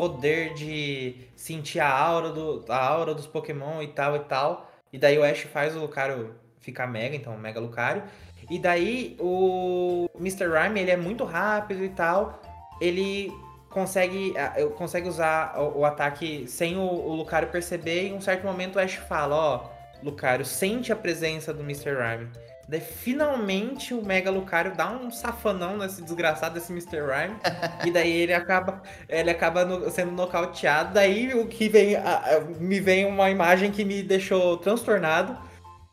[0.00, 4.72] poder de sentir a aura, do, a aura dos Pokémon e tal e tal.
[4.90, 8.02] E daí o Ash faz o Lucario ficar Mega, então Mega Lucario.
[8.50, 10.46] E daí o Mr.
[10.46, 12.40] Rhyme, ele é muito rápido e tal.
[12.80, 13.30] Ele
[13.68, 14.32] consegue,
[14.74, 18.04] consegue usar o, o ataque sem o, o, Lucario perceber.
[18.04, 19.70] E em um certo momento o Ash fala: Ó,
[20.02, 21.90] Lucario, sente a presença do Mr.
[21.90, 22.30] Rhyme.
[22.70, 27.00] Daí finalmente o Mega Lucario dá um safanão nesse desgraçado desse Mr.
[27.00, 27.36] Rhyme.
[27.84, 30.94] e daí ele acaba, ele acaba no, sendo nocauteado.
[30.94, 31.96] Daí o que vem.
[31.96, 35.36] A, a, me vem uma imagem que me deixou transtornado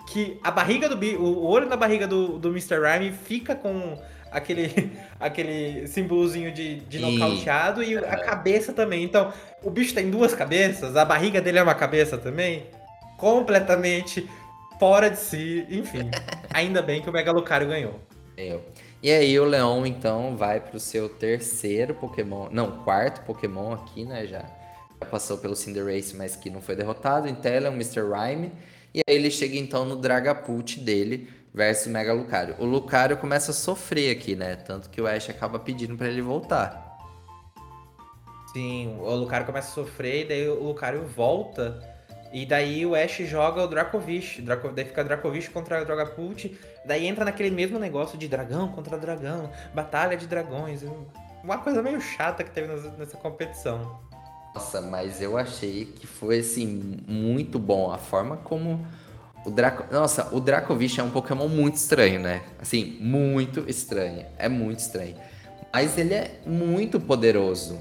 [0.05, 2.75] que a barriga do o olho na barriga do, do Mr.
[2.79, 3.99] Rhyme fica com
[4.31, 9.03] aquele, aquele símbolozinho de, de nocauteado e, e a cabeça também.
[9.03, 9.33] Então,
[9.63, 12.67] o bicho tem duas cabeças, a barriga dele é uma cabeça também.
[13.17, 14.29] Completamente
[14.79, 16.09] fora de si, enfim.
[16.53, 17.99] ainda bem que o Mega Lucario ganhou.
[18.35, 18.63] Eu.
[19.01, 24.25] E aí o Leon então vai pro seu terceiro Pokémon, não, quarto Pokémon aqui, né,
[24.25, 24.41] já.
[24.99, 28.01] Já passou pelo Cinderace, mas que não foi derrotado, então ele é um Mr.
[28.01, 28.51] Rhyme.
[28.93, 32.55] E aí ele chega então no Dragapult dele versus Mega Lucario.
[32.59, 34.55] O Lucario começa a sofrer aqui, né?
[34.55, 36.97] Tanto que o Ash acaba pedindo para ele voltar.
[38.53, 41.96] Sim, o Lucario começa a sofrer e daí o Lucario volta.
[42.31, 44.41] E daí o Ash joga o Dracovish.
[44.41, 46.57] Draco, daí fica Dracovish contra Dragapult.
[46.85, 50.83] Daí entra naquele mesmo negócio de dragão contra dragão, batalha de dragões.
[51.43, 52.67] Uma coisa meio chata que teve
[52.97, 53.99] nessa competição.
[54.53, 58.85] Nossa, mas eu achei que foi assim muito bom a forma como
[59.45, 62.41] o Draco, nossa, o Dracovish é um Pokémon muito estranho, né?
[62.59, 65.15] Assim, muito estranho, é muito estranho.
[65.71, 67.79] Mas ele é muito poderoso.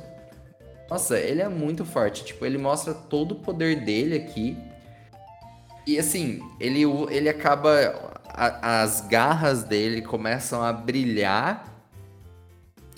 [0.90, 4.56] Nossa, ele é muito forte, tipo, ele mostra todo o poder dele aqui.
[5.86, 11.76] E assim, ele ele acaba a, as garras dele começam a brilhar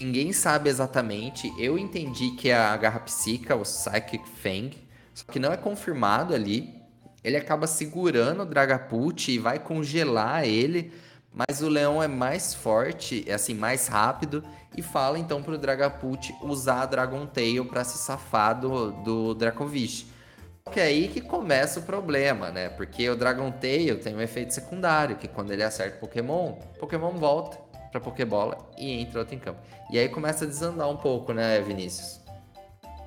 [0.01, 1.53] Ninguém sabe exatamente.
[1.59, 4.71] Eu entendi que é a garra psíquica, o Psychic Fang,
[5.13, 6.73] só que não é confirmado ali.
[7.25, 10.93] Ele acaba segurando o Dragapult e vai congelar ele,
[11.33, 14.43] mas o leão é mais forte, é assim, mais rápido
[14.77, 20.07] e fala então pro Dragapult usar a Dragon Tail para se safar do, do Dracovish.
[20.73, 22.69] Que é aí que começa o problema, né?
[22.69, 26.79] Porque o Dragon Tail tem um efeito secundário, que quando ele acerta o Pokémon, o
[26.79, 27.59] Pokémon volta
[27.91, 29.61] pra Pokébola e entra outro em campo.
[29.91, 32.21] E aí começa a desandar um pouco, né, Vinícius?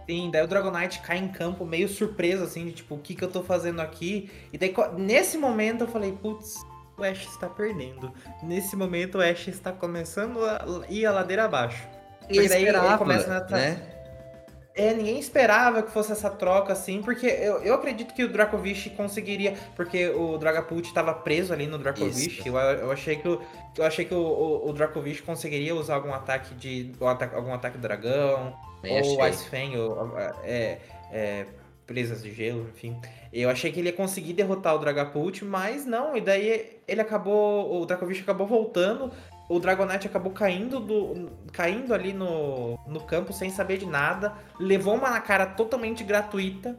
[0.10, 3.24] Sim, daí o Dragonite cai em campo meio surpreso, assim, de tipo, o que que
[3.24, 4.32] eu tô fazendo aqui?
[4.52, 6.56] E daí, nesse momento, eu falei, putz,
[7.02, 8.12] o Ash está perdendo.
[8.44, 11.88] Nesse momento, o Ash está começando a ir a ladeira abaixo.
[12.30, 13.50] E daí ele começa a...
[13.50, 13.88] né?
[14.74, 18.90] É, ninguém esperava que fosse essa troca assim, porque eu, eu acredito que o Dracovish
[18.96, 22.46] conseguiria, porque o Dragapult estava preso ali no Dracovish.
[22.46, 23.42] Eu, eu, achei que, o,
[23.78, 26.94] eu achei que o, o, o Dracovish conseguiria usar algum ataque de.
[27.34, 30.78] algum ataque dragão, ou Ice Fang, ou é,
[31.12, 31.46] é,
[31.86, 33.00] presas de gelo, enfim.
[33.32, 37.82] Eu achei que ele ia conseguir derrotar o Dragapult, mas não, e daí ele acabou.
[37.82, 39.12] O Dracovish acabou voltando
[39.52, 44.96] o Dragonite acabou caindo, do, caindo ali no, no campo sem saber de nada, levou
[44.96, 46.78] uma na cara totalmente gratuita,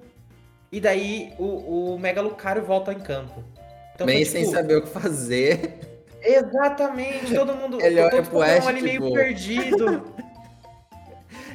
[0.70, 3.44] e daí o, o Mega Lucario volta em campo.
[3.94, 6.06] Então, Bem foi, tipo, sem saber o que fazer.
[6.22, 7.78] Exatamente, todo mundo.
[7.84, 9.04] Ele todo, olha todo ali tipo...
[9.04, 10.02] meio perdido.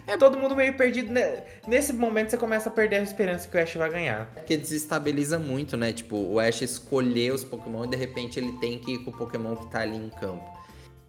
[0.07, 1.13] É todo mundo meio perdido.
[1.67, 4.27] Nesse momento você começa a perder a esperança que o Ash vai ganhar.
[4.33, 5.91] Porque desestabiliza muito, né?
[5.91, 9.13] Tipo, o Ash escolher os Pokémon e de repente ele tem que ir com o
[9.13, 10.45] Pokémon que tá ali em campo.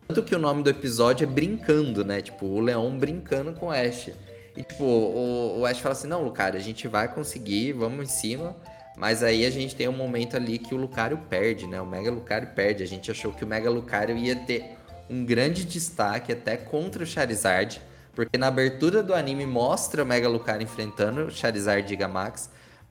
[0.09, 2.21] Tanto que o nome do episódio é Brincando, né?
[2.21, 4.11] Tipo, o leão brincando com o Ash.
[4.57, 8.13] E, tipo, o, o Ash fala assim: não, Lucario, a gente vai conseguir, vamos em
[8.13, 8.57] cima.
[8.97, 11.81] Mas aí a gente tem um momento ali que o Lucario perde, né?
[11.81, 12.83] O Mega Lucario perde.
[12.83, 14.77] A gente achou que o Mega Lucario ia ter
[15.09, 17.81] um grande destaque até contra o Charizard.
[18.19, 22.51] Porque na abertura do anime mostra o Mega Lucario enfrentando o Charizard Gigamax.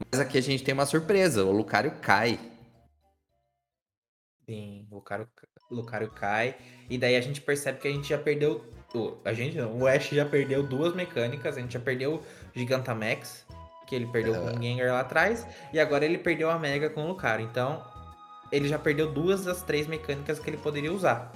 [0.09, 2.39] Mas aqui a gente tem uma surpresa: o Lucario cai.
[4.45, 5.27] Sim, o Lucario,
[5.69, 6.55] Lucario cai.
[6.89, 8.63] E daí a gente percebe que a gente já perdeu.
[9.25, 12.23] A gente não, o Ash já perdeu duas mecânicas, a gente já perdeu o
[12.57, 13.45] Gigantamax,
[13.85, 14.51] que ele perdeu uhum.
[14.53, 17.45] com o Gengar lá atrás, e agora ele perdeu a Mega com o Lucario.
[17.45, 17.85] Então,
[18.49, 21.33] ele já perdeu duas das três mecânicas que ele poderia usar.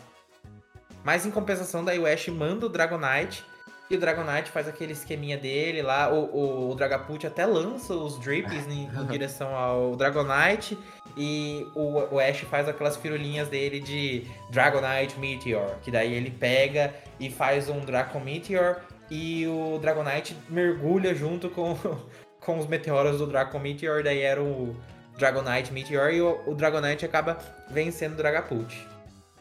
[1.04, 3.51] Mas em compensação, daí o Ash manda o Dragonite
[3.92, 6.10] E o Dragonite faz aquele esqueminha dele lá.
[6.10, 10.78] O, o, o Dragapult até lança os Drips em, em, direção ao Dragonite.
[11.18, 15.76] E o, o Ash faz aquelas firulinhas dele de Dragonite Meteor.
[15.82, 18.78] Que daí ele pega e faz um Draco Meteor.
[19.10, 21.78] E o Dragonite mergulha junto com,
[22.40, 24.04] com os meteoros do Draco Meteor.
[24.04, 24.74] Daí era o
[25.18, 26.14] Dragonite Meteor.
[26.14, 27.38] E o, o Dragonite acaba
[27.70, 28.88] vencendo o Dragapult.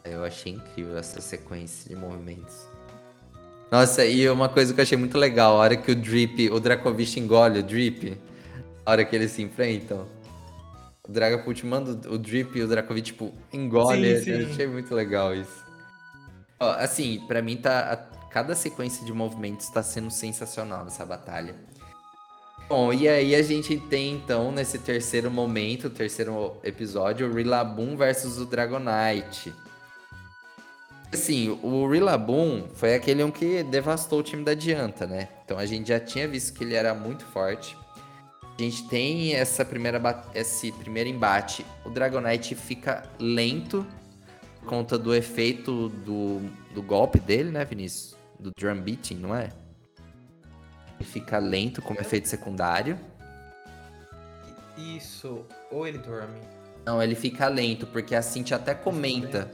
[0.03, 2.70] Eu achei incrível essa sequência de movimentos.
[3.71, 6.59] Nossa, e uma coisa que eu achei muito legal, a hora que o Drip, o
[6.59, 8.19] Dracovish engole o Drip,
[8.85, 10.05] a hora que eles se enfrentam.
[11.07, 14.17] O Dragapult manda o Drip e o Dracovish, tipo, engole.
[14.17, 14.31] Sim, sim.
[14.31, 15.65] Eu achei muito legal isso.
[16.59, 17.93] Ó, assim, para mim tá.
[17.93, 17.97] A,
[18.29, 21.55] cada sequência de movimentos tá sendo sensacional nessa batalha.
[22.69, 28.37] Bom, e aí a gente tem então, nesse terceiro momento, terceiro episódio, o Rillaboom versus
[28.37, 29.53] o Dragonite.
[31.13, 35.27] Assim, o Rillaboom foi aquele um que devastou o time da Dianta, né?
[35.43, 37.77] Então a gente já tinha visto que ele era muito forte.
[38.57, 39.99] A gente tem essa primeira
[40.33, 41.65] esse primeiro embate.
[41.83, 43.85] O Dragonite fica lento
[44.59, 46.39] por conta do efeito do,
[46.73, 48.15] do golpe dele, né, Vinícius?
[48.39, 49.49] Do drum beating, não é?
[50.97, 52.97] Ele fica lento como efeito secundário.
[54.77, 56.39] Isso, ou ele dorme.
[56.85, 59.51] Não, ele fica lento, porque a Cintia até comenta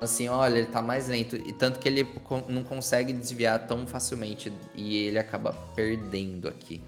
[0.00, 1.36] assim, olha, ele tá mais lento.
[1.36, 2.06] E tanto que ele
[2.48, 4.52] não consegue desviar tão facilmente.
[4.74, 6.82] E ele acaba perdendo aqui.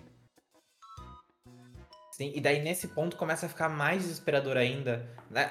[2.13, 5.09] Sim, e daí nesse ponto começa a ficar mais desesperador ainda.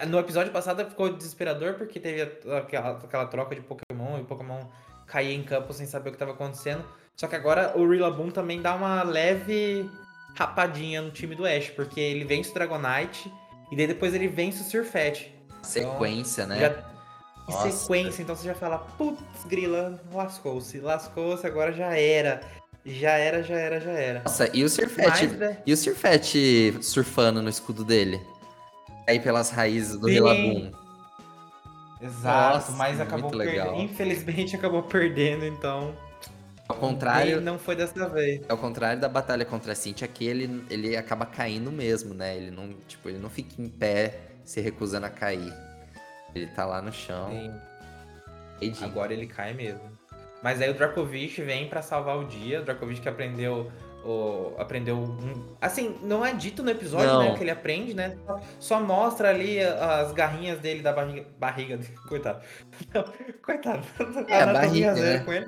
[0.08, 4.68] No episódio passado ficou desesperador porque teve aquela, aquela troca de Pokémon e o Pokémon
[5.08, 6.86] caía em campo sem saber o que estava acontecendo.
[7.16, 9.90] Só que agora o Rillaboom também dá uma leve
[10.36, 13.32] rapadinha no time do Ash, porque ele vence o Dragonite
[13.72, 15.34] e daí depois ele vence o Surfet.
[15.64, 16.62] Sequência, então, né?
[16.62, 16.91] Já,
[17.48, 17.72] nossa.
[17.72, 22.42] sequência, então você já fala, putz, grila, lascou-se, lascou-se, agora já era.
[22.84, 24.22] Já era, já era, já era.
[24.24, 25.28] Nossa, e o Surfete?
[25.28, 25.58] Né?
[25.66, 28.20] E o Surfete surfando no escudo dele?
[29.08, 30.72] Aí pelas raízes do Rillaboom.
[32.02, 33.76] Exato, Nossa, mas acabou perdendo.
[33.76, 35.96] Infelizmente acabou perdendo, então.
[36.68, 37.40] Ao contrário.
[37.42, 38.42] não foi dessa vez.
[38.50, 42.36] Ao contrário da batalha contra a Cintia, aqui ele, ele acaba caindo mesmo, né?
[42.36, 45.54] Ele não, tipo, ele não fica em pé se recusando a cair.
[46.34, 47.30] Ele tá lá no chão.
[48.82, 50.02] Agora ele cai mesmo.
[50.42, 52.62] Mas aí o Dracovish vem para salvar o dia.
[52.62, 53.72] O Dracovish que aprendeu.
[54.04, 54.98] O, aprendeu.
[54.98, 57.32] Um, assim, não é dito no episódio, né, não.
[57.32, 57.38] né?
[57.38, 58.18] Que ele aprende, né?
[58.60, 61.26] Só, mostra ali as garrinhas dele da barriga.
[61.38, 61.94] Barriga dele.
[62.10, 62.42] Coitado.
[62.94, 63.04] Não,
[63.42, 63.84] coitado.
[64.28, 64.94] É, a barriga.
[64.94, 65.20] Né?
[65.20, 65.48] Com ele.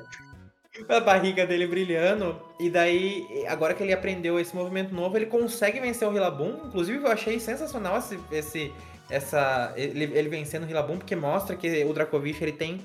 [0.89, 2.39] A barriga dele brilhando.
[2.60, 6.68] E daí, agora que ele aprendeu esse movimento novo, ele consegue vencer o Rillaboom.
[6.68, 8.73] Inclusive, eu achei sensacional esse, esse
[9.14, 12.81] essa ele, ele vencendo o Rillaboom, porque mostra que o Dracovish ele tem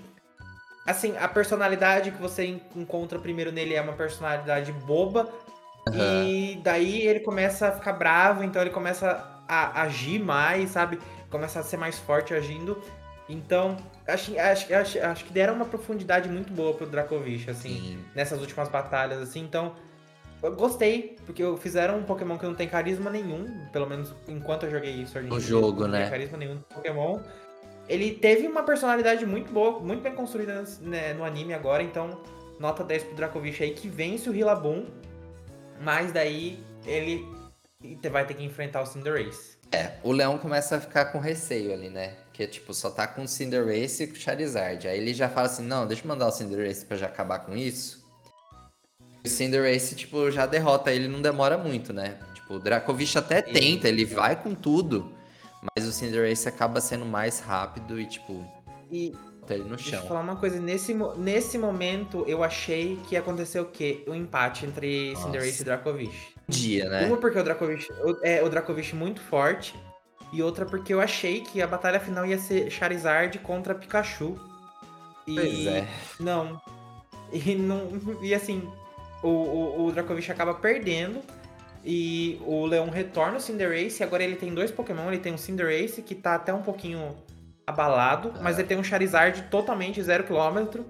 [0.86, 5.28] assim, a personalidade que você encontra primeiro nele é uma personalidade boba
[5.86, 6.24] uhum.
[6.26, 10.98] e daí ele começa a ficar bravo, então ele começa a agir mais, sabe?
[11.30, 12.82] Começa a ser mais forte agindo.
[13.28, 13.76] Então,
[14.06, 18.04] acho, acho, acho, acho que deram uma profundidade muito boa pro Dracovish, assim, Sim.
[18.14, 19.40] nessas últimas batalhas, assim.
[19.40, 19.74] Então,
[20.42, 24.70] eu gostei, porque fizeram um Pokémon que não tem carisma nenhum, pelo menos enquanto eu
[24.70, 25.98] joguei Sword No jogo, não né?
[25.98, 27.20] Não tem carisma nenhum do Pokémon.
[27.88, 32.20] Ele teve uma personalidade muito boa, muito bem construída né, no anime agora, então
[32.60, 34.86] nota 10 pro Dracovish aí, que vence o Rillaboom,
[35.80, 37.26] mas daí ele
[38.10, 39.56] vai ter que enfrentar o Cinderace.
[39.72, 42.14] É, o Leão começa a ficar com receio ali, né?
[42.32, 44.86] Que tipo, só tá com o Cinderace e com o Charizard.
[44.88, 47.56] Aí ele já fala assim, não, deixa eu mandar o Cinderace pra já acabar com
[47.56, 48.07] isso.
[49.24, 52.18] O Cinderace, tipo, já derrota ele, não demora muito, né?
[52.34, 55.12] Tipo, o Dracovish até tenta, ele vai com tudo,
[55.74, 58.46] mas o Cinderace acaba sendo mais rápido e, tipo,
[58.90, 59.12] e
[59.50, 59.90] ele no chão.
[59.90, 64.04] Deixa eu falar uma coisa, nesse, nesse momento eu achei que ia acontecer o quê?
[64.06, 65.26] O um empate entre Nossa.
[65.26, 66.34] Cinderace e Dracovish.
[66.48, 67.06] Dia, né?
[67.06, 67.88] Uma porque o Dracovish
[68.22, 69.74] é o Dracovish muito forte,
[70.32, 74.36] e outra porque eu achei que a batalha final ia ser Charizard contra Pikachu.
[75.26, 75.34] E...
[75.34, 75.88] Pois é.
[76.20, 76.60] Não.
[77.32, 77.88] E não.
[78.22, 78.68] E assim,
[79.22, 81.20] o, o, o Dracovish acaba perdendo.
[81.84, 84.02] E o Leão retorna o Cinderace.
[84.02, 85.08] E agora ele tem dois Pokémon.
[85.08, 87.16] Ele tem um Cinderace que tá até um pouquinho
[87.66, 88.32] abalado.
[88.36, 88.40] Ah.
[88.42, 90.84] Mas ele tem um Charizard totalmente 0km.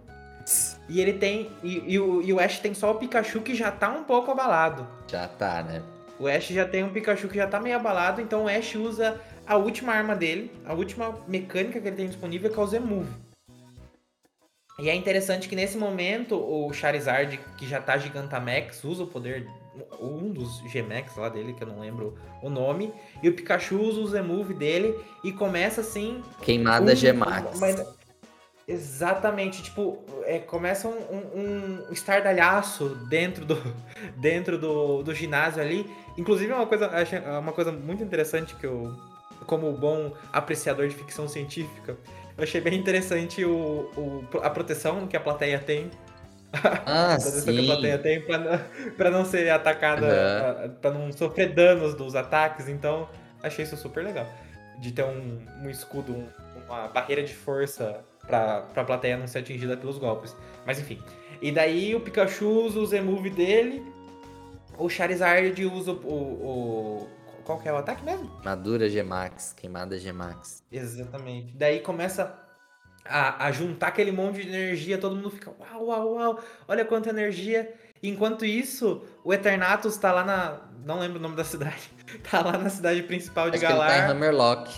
[0.88, 1.50] E ele tem.
[1.62, 4.30] E, e, o, e o Ash tem só o Pikachu que já tá um pouco
[4.30, 4.86] abalado.
[5.06, 5.82] Já tá, né?
[6.18, 8.20] O Ash já tem um Pikachu que já tá meio abalado.
[8.20, 12.50] Então o Ash usa a última arma dele, a última mecânica que ele tem disponível,
[12.50, 13.27] que é o Z-Move.
[14.78, 19.48] E é interessante que nesse momento o Charizard, que já tá Gigantamax, usa o poder,
[20.00, 24.00] um dos G-Max lá dele, que eu não lembro o nome, e o Pikachu usa
[24.00, 24.94] o Z-Move dele
[25.24, 26.22] e começa assim.
[26.40, 27.60] Queimada um, G-Max.
[28.68, 33.56] Exatamente, tipo, é, começa um, um, um, estardalhaço dentro do,
[34.16, 35.90] dentro do, do ginásio ali.
[36.16, 38.94] Inclusive, é uma coisa, é uma coisa muito interessante que eu,
[39.46, 41.96] como bom apreciador de ficção científica,
[42.38, 45.90] eu achei bem interessante o, o a proteção que a plateia tem.
[46.86, 47.54] Ah, a proteção sim.
[47.54, 48.64] que a plateia tem pra,
[48.96, 50.08] pra não ser atacada, uhum.
[50.10, 52.68] pra, pra não sofrer danos dos ataques.
[52.68, 53.08] Então,
[53.42, 54.26] achei isso super legal.
[54.78, 56.28] De ter um, um escudo, um,
[56.68, 60.36] uma barreira de força pra, pra plateia não ser atingida pelos golpes.
[60.64, 61.02] Mas enfim.
[61.42, 63.84] E daí o Pikachu usa o Z-Move dele,
[64.78, 67.08] o Charizard usa o, o,
[67.48, 68.30] Qual que é o ataque mesmo?
[68.44, 70.62] Madura G-Max, queimada G-Max.
[70.70, 71.56] Exatamente.
[71.56, 72.38] Daí começa
[73.02, 77.08] a, a, juntar aquele monte de energia, todo mundo fica uau, uau, uau, olha quanta
[77.08, 77.72] energia.
[78.02, 80.60] Enquanto isso, o Eternatus tá lá na.
[80.84, 81.90] Não lembro o nome da cidade.
[82.30, 83.90] Tá lá na cidade principal de Acho Galar.
[83.90, 84.74] ele tá em Hammerlock.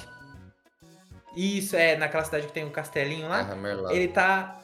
[1.36, 3.48] Isso, é, naquela cidade que tem um castelinho lá.
[3.90, 4.58] É ele tá.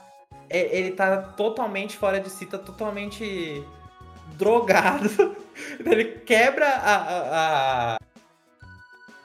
[0.49, 3.65] É, ele tá totalmente fora de si, tá totalmente
[4.35, 5.37] drogado.
[5.85, 6.97] ele quebra a.
[6.97, 7.97] a,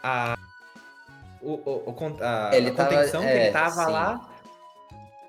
[0.03, 0.37] a, a
[1.41, 3.91] o, o, a, ele a contenção tava, que ele é, tava sim.
[3.91, 4.29] lá.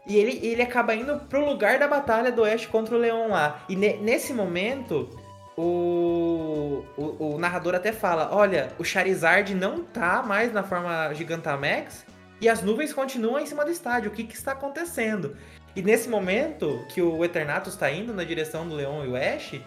[0.06, 3.64] E ele, ele acaba indo pro lugar da batalha do Oeste contra o Leão lá.
[3.68, 5.08] E ne, nesse momento,
[5.56, 12.04] o, o, o, narrador até fala: olha, o Charizard não tá mais na forma Gigantamax
[12.40, 14.10] e as nuvens continuam em cima do estádio.
[14.10, 15.36] O que, que está acontecendo?
[15.74, 19.60] E nesse momento que o Eternatus está indo na direção do Leon e o Ash,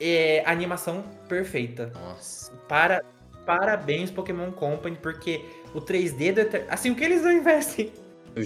[0.00, 1.92] é animação perfeita.
[1.94, 2.52] Nossa.
[2.68, 3.04] Para,
[3.44, 5.44] parabéns, Pokémon Company, porque
[5.74, 6.72] o 3D do Eternatus.
[6.72, 7.92] Assim, o que eles não investem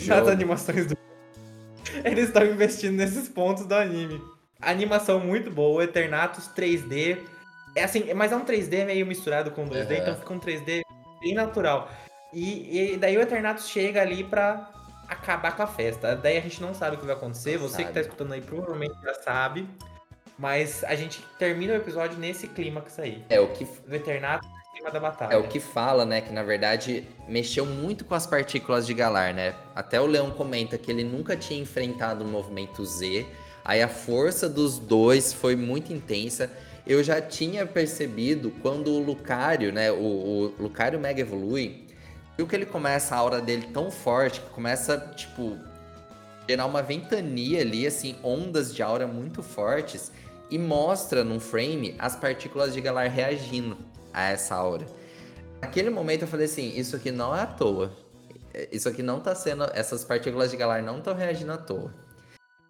[0.06, 0.98] nas animações do.
[2.04, 4.20] Eles estão investindo nesses pontos do anime.
[4.60, 7.18] Animação muito boa, Eternatus 3D.
[7.74, 9.96] É assim, mas é um 3D meio misturado com 2D, uhum.
[9.96, 10.82] então fica um 3D
[11.20, 11.90] bem natural.
[12.32, 14.70] E, e, daí o Eternatus chega ali pra
[15.08, 16.14] acabar com a festa.
[16.14, 17.58] Daí a gente não sabe o que vai acontecer.
[17.58, 17.88] Não Você sabe.
[17.88, 19.68] que tá escutando aí provavelmente já sabe.
[20.38, 23.24] Mas a gente termina o episódio nesse clímax aí.
[23.28, 23.64] É o que.
[23.64, 25.34] O Eternatus em cima da batalha.
[25.34, 26.20] É o que fala, né?
[26.20, 29.54] Que na verdade mexeu muito com as partículas de Galar, né?
[29.74, 33.26] Até o Leão comenta que ele nunca tinha enfrentado o movimento Z
[33.68, 36.50] Aí a força dos dois foi muito intensa.
[36.86, 41.84] Eu já tinha percebido quando o Lucario, né, o, o Lucario Mega Evolui,
[42.38, 45.58] viu que ele começa a aura dele tão forte que começa, tipo,
[46.48, 50.12] gerar uma ventania ali, assim, ondas de aura muito fortes
[50.48, 53.76] e mostra num frame as partículas de Galar reagindo
[54.12, 54.86] a essa aura.
[55.60, 57.92] Naquele momento eu falei assim, isso aqui não é à toa.
[58.70, 61.92] Isso aqui não tá sendo, essas partículas de Galar não estão reagindo à toa.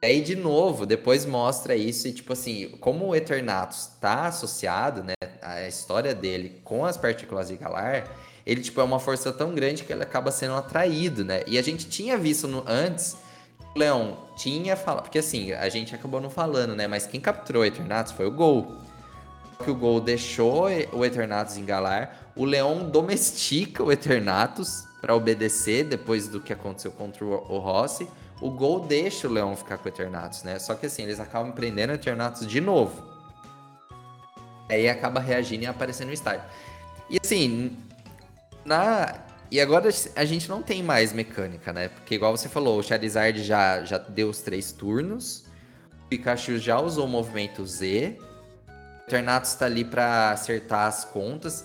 [0.03, 5.15] Aí, de novo, depois mostra isso e, tipo assim, como o Eternatus tá associado, né,
[5.43, 8.09] a história dele com as partículas de Galar,
[8.49, 11.43] ele, tipo, é uma força tão grande que ele acaba sendo atraído, né?
[11.47, 13.17] E a gente tinha visto no, antes,
[13.75, 17.63] o Leon tinha falado, porque assim, a gente acabou não falando, né, mas quem capturou
[17.63, 18.77] o Eternatus foi o Gol.
[19.63, 25.85] Que o Gol deixou o Eternatus em Galar, o Leon domestica o Eternatus para obedecer
[25.85, 28.09] depois do que aconteceu contra o Rossi
[28.41, 30.59] o gol deixa o Leão ficar com o Eternatus, né?
[30.59, 33.03] Só que assim, eles acabam prendendo o Eternatus de novo.
[34.69, 36.45] Aí acaba reagindo e aparecendo no estádio.
[37.11, 37.77] E assim,
[38.69, 39.25] na.
[39.51, 41.89] E agora a gente não tem mais mecânica, né?
[41.89, 45.45] Porque igual você falou, o Charizard já, já deu os três turnos.
[46.05, 48.19] O Pikachu já usou o movimento Z.
[48.69, 51.65] O Eternatus tá ali para acertar as contas.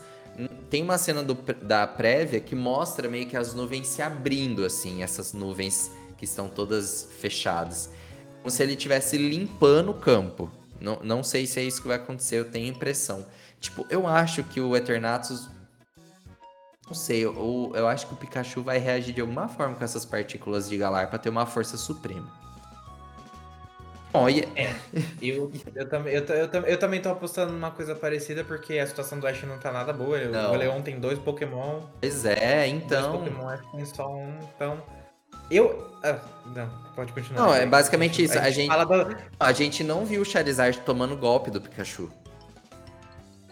[0.70, 5.04] Tem uma cena do, da prévia que mostra meio que as nuvens se abrindo, assim,
[5.04, 7.90] essas nuvens que estão todas fechadas.
[8.38, 10.50] Como se ele estivesse limpando o campo.
[10.80, 13.26] Não, não sei se é isso que vai acontecer, eu tenho impressão.
[13.60, 15.50] Tipo, eu acho que o Eternatus.
[16.88, 20.06] Não sei, eu, eu acho que o Pikachu vai reagir de alguma forma com essas
[20.06, 22.30] partículas de Galar para ter uma força suprema.
[24.12, 24.42] Bom, e...
[24.56, 24.76] é,
[25.20, 29.20] eu, eu, também, eu, eu, eu, também tô apostando numa coisa parecida porque a situação
[29.20, 30.20] do Ash não tá nada boa.
[30.26, 30.52] Não.
[30.52, 31.82] O Leon tem dois Pokémon.
[32.00, 33.14] Pois é, então.
[33.14, 34.84] Dois Pokémon, Ash tem só um, então.
[35.50, 35.92] Eu.
[36.04, 37.42] Ah, não, pode continuar.
[37.42, 38.38] Não, é basicamente isso.
[38.38, 42.12] A gente, a gente, a gente não viu o Charizard tomando golpe do Pikachu.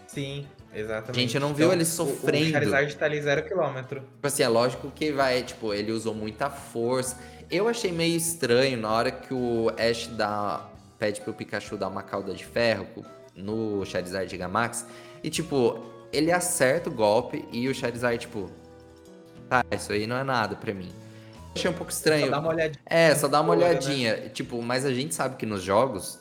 [0.06, 1.18] Sim, exatamente.
[1.18, 2.44] A gente não viu então, ele sofrendo.
[2.44, 4.00] O, o Charizard tá ali zero quilômetro.
[4.00, 7.18] Tipo assim, é lógico que vai, tipo, ele usou muita força.
[7.50, 10.66] Eu achei meio estranho na hora que o Ash dá,
[10.98, 12.86] pede pro Pikachu dar uma cauda de ferro
[13.34, 14.86] no Charizard Gigamax.
[15.22, 18.50] E, tipo, ele acerta o golpe e o Charizard, tipo,
[19.48, 20.90] tá, isso aí não é nada pra mim
[21.54, 22.26] achei um pouco estranho.
[22.26, 22.82] Só dá uma olhadinha.
[22.86, 23.64] É, só dá uma né?
[23.66, 24.16] olhadinha.
[24.16, 24.28] Né?
[24.28, 26.18] Tipo, mas a gente sabe que nos jogos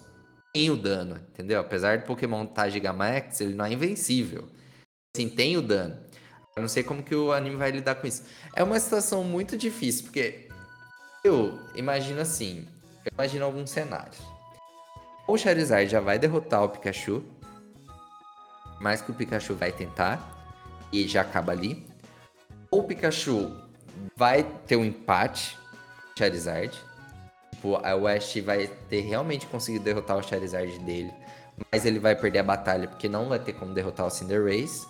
[0.53, 1.59] tem o dano, entendeu?
[1.59, 4.47] Apesar do Pokémon estar tá Gigamax, ele não é invencível.
[5.15, 5.97] Assim, tem o dano.
[6.55, 8.23] Eu não sei como que o anime vai lidar com isso.
[8.55, 10.47] É uma situação muito difícil, porque
[11.23, 12.67] Eu imagino assim,
[13.05, 14.17] eu imagino alguns cenários.
[15.27, 17.23] Ou o Charizard já vai derrotar o Pikachu,
[18.81, 20.19] mais que o Pikachu vai tentar,
[20.91, 21.85] e já acaba ali.
[22.71, 23.55] Ou o Pikachu
[24.15, 26.75] vai ter um empate com o Charizard.
[27.61, 31.13] Tipo, a West vai ter realmente conseguido derrotar o Charizard dele,
[31.71, 34.87] mas ele vai perder a batalha porque não vai ter como derrotar o Cinderace.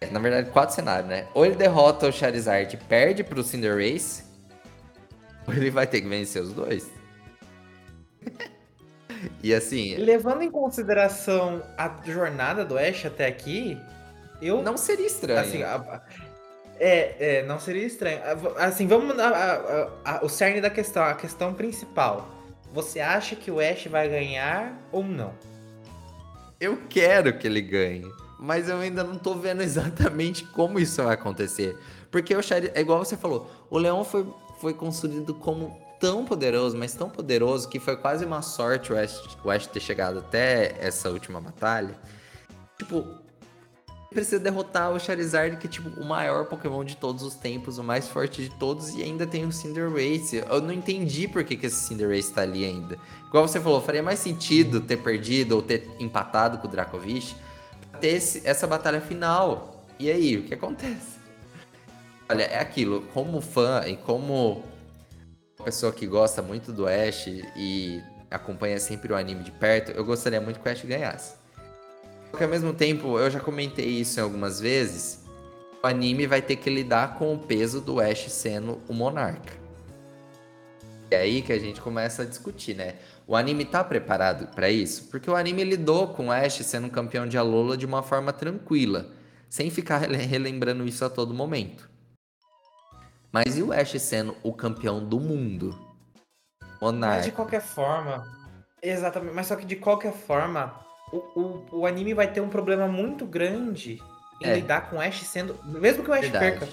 [0.00, 1.26] É, na verdade, quatro cenários, né?
[1.34, 4.24] Ou ele derrota o Charizard e perde pro Cinderace,
[5.46, 6.90] ou ele vai ter que vencer os dois.
[9.44, 9.96] e assim.
[9.96, 13.78] Levando em consideração a jornada do Ash até aqui,
[14.40, 14.62] eu.
[14.62, 15.40] Não seria estranho.
[15.40, 16.00] Assim, a,
[16.78, 18.20] é, é, não seria estranho.
[18.56, 19.18] Assim, vamos.
[19.18, 22.28] A, a, o cerne da questão, a questão principal.
[22.72, 25.32] Você acha que o Ash vai ganhar ou não?
[26.60, 28.06] Eu quero que ele ganhe.
[28.38, 31.76] Mas eu ainda não tô vendo exatamente como isso vai acontecer.
[32.10, 34.26] Porque o Charizard, é igual você falou, o Leão foi,
[34.60, 39.22] foi construído como tão poderoso, mas tão poderoso, que foi quase uma sorte o Ash,
[39.42, 41.98] o Ash ter chegado até essa última batalha.
[42.78, 43.06] Tipo,
[44.10, 47.84] precisa derrotar o Charizard, que é tipo o maior Pokémon de todos os tempos, o
[47.84, 50.44] mais forte de todos, e ainda tem o Cinderace.
[50.48, 52.98] Eu não entendi por que, que esse Cinderace tá ali ainda.
[53.28, 57.36] Igual você falou, faria mais sentido ter perdido ou ter empatado com o Dracovish
[57.96, 59.84] ter esse, essa batalha final.
[59.98, 61.16] E aí, o que acontece?
[62.28, 64.64] Olha, é aquilo, como fã e como
[65.64, 67.26] pessoa que gosta muito do Ash
[67.56, 71.34] e acompanha sempre o anime de perto, eu gostaria muito que o Ash ganhasse.
[72.30, 75.24] Porque ao mesmo tempo, eu já comentei isso algumas vezes,
[75.82, 79.52] o anime vai ter que lidar com o peso do Ash sendo o monarca.
[81.10, 82.96] É aí que a gente começa a discutir, né?
[83.26, 85.04] O anime tá preparado para isso?
[85.08, 89.06] Porque o anime lidou com o Ash sendo campeão de Alola de uma forma tranquila,
[89.48, 91.88] sem ficar relembrando isso a todo momento.
[93.32, 95.78] Mas e o Ash sendo o campeão do mundo?
[96.80, 97.16] Monarca.
[97.16, 98.26] Mas de qualquer forma,
[98.82, 102.86] exatamente, mas só que de qualquer forma, o, o, o anime vai ter um problema
[102.88, 104.02] muito grande
[104.40, 104.54] em é.
[104.54, 105.56] lidar com o Ash sendo.
[105.64, 106.58] Mesmo que o Ash Verdade.
[106.58, 106.68] perca.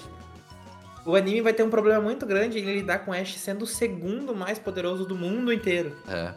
[1.06, 3.66] O anime vai ter um problema muito grande em lidar com o Ash sendo o
[3.66, 5.96] segundo mais poderoso do mundo inteiro.
[6.08, 6.32] É.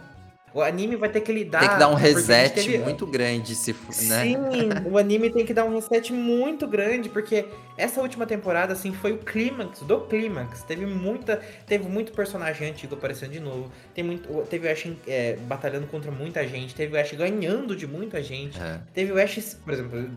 [0.54, 1.60] O anime vai ter que lidar.
[1.60, 2.78] Tem que dar um reset teve...
[2.80, 4.24] muito grande, se, né?
[4.24, 4.36] Sim,
[4.90, 7.46] o anime tem que dar um reset muito grande, porque
[7.78, 10.64] essa última temporada, assim, foi o clímax do clímax.
[10.64, 11.42] Teve muita.
[11.68, 13.72] Teve muito personagem antigo aparecendo de novo.
[13.94, 16.74] Tem muito, teve o Ash é, batalhando contra muita gente.
[16.74, 18.60] Teve o Ash ganhando de muita gente.
[18.60, 18.80] É.
[18.94, 20.10] Teve o Ash, por exemplo.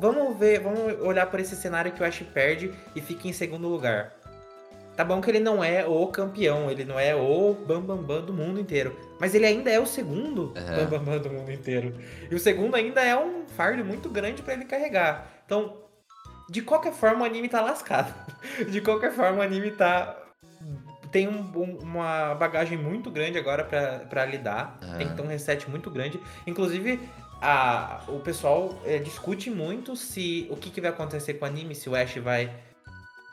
[0.00, 3.68] Vamos ver, vamos olhar por esse cenário que o Ash perde e fica em segundo
[3.68, 4.14] lugar.
[4.96, 8.22] Tá bom que ele não é o campeão, ele não é o bambambam bam, bam
[8.24, 8.96] do mundo inteiro.
[9.20, 10.76] Mas ele ainda é o segundo uhum.
[10.76, 11.94] bambambam bam, do mundo inteiro.
[12.30, 15.42] E o segundo ainda é um fardo muito grande para ele carregar.
[15.44, 15.76] Então,
[16.48, 18.14] de qualquer forma, o anime tá lascado.
[18.70, 20.16] De qualquer forma, o anime tá.
[21.12, 24.78] Tem um, um, uma bagagem muito grande agora para lidar.
[24.82, 24.98] Uhum.
[24.98, 26.20] Tem que ter um reset muito grande.
[26.46, 27.00] Inclusive,
[27.40, 31.74] a, o pessoal é, discute muito se o que, que vai acontecer com o anime,
[31.74, 32.50] se o Ash vai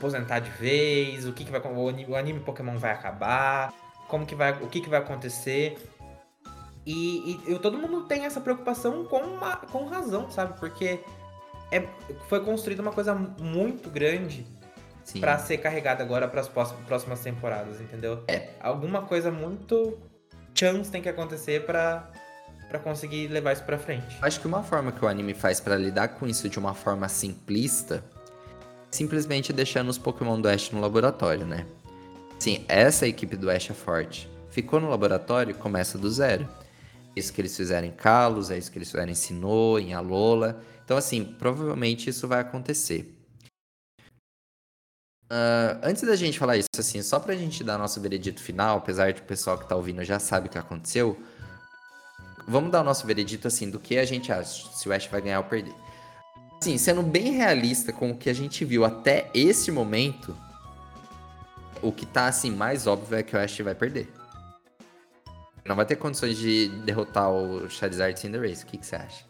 [0.03, 3.73] aposentar de vez, o que, que vai o anime, o anime Pokémon vai acabar,
[4.09, 5.77] como que vai, o que, que vai acontecer.
[6.85, 10.59] E, e, e todo mundo tem essa preocupação com, uma, com razão, sabe?
[10.59, 10.99] Porque
[11.71, 11.87] é,
[12.27, 14.45] foi construída uma coisa muito grande
[15.19, 18.23] para ser carregada agora para as próximas temporadas, entendeu?
[18.27, 18.49] É.
[18.59, 19.97] Alguma coisa muito
[20.53, 22.09] chance tem que acontecer para
[22.67, 24.17] para conseguir levar isso para frente.
[24.19, 27.07] Acho que uma forma que o anime faz para lidar com isso de uma forma
[27.07, 28.03] simplista
[28.93, 31.65] simplesmente deixando os Pokémon do Ash no laboratório, né?
[32.39, 34.29] Sim, essa equipe do Ash é forte.
[34.49, 36.47] Ficou no laboratório, começa do zero.
[37.15, 40.61] Isso que eles fizeram em Kalos, é isso que eles fizeram em Sinnoh, em Alola.
[40.83, 43.17] Então, assim, provavelmente isso vai acontecer.
[45.25, 49.11] Uh, antes da gente falar isso, assim, só pra gente dar nosso veredito final, apesar
[49.11, 51.17] de o pessoal que tá ouvindo já sabe o que aconteceu,
[52.47, 55.21] vamos dar o nosso veredito, assim, do que a gente acha, se o Ash vai
[55.21, 55.73] ganhar ou perder.
[56.63, 60.33] Assim, sendo bem realista com o que a gente viu até esse momento,
[61.81, 64.07] o que tá assim mais óbvio é que o Ash vai perder.
[65.65, 68.63] Não vai ter condições de derrotar o Charizard Cinderace.
[68.63, 69.25] O que, que você acha?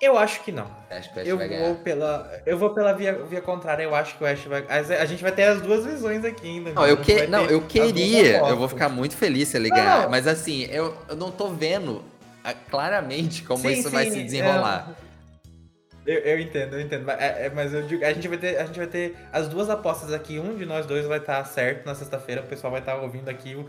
[0.00, 0.70] Eu acho que não.
[0.88, 3.82] Acho que eu vou pela, eu vou pela via, via contrária.
[3.82, 4.64] Eu acho que o Ash vai.
[4.68, 6.72] A gente vai ter as duas visões aqui ainda.
[6.72, 8.38] Não, eu, que, não, eu queria.
[8.46, 10.08] Eu vou ficar muito feliz se ele ganhar.
[10.08, 12.04] Mas assim, eu, eu não tô vendo
[12.44, 14.96] ah, claramente como sim, isso sim, vai se desenrolar.
[15.04, 15.07] É...
[16.08, 17.04] Eu, eu entendo, eu entendo.
[17.04, 19.46] Mas, é, é, mas eu digo, a gente, vai ter, a gente vai ter as
[19.46, 20.38] duas apostas aqui.
[20.38, 22.40] Um de nós dois vai estar certo na sexta-feira.
[22.40, 23.62] O pessoal vai estar ouvindo aqui.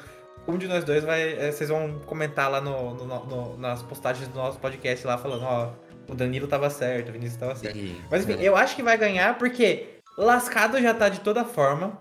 [0.48, 1.34] Um de nós dois vai.
[1.34, 5.44] É, vocês vão comentar lá no, no, no, nas postagens do nosso podcast lá falando,
[5.44, 5.74] ó,
[6.08, 7.78] o Danilo tava certo, o Vinícius tava certo.
[7.78, 8.48] Sim, mas enfim, é.
[8.48, 12.00] eu acho que vai ganhar porque lascado já tá de toda forma.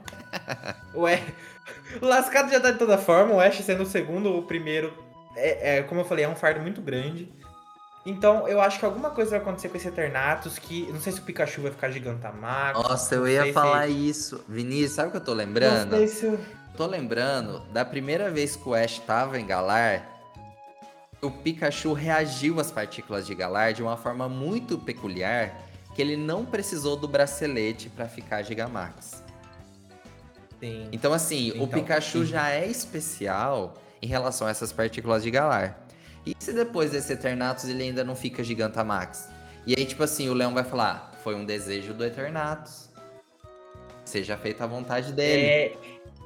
[0.94, 4.94] o lascado já tá de toda forma, o Ash sendo o segundo, o primeiro,
[5.34, 7.28] é, é, como eu falei, é um fardo muito grande.
[8.08, 11.20] Então, eu acho que alguma coisa vai acontecer com esse Eternatus, que não sei se
[11.20, 12.82] o Pikachu vai ficar Gigantamax.
[12.82, 14.08] Nossa, eu ia falar se...
[14.08, 14.44] isso.
[14.48, 15.90] Vinícius, sabe o que eu tô lembrando?
[15.90, 16.40] Não sei se eu...
[16.74, 20.08] Tô lembrando da primeira vez que o Ash tava em Galar,
[21.20, 25.54] o Pikachu reagiu às partículas de Galar de uma forma muito peculiar,
[25.94, 29.22] que ele não precisou do bracelete para ficar Gigamax.
[30.58, 30.88] Sim.
[30.92, 32.26] Então, assim, então, o Pikachu sim.
[32.26, 35.87] já é especial em relação a essas partículas de Galar.
[36.38, 39.28] E se depois desse Eternatus ele ainda não fica Gigantamax?
[39.66, 42.88] E aí, tipo assim, o Leão vai falar: foi um desejo do Eternatus.
[44.04, 45.76] Seja feita a vontade dele.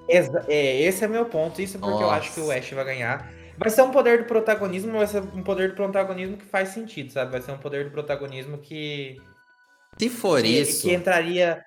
[0.09, 0.19] É,
[0.49, 1.61] é, esse é meu ponto.
[1.61, 2.05] Isso é porque Nossa.
[2.05, 3.33] eu acho que o Ash vai ganhar.
[3.59, 7.13] Vai ser um poder do protagonismo, vai ser um poder do protagonismo que faz sentido,
[7.13, 7.33] sabe?
[7.33, 9.21] Vai ser um poder do protagonismo que.
[9.99, 10.83] Se for que, isso.
[10.83, 11.65] Que entraria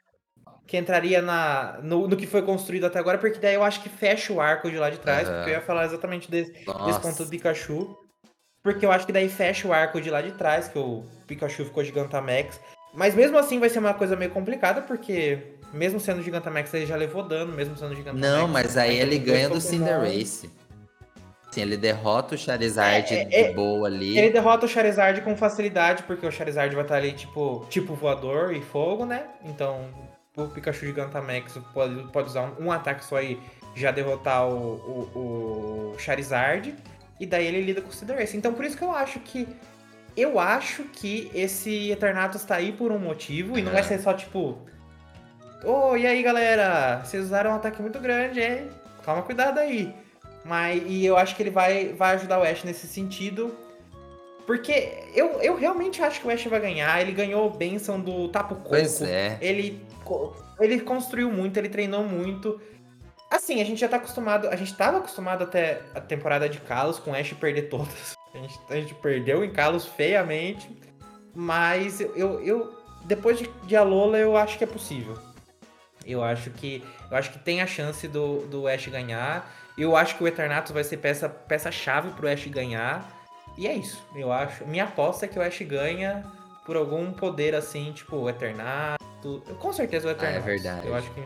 [0.68, 3.90] que entraria na, no, no, que foi construído até agora, porque daí eu acho que
[3.90, 5.36] fecha o arco de lá de trás, uhum.
[5.36, 7.95] porque eu ia falar exatamente desse, desse ponto do Pikachu.
[8.65, 11.65] Porque eu acho que daí fecha o arco de lá de trás, que o Pikachu
[11.65, 12.59] ficou Gigantamax.
[12.95, 15.37] Mas mesmo assim vai ser uma coisa meio complicada, porque
[15.71, 18.27] mesmo sendo Gigantamax ele já levou dano, mesmo sendo Gigantamax.
[18.27, 20.49] Não, mas aí ele ganha do Cinderace.
[21.51, 24.17] Sim, ele derrota o Charizard é, é, de boa ali.
[24.17, 28.51] Ele derrota o Charizard com facilidade, porque o Charizard vai estar ali tipo, tipo voador
[28.51, 29.25] e fogo, né?
[29.43, 29.91] Então
[30.35, 33.39] o Pikachu Gigantamax pode, pode usar um, um ataque só e
[33.75, 34.55] já derrotar o,
[35.13, 36.73] o, o, Charizard.
[37.19, 38.35] E daí ele lida com o Cinderace.
[38.35, 39.47] Então por isso que eu acho que.
[40.15, 43.59] Eu acho que esse Eternatus tá aí por um motivo.
[43.59, 44.57] E não vai ser só tipo.
[45.63, 47.01] Oh, e aí galera?
[47.03, 48.69] Vocês usaram um ataque muito grande, hein?
[49.03, 49.93] Toma cuidado aí.
[50.43, 53.55] Mas, e eu acho que ele vai, vai ajudar o Ash nesse sentido.
[54.45, 57.01] Porque eu, eu realmente acho que o Ash vai ganhar.
[57.01, 58.69] Ele ganhou bênção do Tapo Coco.
[58.69, 59.37] Pois é.
[59.41, 59.81] Ele,
[60.59, 62.61] ele construiu muito, ele treinou muito.
[63.36, 64.48] Assim, a gente já tá acostumado.
[64.48, 68.16] A gente tava acostumado até a temporada de Kalos com o Ash perder todas.
[68.34, 70.70] A gente, a gente perdeu em Kalos feiamente.
[71.34, 75.18] Mas eu, eu depois de, de Alola, eu acho que é possível.
[76.06, 79.49] Eu acho que eu acho que tem a chance do, do Ash ganhar.
[79.78, 83.10] Eu acho que o Eternatus vai ser peça peça chave pro Ash ganhar.
[83.57, 84.06] E é isso.
[84.14, 84.66] Eu acho.
[84.68, 86.26] Minha aposta é que o Ash ganha
[86.66, 89.06] por algum poder assim, tipo o Eternato.
[89.60, 90.40] Com certeza o Eternato.
[90.40, 90.88] Ah, é verdade.
[90.88, 91.26] Eu acho que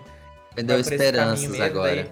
[0.61, 2.07] me deu esperanças agora.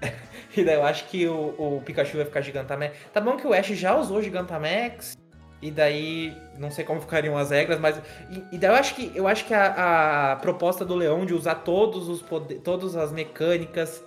[0.00, 0.12] Daí...
[0.56, 2.96] e daí eu acho que o, o Pikachu vai ficar Gigantamax.
[3.12, 5.16] Tá bom que o Ash já usou Gigantamax.
[5.60, 8.00] E daí, não sei como ficariam as regras, mas.
[8.30, 11.34] E, e daí eu acho que, eu acho que a, a proposta do Leão de
[11.34, 14.04] usar todos os poder, todas as mecânicas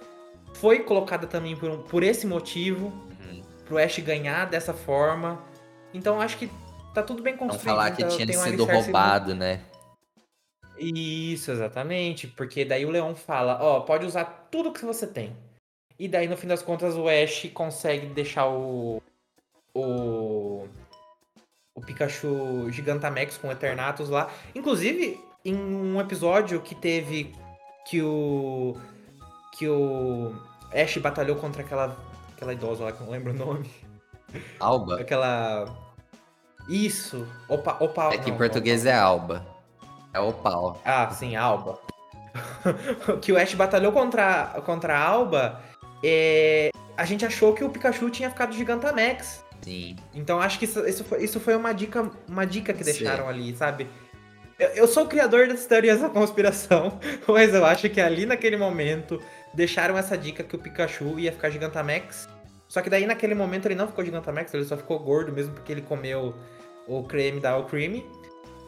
[0.54, 2.86] foi colocada também por, por esse motivo.
[2.86, 3.42] Uhum.
[3.66, 5.42] Pro Ash ganhar dessa forma.
[5.94, 6.50] Então eu acho que
[6.94, 7.66] tá tudo bem construído.
[7.66, 9.60] Não falar que então, tinha sido roubado, né?
[10.82, 12.28] Isso, exatamente.
[12.28, 15.36] Porque daí o Leão fala, ó, pode usar tudo que você tem.
[16.00, 19.02] E daí, no fim das contas, o Ash consegue deixar o.
[19.76, 20.68] O.
[21.76, 24.30] O Pikachu Gigantamax com o Eternatus lá.
[24.56, 27.36] Inclusive, em um episódio que teve.
[27.88, 28.76] Que o.
[29.58, 30.34] Que o.
[30.74, 31.96] Ash batalhou contra aquela.
[32.36, 33.70] Aquela idosa lá que eu não lembro o nome.
[34.60, 35.00] Alba?
[35.00, 35.66] Aquela.
[36.68, 37.28] Isso.
[37.48, 38.14] Opa, opa.
[38.14, 38.90] É que não, em português opa.
[38.90, 39.51] é Alba.
[40.14, 40.80] É o pau.
[40.84, 41.80] Ah, sim, Alba.
[43.22, 45.62] que o Ash batalhou contra, contra a Alba,
[46.04, 46.70] é...
[46.98, 49.44] a gente achou que o Pikachu tinha ficado Gigantamax.
[49.62, 49.96] Sim.
[50.14, 53.30] Então acho que isso, isso, foi, isso foi uma dica, uma dica que deixaram Sim.
[53.30, 53.88] ali, sabe?
[54.58, 58.58] Eu, eu sou o criador das teorias da conspiração, mas eu acho que ali naquele
[58.58, 59.22] momento
[59.54, 62.28] deixaram essa dica que o Pikachu ia ficar Gigantamax.
[62.68, 65.72] Só que daí naquele momento ele não ficou Gigantamax, ele só ficou gordo mesmo porque
[65.72, 66.34] ele comeu
[66.88, 68.06] o creme da Alcreme.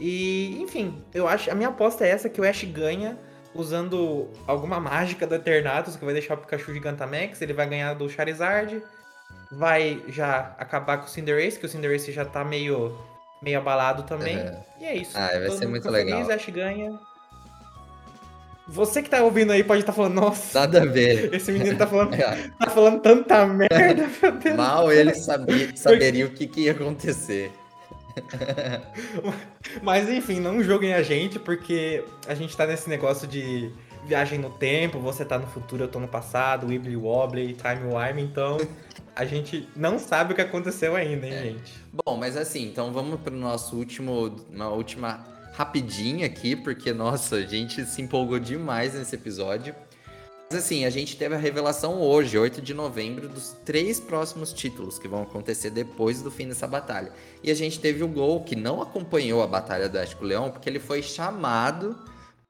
[0.06, 1.50] E, enfim, eu acho.
[1.50, 3.18] A minha aposta é essa: que o Ash ganha
[3.56, 7.42] usando alguma mágica do Eternatus, que vai deixar o Pikachu Gigantamax.
[7.42, 8.84] Ele vai ganhar do Charizard.
[9.50, 12.98] Vai já acabar com o Cinderace, que o Cinderace já tá meio,
[13.42, 14.40] meio abalado também.
[14.40, 14.64] Uhum.
[14.82, 15.18] E é isso.
[15.18, 16.26] Ah, vai Todo ser muito legal.
[16.26, 17.00] Feliz, Ash ganha.
[18.68, 20.60] Você que tá ouvindo aí pode estar tá falando, nossa.
[20.60, 21.34] Nada a ver.
[21.34, 22.50] Esse menino tá falando, é.
[22.60, 24.56] tá falando tanta merda, meu Deus.
[24.58, 27.52] Mal ele sabia, saberia o que, que ia acontecer.
[29.81, 33.72] Mas enfim, não joguem a gente, porque a gente tá nesse negócio de
[34.06, 38.22] viagem no tempo, você tá no futuro, eu tô no passado, Wibbly Wobbly, Time Wime,
[38.22, 38.57] então
[39.15, 41.41] a gente não sabe o que aconteceu ainda, hein, é.
[41.44, 41.73] gente?
[42.06, 47.45] Bom, mas assim, então vamos pro nosso último, uma última rapidinha aqui, porque, nossa, a
[47.45, 49.73] gente se empolgou demais nesse episódio.
[50.54, 55.00] Mas assim, a gente teve a revelação hoje, 8 de novembro, dos três próximos títulos
[55.00, 57.12] que vão acontecer depois do fim dessa batalha.
[57.42, 60.28] E a gente teve o Gol, que não acompanhou a batalha do Ash com o
[60.28, 61.98] Leão, porque ele foi chamado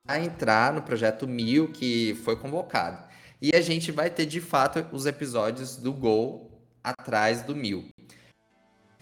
[0.06, 3.02] a entrar no projeto Mil que foi convocado.
[3.42, 6.52] E a gente vai ter de fato os episódios do Gol
[6.84, 7.86] atrás do Mil.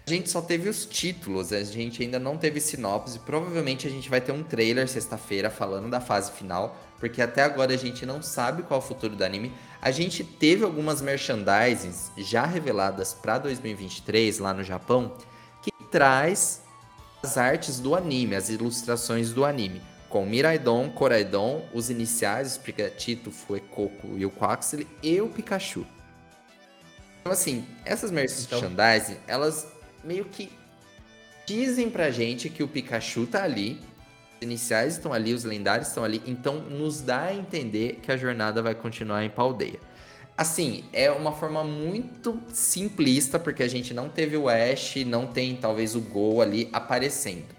[0.06, 3.18] A gente só teve os títulos, a gente ainda não teve sinopse.
[3.18, 7.74] Provavelmente a gente vai ter um trailer sexta-feira falando da fase final, porque até agora
[7.74, 9.52] a gente não sabe qual é o futuro do anime.
[9.82, 15.18] A gente teve algumas merchandises já reveladas para 2023 lá no Japão,
[15.64, 16.62] que traz
[17.24, 23.32] as artes do anime, as ilustrações do anime, com Miraidon, Coraidon, os iniciais, os Pikachu,
[23.32, 25.88] Fuecoco e o Quaxley e o Pikachu.
[27.22, 29.24] Então assim, essas merchandising, então...
[29.28, 29.68] elas
[30.04, 30.52] meio que
[31.48, 33.82] dizem pra gente que o Pikachu tá ali,
[34.42, 38.62] iniciais estão ali, os lendários estão ali, então nos dá a entender que a jornada
[38.62, 39.80] vai continuar em Paldeia.
[40.38, 45.56] Assim, é uma forma muito simplista, porque a gente não teve o Ash, não tem
[45.56, 47.56] talvez o Gol ali aparecendo.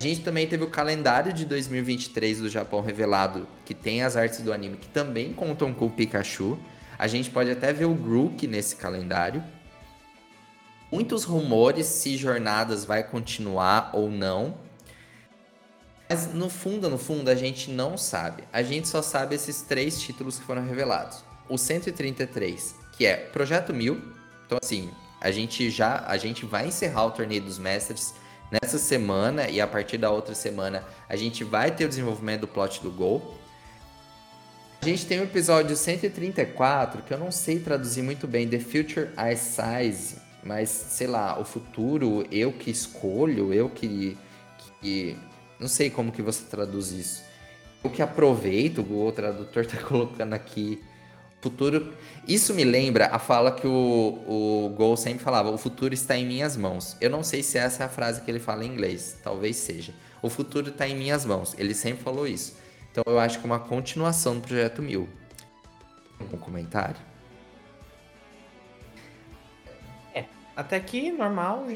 [0.00, 4.40] A gente também teve o calendário de 2023 do Japão revelado, que tem as artes
[4.40, 6.58] do anime que também contam com o Pikachu.
[6.98, 9.42] A gente pode até ver o Grook nesse calendário
[10.94, 14.54] muitos rumores se Jornadas vai continuar ou não.
[16.08, 18.44] Mas no fundo, no fundo, a gente não sabe.
[18.52, 21.24] A gente só sabe esses três títulos que foram revelados.
[21.48, 24.00] O 133, que é Projeto 1000.
[24.46, 24.90] Então, assim,
[25.20, 28.14] a gente já a gente vai encerrar o torneio dos mestres
[28.50, 32.48] nessa semana e a partir da outra semana a gente vai ter o desenvolvimento do
[32.48, 33.38] plot do Gol.
[34.82, 39.08] A gente tem o episódio 134, que eu não sei traduzir muito bem, The Future
[39.32, 44.18] Ice Size, mas sei lá, o futuro eu que escolho, eu que,
[44.82, 45.16] que
[45.58, 47.22] não sei como que você traduz isso.
[47.82, 50.82] Eu que aproveito, o tradutor tá colocando aqui
[51.40, 51.92] futuro.
[52.26, 53.70] Isso me lembra a fala que o,
[54.26, 56.96] o Gol sempre falava: o futuro está em minhas mãos.
[57.00, 59.94] Eu não sei se essa é a frase que ele fala em inglês, talvez seja.
[60.22, 61.54] O futuro está em minhas mãos.
[61.58, 62.56] Ele sempre falou isso.
[62.90, 65.08] Então eu acho que é uma continuação do projeto Mil.
[66.18, 66.96] Algum comentário?
[70.56, 71.66] Até aqui, normal,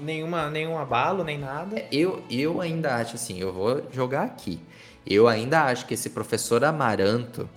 [0.00, 1.78] nenhuma, nenhum abalo, nem nada.
[1.78, 4.60] É, eu, eu ainda acho assim, eu vou jogar aqui.
[5.06, 7.48] Eu ainda acho que esse professor Amaranto,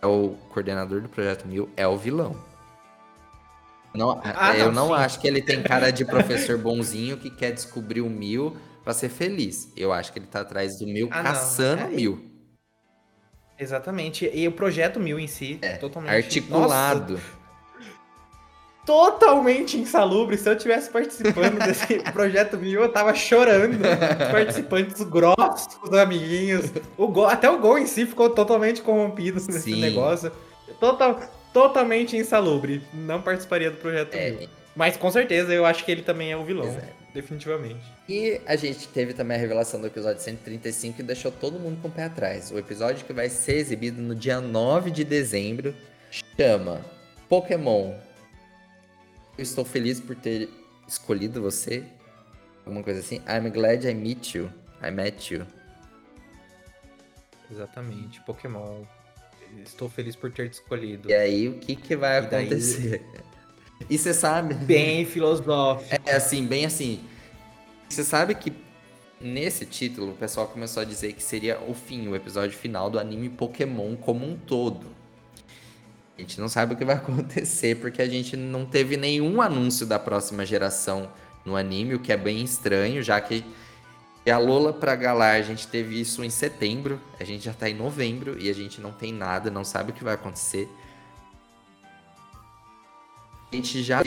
[0.00, 2.36] é o coordenador do Projeto Mil, é o vilão.
[3.94, 7.52] Não, ah, eu não, não acho que ele tem cara de professor bonzinho que quer
[7.52, 9.72] descobrir o Mil para ser feliz.
[9.76, 12.30] Eu acho que ele tá atrás do Mil ah, caçando o é, Mil.
[13.58, 14.30] Exatamente.
[14.32, 17.14] E o projeto Mil em si, é, totalmente articulado.
[17.14, 17.45] Nossa
[18.86, 20.38] totalmente insalubre.
[20.38, 23.78] Se eu tivesse participando desse projeto meu, eu tava chorando.
[24.30, 26.72] Participantes grossos, os amiguinhos.
[26.96, 29.80] O gol, até o gol em si ficou totalmente corrompido nesse Sim.
[29.80, 30.30] negócio.
[30.78, 31.20] Total,
[31.52, 32.80] totalmente insalubre.
[32.94, 34.46] Não participaria do projeto é.
[34.74, 36.66] Mas com certeza eu acho que ele também é o vilão.
[36.66, 36.94] Exato.
[37.12, 37.80] Definitivamente.
[38.06, 41.88] E a gente teve também a revelação do episódio 135 que deixou todo mundo com
[41.88, 42.50] o pé atrás.
[42.52, 45.74] O episódio que vai ser exibido no dia 9 de dezembro
[46.10, 46.82] chama
[47.26, 47.94] Pokémon
[49.36, 50.48] eu estou feliz por ter
[50.86, 51.84] escolhido você.
[52.64, 53.16] Alguma coisa assim.
[53.28, 54.50] I'm glad I met you.
[54.82, 55.46] I met you.
[57.50, 58.20] Exatamente.
[58.22, 58.82] Pokémon.
[59.64, 61.08] Estou feliz por ter te escolhido.
[61.08, 63.02] E aí, o que, que vai acontecer?
[63.90, 64.54] E você sabe.
[64.54, 66.00] Bem filosófico.
[66.06, 67.04] É assim, bem assim.
[67.86, 68.50] Você sabe que
[69.20, 72.98] nesse título o pessoal começou a dizer que seria o fim, o episódio final do
[72.98, 74.95] anime Pokémon como um todo.
[76.16, 79.86] A gente não sabe o que vai acontecer porque a gente não teve nenhum anúncio
[79.86, 81.10] da próxima geração
[81.44, 83.44] no anime, o que é bem estranho, já que
[84.28, 87.74] a Lola pra Galar a gente teve isso em setembro, a gente já tá em
[87.74, 90.68] novembro e a gente não tem nada, não sabe o que vai acontecer.
[93.52, 94.02] A gente já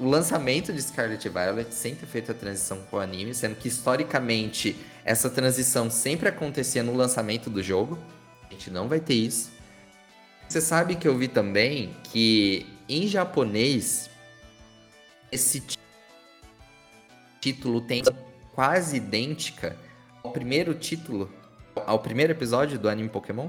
[0.00, 3.68] o lançamento de Scarlet Violet sem ter feito a transição com o anime, sendo que
[3.68, 4.74] historicamente
[5.04, 7.98] essa transição sempre acontecia no lançamento do jogo.
[8.48, 9.51] A gente não vai ter isso.
[10.52, 14.10] Você sabe que eu vi também que em japonês
[15.32, 15.62] esse
[17.40, 18.02] título tem
[18.54, 19.78] quase idêntica
[20.22, 21.32] ao primeiro título,
[21.86, 23.48] ao primeiro episódio do anime Pokémon?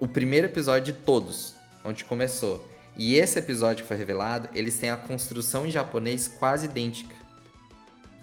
[0.00, 1.54] O primeiro episódio de todos,
[1.84, 2.68] onde começou.
[2.96, 7.14] E esse episódio que foi revelado, eles têm a construção em japonês quase idêntica.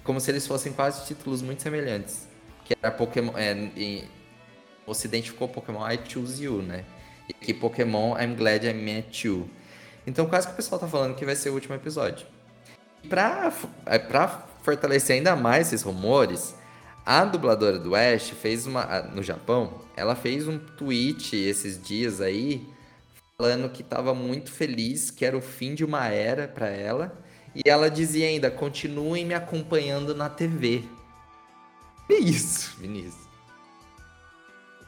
[0.04, 2.28] Como se eles fossem quase títulos muito semelhantes.
[2.66, 3.32] Que era Pokémon.
[3.38, 3.54] É,
[4.86, 6.86] o Ocidente ficou Pokémon I Choose You, né?
[7.30, 9.50] E aqui Pokémon I'm Glad I Met You.
[10.06, 12.26] Então quase que o pessoal tá falando que vai ser o último episódio.
[13.04, 13.54] E pra,
[13.86, 14.28] é, pra
[14.64, 16.56] fortalecer ainda mais esses rumores,
[17.06, 19.02] a dubladora do Ash fez uma.
[19.14, 22.68] No Japão, ela fez um tweet esses dias aí
[23.38, 27.20] falando que estava muito feliz, que era o fim de uma era para ela.
[27.56, 30.84] E ela dizia ainda: continuem me acompanhando na TV.
[32.08, 33.31] Que isso, Vinícius?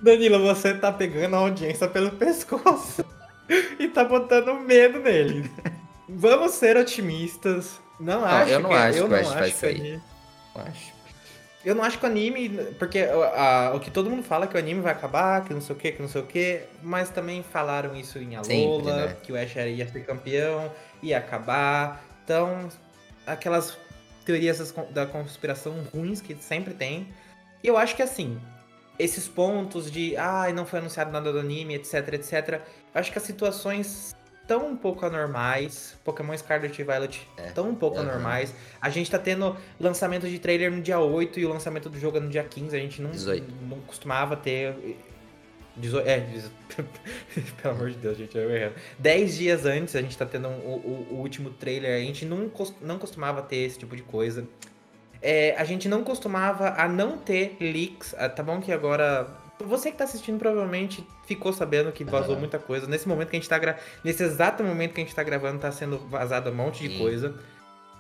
[0.03, 3.05] Danilo, você tá pegando a audiência pelo pescoço
[3.79, 5.49] e tá botando medo nele.
[6.07, 7.79] Vamos ser otimistas.
[7.99, 9.75] Não acho eu não que, acho eu que não acho vai que sair.
[9.79, 10.01] anime-
[10.55, 10.93] Eu acho.
[11.65, 12.49] Eu não acho que o anime.
[12.77, 15.53] Porque a- a- o que todo mundo fala é que o anime vai acabar, que
[15.53, 16.61] não sei o que, que não sei o que.
[16.81, 19.15] Mas também falaram isso em Alola, né?
[19.23, 20.69] que o Ash ia ser campeão,
[21.01, 22.03] ia acabar.
[22.25, 22.67] Então,
[23.25, 23.77] aquelas
[24.25, 27.07] teorias da conspiração ruins que sempre tem.
[27.63, 28.37] E eu acho que assim,
[28.99, 32.61] esses pontos de ai, não foi anunciado nada do anime, etc, etc.
[32.93, 34.15] Acho que as situações
[34.47, 35.95] tão um pouco anormais.
[36.03, 37.51] Pokémon Scarlet e Violet É.
[37.51, 38.09] tão um pouco Aham.
[38.09, 38.53] anormais.
[38.81, 42.17] A gente tá tendo lançamento de trailer no dia 8 e o lançamento do jogo
[42.17, 42.75] é no dia 15.
[42.75, 43.53] A gente não, 18.
[43.69, 44.75] não costumava ter.
[45.75, 46.53] 18, é, 18
[47.61, 48.75] pelo amor de Deus, gente, eu errando.
[48.99, 51.95] 10 dias antes a gente tá tendo um- o, o- último trailer.
[51.95, 54.45] A gente não, cos- não costumava ter esse tipo de coisa.
[55.25, 58.13] É, a gente não costumava a não ter leaks.
[58.17, 59.25] Ah, Tá bom que agora.
[59.65, 62.39] Você que tá assistindo provavelmente ficou sabendo que vazou Aham.
[62.39, 62.85] muita coisa.
[62.87, 63.77] Nesse momento que a gente tá gra...
[64.03, 66.99] Nesse exato momento que a gente tá gravando, tá sendo vazado um monte de Sim.
[66.99, 67.35] coisa.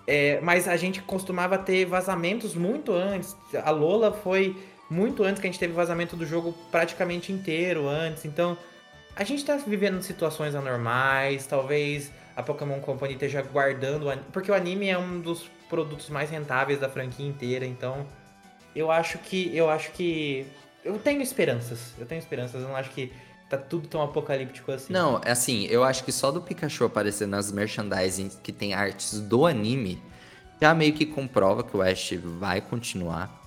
[0.05, 3.37] É, mas a gente costumava ter vazamentos muito antes.
[3.63, 4.57] A Lola foi
[4.89, 8.25] muito antes que a gente teve vazamento do jogo praticamente inteiro antes.
[8.25, 8.57] Então,
[9.15, 11.45] a gente tá vivendo situações anormais.
[11.47, 14.11] Talvez a Pokémon Company esteja guardando.
[14.33, 17.65] Porque o anime é um dos produtos mais rentáveis da franquia inteira.
[17.65, 18.05] Então,
[18.75, 19.49] eu acho que.
[19.57, 20.45] Eu acho que.
[20.85, 21.93] Eu tenho esperanças.
[21.97, 22.61] Eu tenho esperanças.
[22.61, 23.11] Eu não acho que
[23.49, 24.93] tá tudo tão apocalíptico assim.
[24.93, 29.19] Não, é assim, eu acho que só do Pikachu aparecer nas merchandising que tem artes
[29.19, 29.99] do anime,
[30.61, 33.41] já meio que comprova que o Ash vai continuar.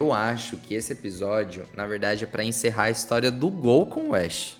[0.00, 4.10] Eu acho que esse episódio, na verdade, é pra encerrar a história do Gol com
[4.10, 4.56] o Ash.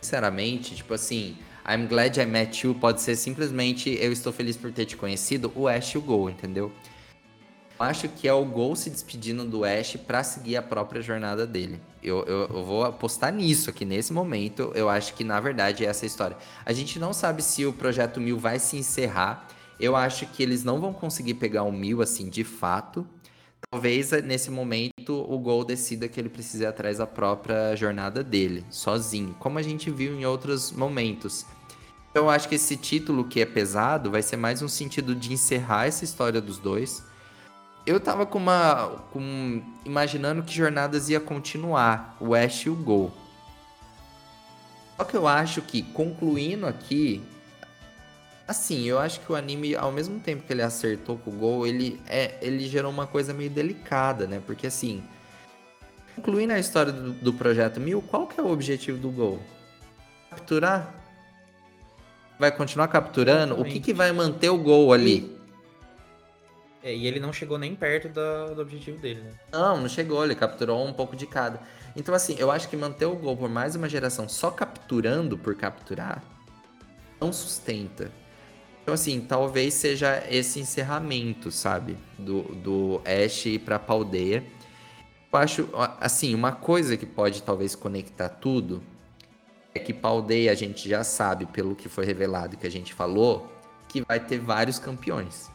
[0.00, 1.36] Sinceramente, tipo assim,
[1.66, 5.50] I'm glad I met you pode ser simplesmente eu estou feliz por ter te conhecido,
[5.56, 6.70] o Ash e o Gol, entendeu?
[7.80, 11.46] Eu acho que é o Gol se despedindo do Ash pra seguir a própria jornada
[11.46, 11.80] dele.
[12.02, 14.70] Eu, eu, eu vou apostar nisso aqui nesse momento.
[14.74, 16.36] Eu acho que na verdade é essa história.
[16.66, 19.48] A gente não sabe se o projeto Mil vai se encerrar.
[19.80, 23.06] Eu acho que eles não vão conseguir pegar o Mil assim de fato.
[23.70, 28.22] Talvez eh, nesse momento o Gol decida que ele precisa ir atrás da própria jornada
[28.22, 31.46] dele, sozinho, como a gente viu em outros momentos.
[32.10, 35.32] Então eu acho que esse título que é pesado vai ser mais um sentido de
[35.32, 37.02] encerrar essa história dos dois.
[37.84, 39.04] Eu tava com uma.
[39.12, 43.12] Com, imaginando que jornadas ia continuar, o Ash e o Gol.
[44.96, 47.20] Só que eu acho que, concluindo aqui.
[48.46, 51.66] Assim, eu acho que o anime, ao mesmo tempo que ele acertou com o Gol,
[51.66, 54.42] ele, é, ele gerou uma coisa meio delicada, né?
[54.44, 55.02] Porque assim.
[56.14, 59.40] Concluindo a história do, do projeto Mil, qual que é o objetivo do Gol?
[60.30, 60.94] Capturar?
[62.38, 63.54] Vai continuar capturando?
[63.54, 63.80] O que, Exatamente.
[63.80, 65.34] que vai manter o Gol ali?
[66.82, 69.30] É, e ele não chegou nem perto da- do objetivo dele, né?
[69.50, 71.58] Não, não chegou, ele capturou um pouco de cada.
[71.96, 75.54] Então, assim, eu acho que manter o gol por mais uma geração só capturando por
[75.54, 76.22] capturar
[77.20, 78.10] não sustenta.
[78.84, 81.96] Então, assim, talvez seja esse encerramento, sabe?
[82.18, 84.44] Do, do Ash ir pra Paldeia.
[85.32, 88.82] Eu acho, assim, uma coisa que pode talvez conectar tudo
[89.74, 93.50] é que Paldeia a gente já sabe, pelo que foi revelado que a gente falou,
[93.88, 95.48] que vai ter vários campeões.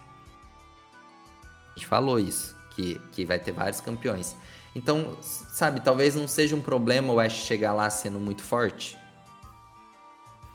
[1.67, 4.35] A gente falou isso, que, que vai ter vários campeões.
[4.75, 8.97] Então, sabe, talvez não seja um problema o Ash chegar lá sendo muito forte.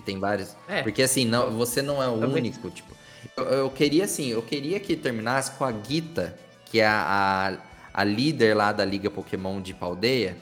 [0.05, 0.56] Tem vários.
[0.68, 0.82] É.
[0.82, 2.32] Porque assim, não, você não é o Talvez.
[2.35, 2.94] único, tipo.
[3.36, 7.56] Eu, eu queria assim, eu queria que terminasse com a Gita, que é a,
[7.94, 10.36] a, a líder lá da Liga Pokémon de Paldeia.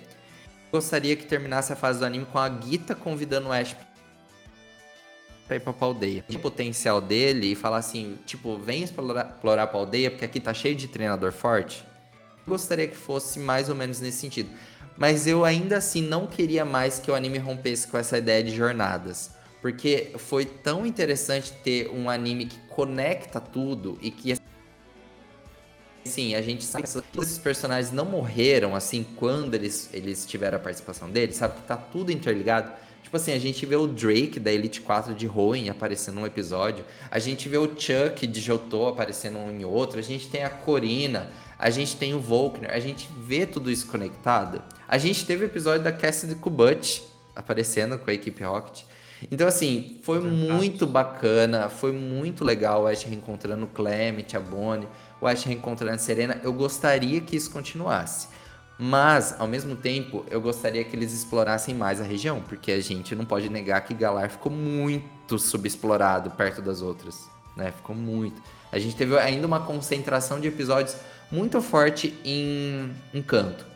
[0.70, 3.76] Gostaria que terminasse a fase do anime com a Gita convidando o Ash
[5.47, 6.24] pra ir pra Paldeia.
[6.28, 10.55] O potencial dele e falar assim, tipo, vem explorar, explorar a Paldeia, porque aqui tá
[10.55, 11.84] cheio de treinador forte.
[12.47, 14.51] Gostaria que fosse mais ou menos nesse sentido.
[14.97, 18.55] Mas eu ainda assim não queria mais que o anime rompesse com essa ideia de
[18.55, 19.30] jornadas.
[19.62, 24.36] Porque foi tão interessante ter um anime que conecta tudo e que
[26.05, 30.56] Sim, a gente sabe que todos esses personagens não morreram assim quando eles, eles tiveram
[30.56, 31.55] a participação deles, sabe?
[31.55, 32.72] Que tá tudo interligado.
[33.05, 36.84] Tipo assim, a gente vê o Drake da Elite 4 de Hoenn aparecendo num episódio,
[37.09, 41.30] a gente vê o Chuck de Jotô aparecendo em outro, a gente tem a Corina,
[41.56, 44.60] a gente tem o Volkner, a gente vê tudo isso conectado.
[44.89, 47.05] A gente teve o episódio da Cassidy Kubut
[47.36, 48.82] aparecendo com a equipe Rocket.
[49.31, 54.89] Então, assim, foi muito bacana, foi muito legal o Ash reencontrando o Clement, a Bonnie,
[55.20, 56.40] o Ash reencontrando a Serena.
[56.43, 58.28] Eu gostaria que isso continuasse.
[58.78, 63.15] Mas, ao mesmo tempo, eu gostaria que eles explorassem mais a região, porque a gente
[63.15, 67.70] não pode negar que Galar ficou muito subexplorado perto das outras, né?
[67.70, 68.43] Ficou muito.
[68.73, 70.97] A gente teve ainda uma concentração de episódios
[71.31, 73.72] muito forte em Encanto.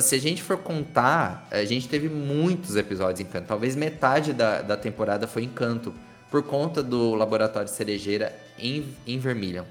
[0.00, 3.46] Se a gente for contar, a gente teve muitos episódios em Canto.
[3.46, 5.94] Talvez metade da, da temporada foi em Canto,
[6.30, 9.64] por conta do laboratório cerejeira em, em Vermilion.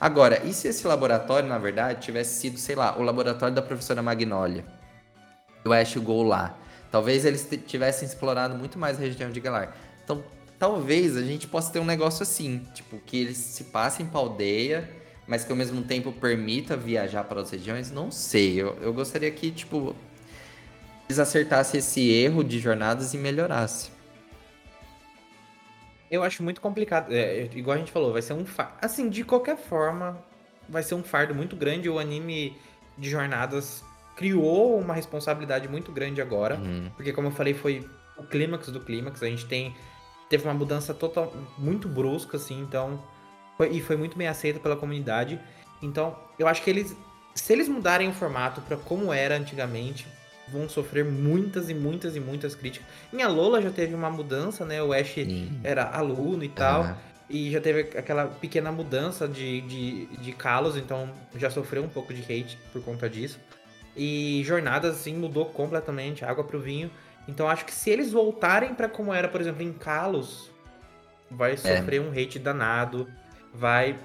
[0.00, 4.02] Agora, e se esse laboratório, na verdade, tivesse sido, sei lá, o laboratório da professora
[4.02, 4.64] Magnolia?
[5.64, 6.56] O Ash Go lá.
[6.90, 9.76] Talvez eles tivessem explorado muito mais a região de Galar.
[10.02, 10.24] Então,
[10.58, 14.88] talvez a gente possa ter um negócio assim, tipo, que eles se passem pra aldeia,
[15.28, 17.90] mas que ao mesmo tempo permita viajar para outras regiões.
[17.90, 19.94] Não sei, eu, eu gostaria que, tipo,
[21.06, 23.92] eles acertassem esse erro de jornadas e melhorassem.
[26.10, 27.12] Eu acho muito complicado.
[27.12, 28.72] É, é, igual a gente falou, vai ser um fardo.
[28.80, 30.18] Assim, de qualquer forma,
[30.66, 31.90] vai ser um fardo muito grande.
[31.90, 32.56] O anime
[32.96, 33.84] de jornadas
[34.16, 36.56] criou uma responsabilidade muito grande agora.
[36.56, 36.90] Uhum.
[36.96, 37.86] Porque, como eu falei, foi
[38.16, 39.22] o clímax do clímax.
[39.22, 39.76] A gente tem.
[40.30, 43.02] Teve uma mudança total, muito brusca, assim, então.
[43.58, 45.38] Foi, e foi muito bem aceita pela comunidade.
[45.82, 46.96] Então, eu acho que eles.
[47.34, 50.06] Se eles mudarem o formato para como era antigamente,
[50.50, 52.88] vão sofrer muitas e muitas e muitas críticas.
[53.12, 54.82] Em Alola já teve uma mudança, né?
[54.82, 55.60] O Ash Sim.
[55.62, 56.84] era aluno e tal.
[56.84, 56.94] Uhum.
[57.28, 62.14] E já teve aquela pequena mudança de, de, de Kalos, então já sofreu um pouco
[62.14, 63.38] de hate por conta disso.
[63.94, 66.90] E Jornadas, assim, mudou completamente, água pro vinho.
[67.26, 70.50] Então acho que se eles voltarem para como era, por exemplo, em Kalos,
[71.30, 71.56] vai é.
[71.56, 72.00] sofrer é.
[72.00, 73.06] um hate danado,
[73.54, 73.96] vai,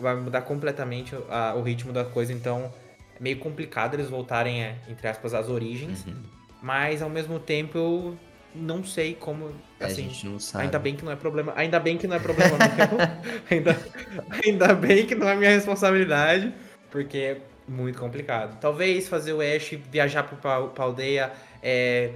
[0.00, 2.32] vai mudar completamente a, o ritmo da coisa.
[2.32, 2.72] Então
[3.18, 6.04] é meio complicado eles voltarem, é, entre aspas, às origens.
[6.06, 6.22] Uhum.
[6.62, 8.18] Mas ao mesmo tempo eu
[8.54, 9.52] não sei como.
[9.78, 10.64] Assim, a gente não sabe.
[10.64, 11.52] Ainda bem que não é problema.
[11.56, 12.98] Ainda bem que não é problema meu.
[13.50, 13.76] ainda,
[14.44, 16.52] ainda bem que não é minha responsabilidade.
[16.90, 18.58] Porque é muito complicado.
[18.60, 21.32] Talvez fazer o Ash viajar pra, pra aldeia
[21.62, 22.12] é,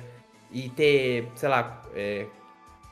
[0.50, 2.26] e ter, sei lá, é,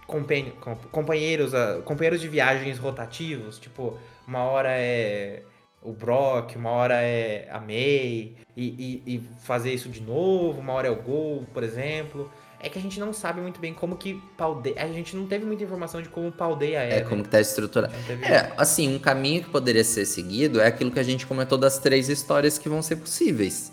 [0.09, 1.53] companheiros,
[1.85, 3.59] companheiros de viagens rotativos.
[3.59, 5.43] Tipo, uma hora é
[5.83, 10.73] o Brock, uma hora é a May, e, e, e, fazer isso de novo, uma
[10.73, 12.31] hora é o Gol, por exemplo.
[12.61, 14.83] É que a gente não sabe muito bem como que Paldeia.
[14.83, 16.99] A gente não teve muita informação de como Paldeia é.
[16.99, 17.95] É, como que tá estruturado.
[18.05, 18.25] Teve...
[18.25, 21.79] É, assim, um caminho que poderia ser seguido é aquilo que a gente comentou das
[21.79, 23.73] três histórias que vão ser possíveis.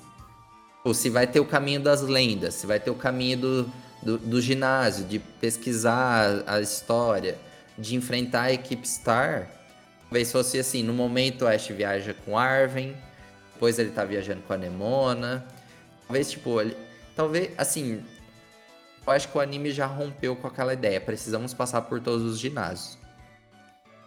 [0.84, 3.72] Ou se vai ter o caminho das lendas, se vai ter o caminho do,
[4.02, 7.38] do, do ginásio, de pesquisar a história,
[7.78, 9.50] de enfrentar a equipe Star
[10.16, 12.96] Talvez fosse assim, no momento o Ash viaja com Arven,
[13.54, 15.46] depois ele tá viajando com a Nemona.
[16.08, 16.78] Talvez, tipo, ele,
[17.16, 18.02] talvez, assim,
[19.06, 21.02] eu acho que o anime já rompeu com aquela ideia.
[21.02, 22.98] Precisamos passar por todos os ginásios.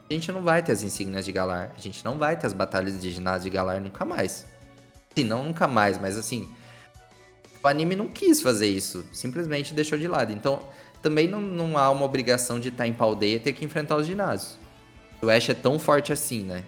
[0.09, 1.73] A gente não vai ter as insígnias de Galar.
[1.77, 4.47] A gente não vai ter as batalhas de ginásio de Galar nunca mais.
[5.15, 6.49] Sim, não nunca mais, mas assim.
[7.69, 9.05] O anime não quis fazer isso.
[9.13, 10.33] Simplesmente deixou de lado.
[10.33, 10.63] Então,
[11.03, 14.07] também não, não há uma obrigação de estar em Paldeia e ter que enfrentar os
[14.07, 14.59] ginásios
[15.21, 16.65] o Ash é tão forte assim, né?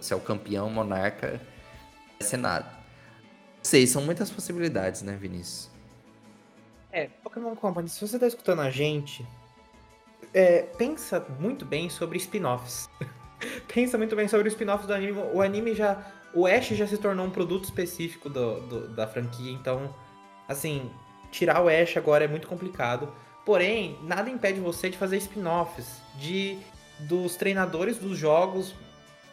[0.00, 1.40] Se é o campeão, monarca,
[2.20, 2.66] ser nada.
[2.66, 5.70] Não sei, são muitas possibilidades, né, Vinícius?
[6.92, 9.26] É, Pokémon Company, se você tá escutando a gente,
[10.34, 12.88] é, pensa muito bem sobre spin-offs.
[13.72, 15.18] pensa muito bem sobre os spin-offs do anime.
[15.32, 16.12] O anime já.
[16.32, 19.92] O Ash já se tornou um produto específico do, do, da franquia, então,
[20.50, 20.90] assim,
[21.30, 23.12] tirar o Ash agora é muito complicado.
[23.46, 26.58] Porém, nada impede você de fazer spin-offs, de
[26.98, 28.74] dos treinadores dos jogos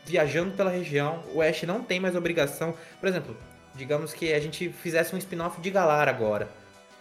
[0.06, 1.22] viajando pela região.
[1.34, 2.74] O Ash não tem mais obrigação.
[3.00, 3.36] Por exemplo,
[3.76, 6.48] digamos que a gente fizesse um spin-off de Galar agora.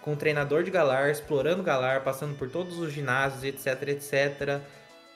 [0.03, 4.61] Com o treinador de Galar, explorando Galar, passando por todos os ginásios, etc, etc.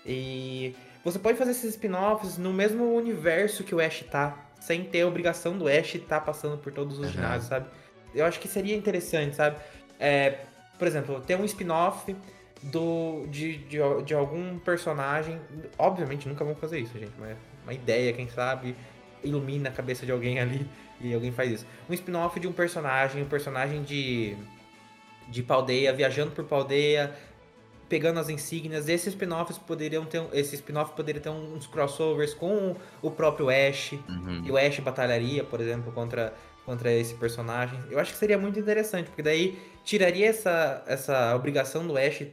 [0.07, 5.03] E você pode fazer esses spin-offs no mesmo universo que o Ash tá, sem ter
[5.03, 7.13] a obrigação do Ash estar tá passando por todos os uhum.
[7.13, 7.67] ginásios, sabe?
[8.15, 9.57] Eu acho que seria interessante, sabe?
[9.99, 10.39] É,
[10.79, 12.15] por exemplo, ter um spin-off
[12.63, 15.39] do, de, de, de, algum personagem.
[15.79, 18.75] Obviamente nunca vão fazer isso, gente, mas uma ideia, quem sabe,
[19.23, 20.67] ilumina a cabeça de alguém ali
[21.01, 21.67] e alguém faz isso.
[21.89, 24.37] Um spin-off de um personagem, um personagem de,
[25.29, 27.15] de Paldeia, viajando por Paldeia,
[27.89, 28.89] pegando as insígnias.
[28.89, 30.23] Esses spin-offs poderiam ter.
[30.33, 33.93] Esse spin-off poderia ter uns crossovers com o próprio Ash.
[33.93, 34.43] Uhum.
[34.45, 36.33] E o Ash batalharia, por exemplo, contra,
[36.71, 37.83] contra esse personagem.
[37.91, 42.25] Eu acho que seria muito interessante, porque daí tiraria essa, essa obrigação do Ash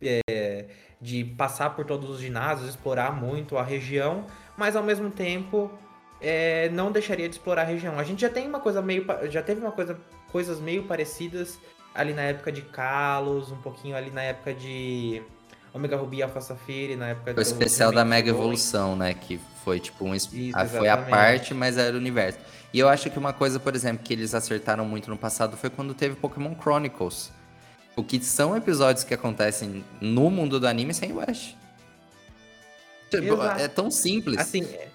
[0.00, 0.64] é,
[0.98, 4.24] de passar por todos os ginásios, explorar muito a região,
[4.56, 5.70] mas ao mesmo tempo
[6.18, 7.98] é, não deixaria de explorar a região.
[7.98, 9.04] A gente já tem uma coisa meio.
[9.30, 10.00] Já teve uma coisa,
[10.32, 11.58] coisas meio parecidas
[11.94, 15.20] ali na época de Kalos, um pouquinho ali na época de
[15.74, 19.12] Omega Ruby Alpha Safiri, na época Foi o especial da Mega Evolução, né?
[19.12, 20.14] Que foi tipo um.
[20.14, 20.32] Isso,
[20.70, 22.38] foi a parte, mas era o universo.
[22.72, 25.70] E eu acho que uma coisa, por exemplo, que eles acertaram muito no passado foi
[25.70, 27.32] quando teve Pokémon Chronicles
[27.98, 31.56] o que são episódios que acontecem no mundo do anime sem o Ash.
[33.10, 33.42] Tipo.
[33.42, 34.38] É tão simples.
[34.38, 34.88] Assim, é,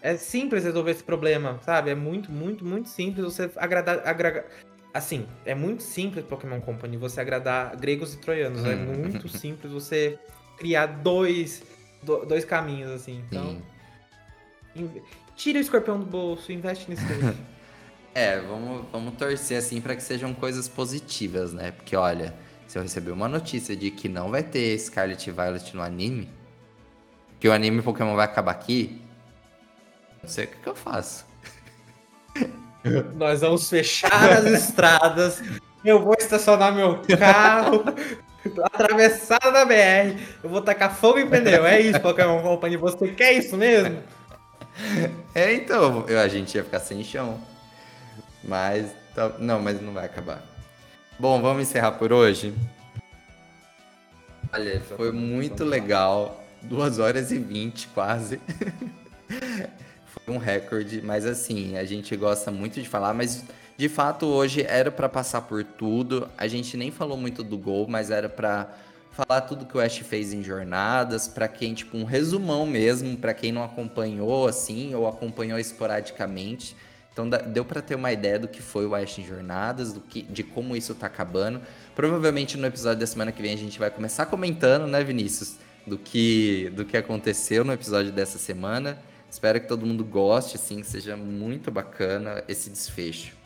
[0.00, 1.90] É simples resolver esse problema, sabe?
[1.90, 4.06] É muito, muito, muito simples você agradar.
[4.06, 4.44] agradar...
[4.94, 8.64] Assim, é muito simples Pokémon Company você agradar gregos e troianos.
[8.64, 8.94] É hum.
[8.96, 10.16] muito simples você
[10.56, 11.64] criar dois,
[12.02, 13.24] dois caminhos, assim.
[13.28, 13.60] Então.
[15.38, 17.32] Tira o escorpião do bolso, investe nisso daí.
[18.12, 21.70] é, vamos, vamos torcer assim para que sejam coisas positivas, né?
[21.70, 22.34] Porque olha,
[22.66, 26.28] se eu receber uma notícia de que não vai ter Scarlet Violet no anime,
[27.38, 29.00] que o anime Pokémon vai acabar aqui,
[30.20, 31.24] não sei o que, que eu faço.
[33.14, 35.40] Nós vamos fechar as estradas.
[35.84, 37.84] Eu vou estacionar meu carro,
[38.64, 40.20] atravessada da BR.
[40.42, 41.64] Eu vou tacar fogo em pneu.
[41.64, 42.76] É isso, Pokémon Company.
[42.76, 44.02] Você quer isso mesmo?
[45.34, 46.04] É, então.
[46.08, 47.40] Eu, a gente ia ficar sem chão.
[48.42, 48.90] Mas.
[49.14, 50.42] Tá, não, mas não vai acabar.
[51.18, 52.54] Bom, vamos encerrar por hoje.
[54.52, 56.44] Olha, foi muito legal.
[56.62, 58.40] 2 horas e 20 quase.
[60.06, 63.44] foi um recorde, mas assim, a gente gosta muito de falar, mas
[63.76, 66.28] de fato hoje era para passar por tudo.
[66.36, 68.74] A gente nem falou muito do gol, mas era para
[69.18, 73.34] falar tudo que o Ash fez em jornadas, para quem tipo um resumão mesmo, para
[73.34, 76.76] quem não acompanhou assim ou acompanhou esporadicamente.
[77.12, 80.22] Então deu para ter uma ideia do que foi o Ash em jornadas, do que,
[80.22, 81.60] de como isso tá acabando.
[81.96, 85.98] Provavelmente no episódio da semana que vem a gente vai começar comentando, né, Vinícius, do
[85.98, 88.96] que do que aconteceu no episódio dessa semana.
[89.28, 93.37] Espero que todo mundo goste, assim, que seja muito bacana esse desfecho.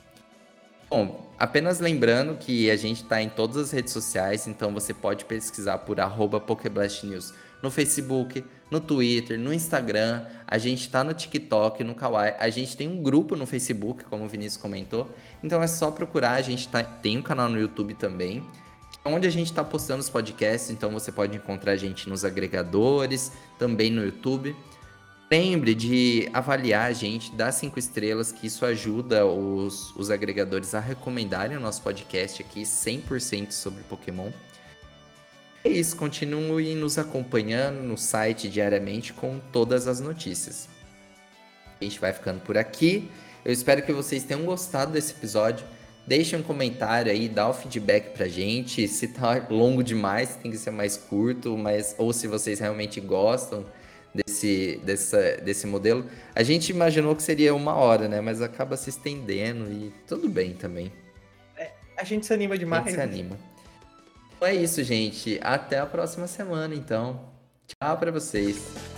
[0.94, 5.24] Bom, apenas lembrando que a gente está em todas as redes sociais, então você pode
[5.24, 7.32] pesquisar por arroba PokeblastNews
[7.62, 12.77] no Facebook, no Twitter, no Instagram, a gente está no TikTok, no Kawaii, a gente
[12.77, 15.09] tem um grupo no Facebook, como o Vinícius comentou,
[15.43, 18.47] então é só procurar, a gente tá, tem um canal no YouTube também,
[19.02, 23.32] onde a gente está postando os podcasts, então você pode encontrar a gente nos agregadores,
[23.59, 24.55] também no YouTube.
[25.32, 30.78] Lembre de avaliar a gente, dar cinco estrelas, que isso ajuda os, os agregadores a
[30.78, 34.30] recomendarem o nosso podcast aqui 100% sobre Pokémon.
[35.64, 40.68] É isso, continue nos acompanhando no site diariamente com todas as notícias.
[41.80, 43.10] A gente vai ficando por aqui.
[43.42, 45.64] Eu espero que vocês tenham gostado desse episódio.
[46.06, 48.86] Deixe um comentário aí, dá o feedback pra gente.
[48.86, 53.64] Se tá longo demais, tem que ser mais curto, mas ou se vocês realmente gostam
[54.14, 56.06] desse, dessa, desse modelo.
[56.35, 58.20] A gente imaginou que seria uma hora, né?
[58.20, 60.93] Mas acaba se estendendo e tudo bem também.
[61.56, 62.82] É, a gente se anima demais.
[62.82, 63.38] A gente se anima.
[64.37, 65.38] Então é isso, gente.
[65.43, 67.28] Até a próxima semana, então.
[67.66, 68.91] Tchau para vocês.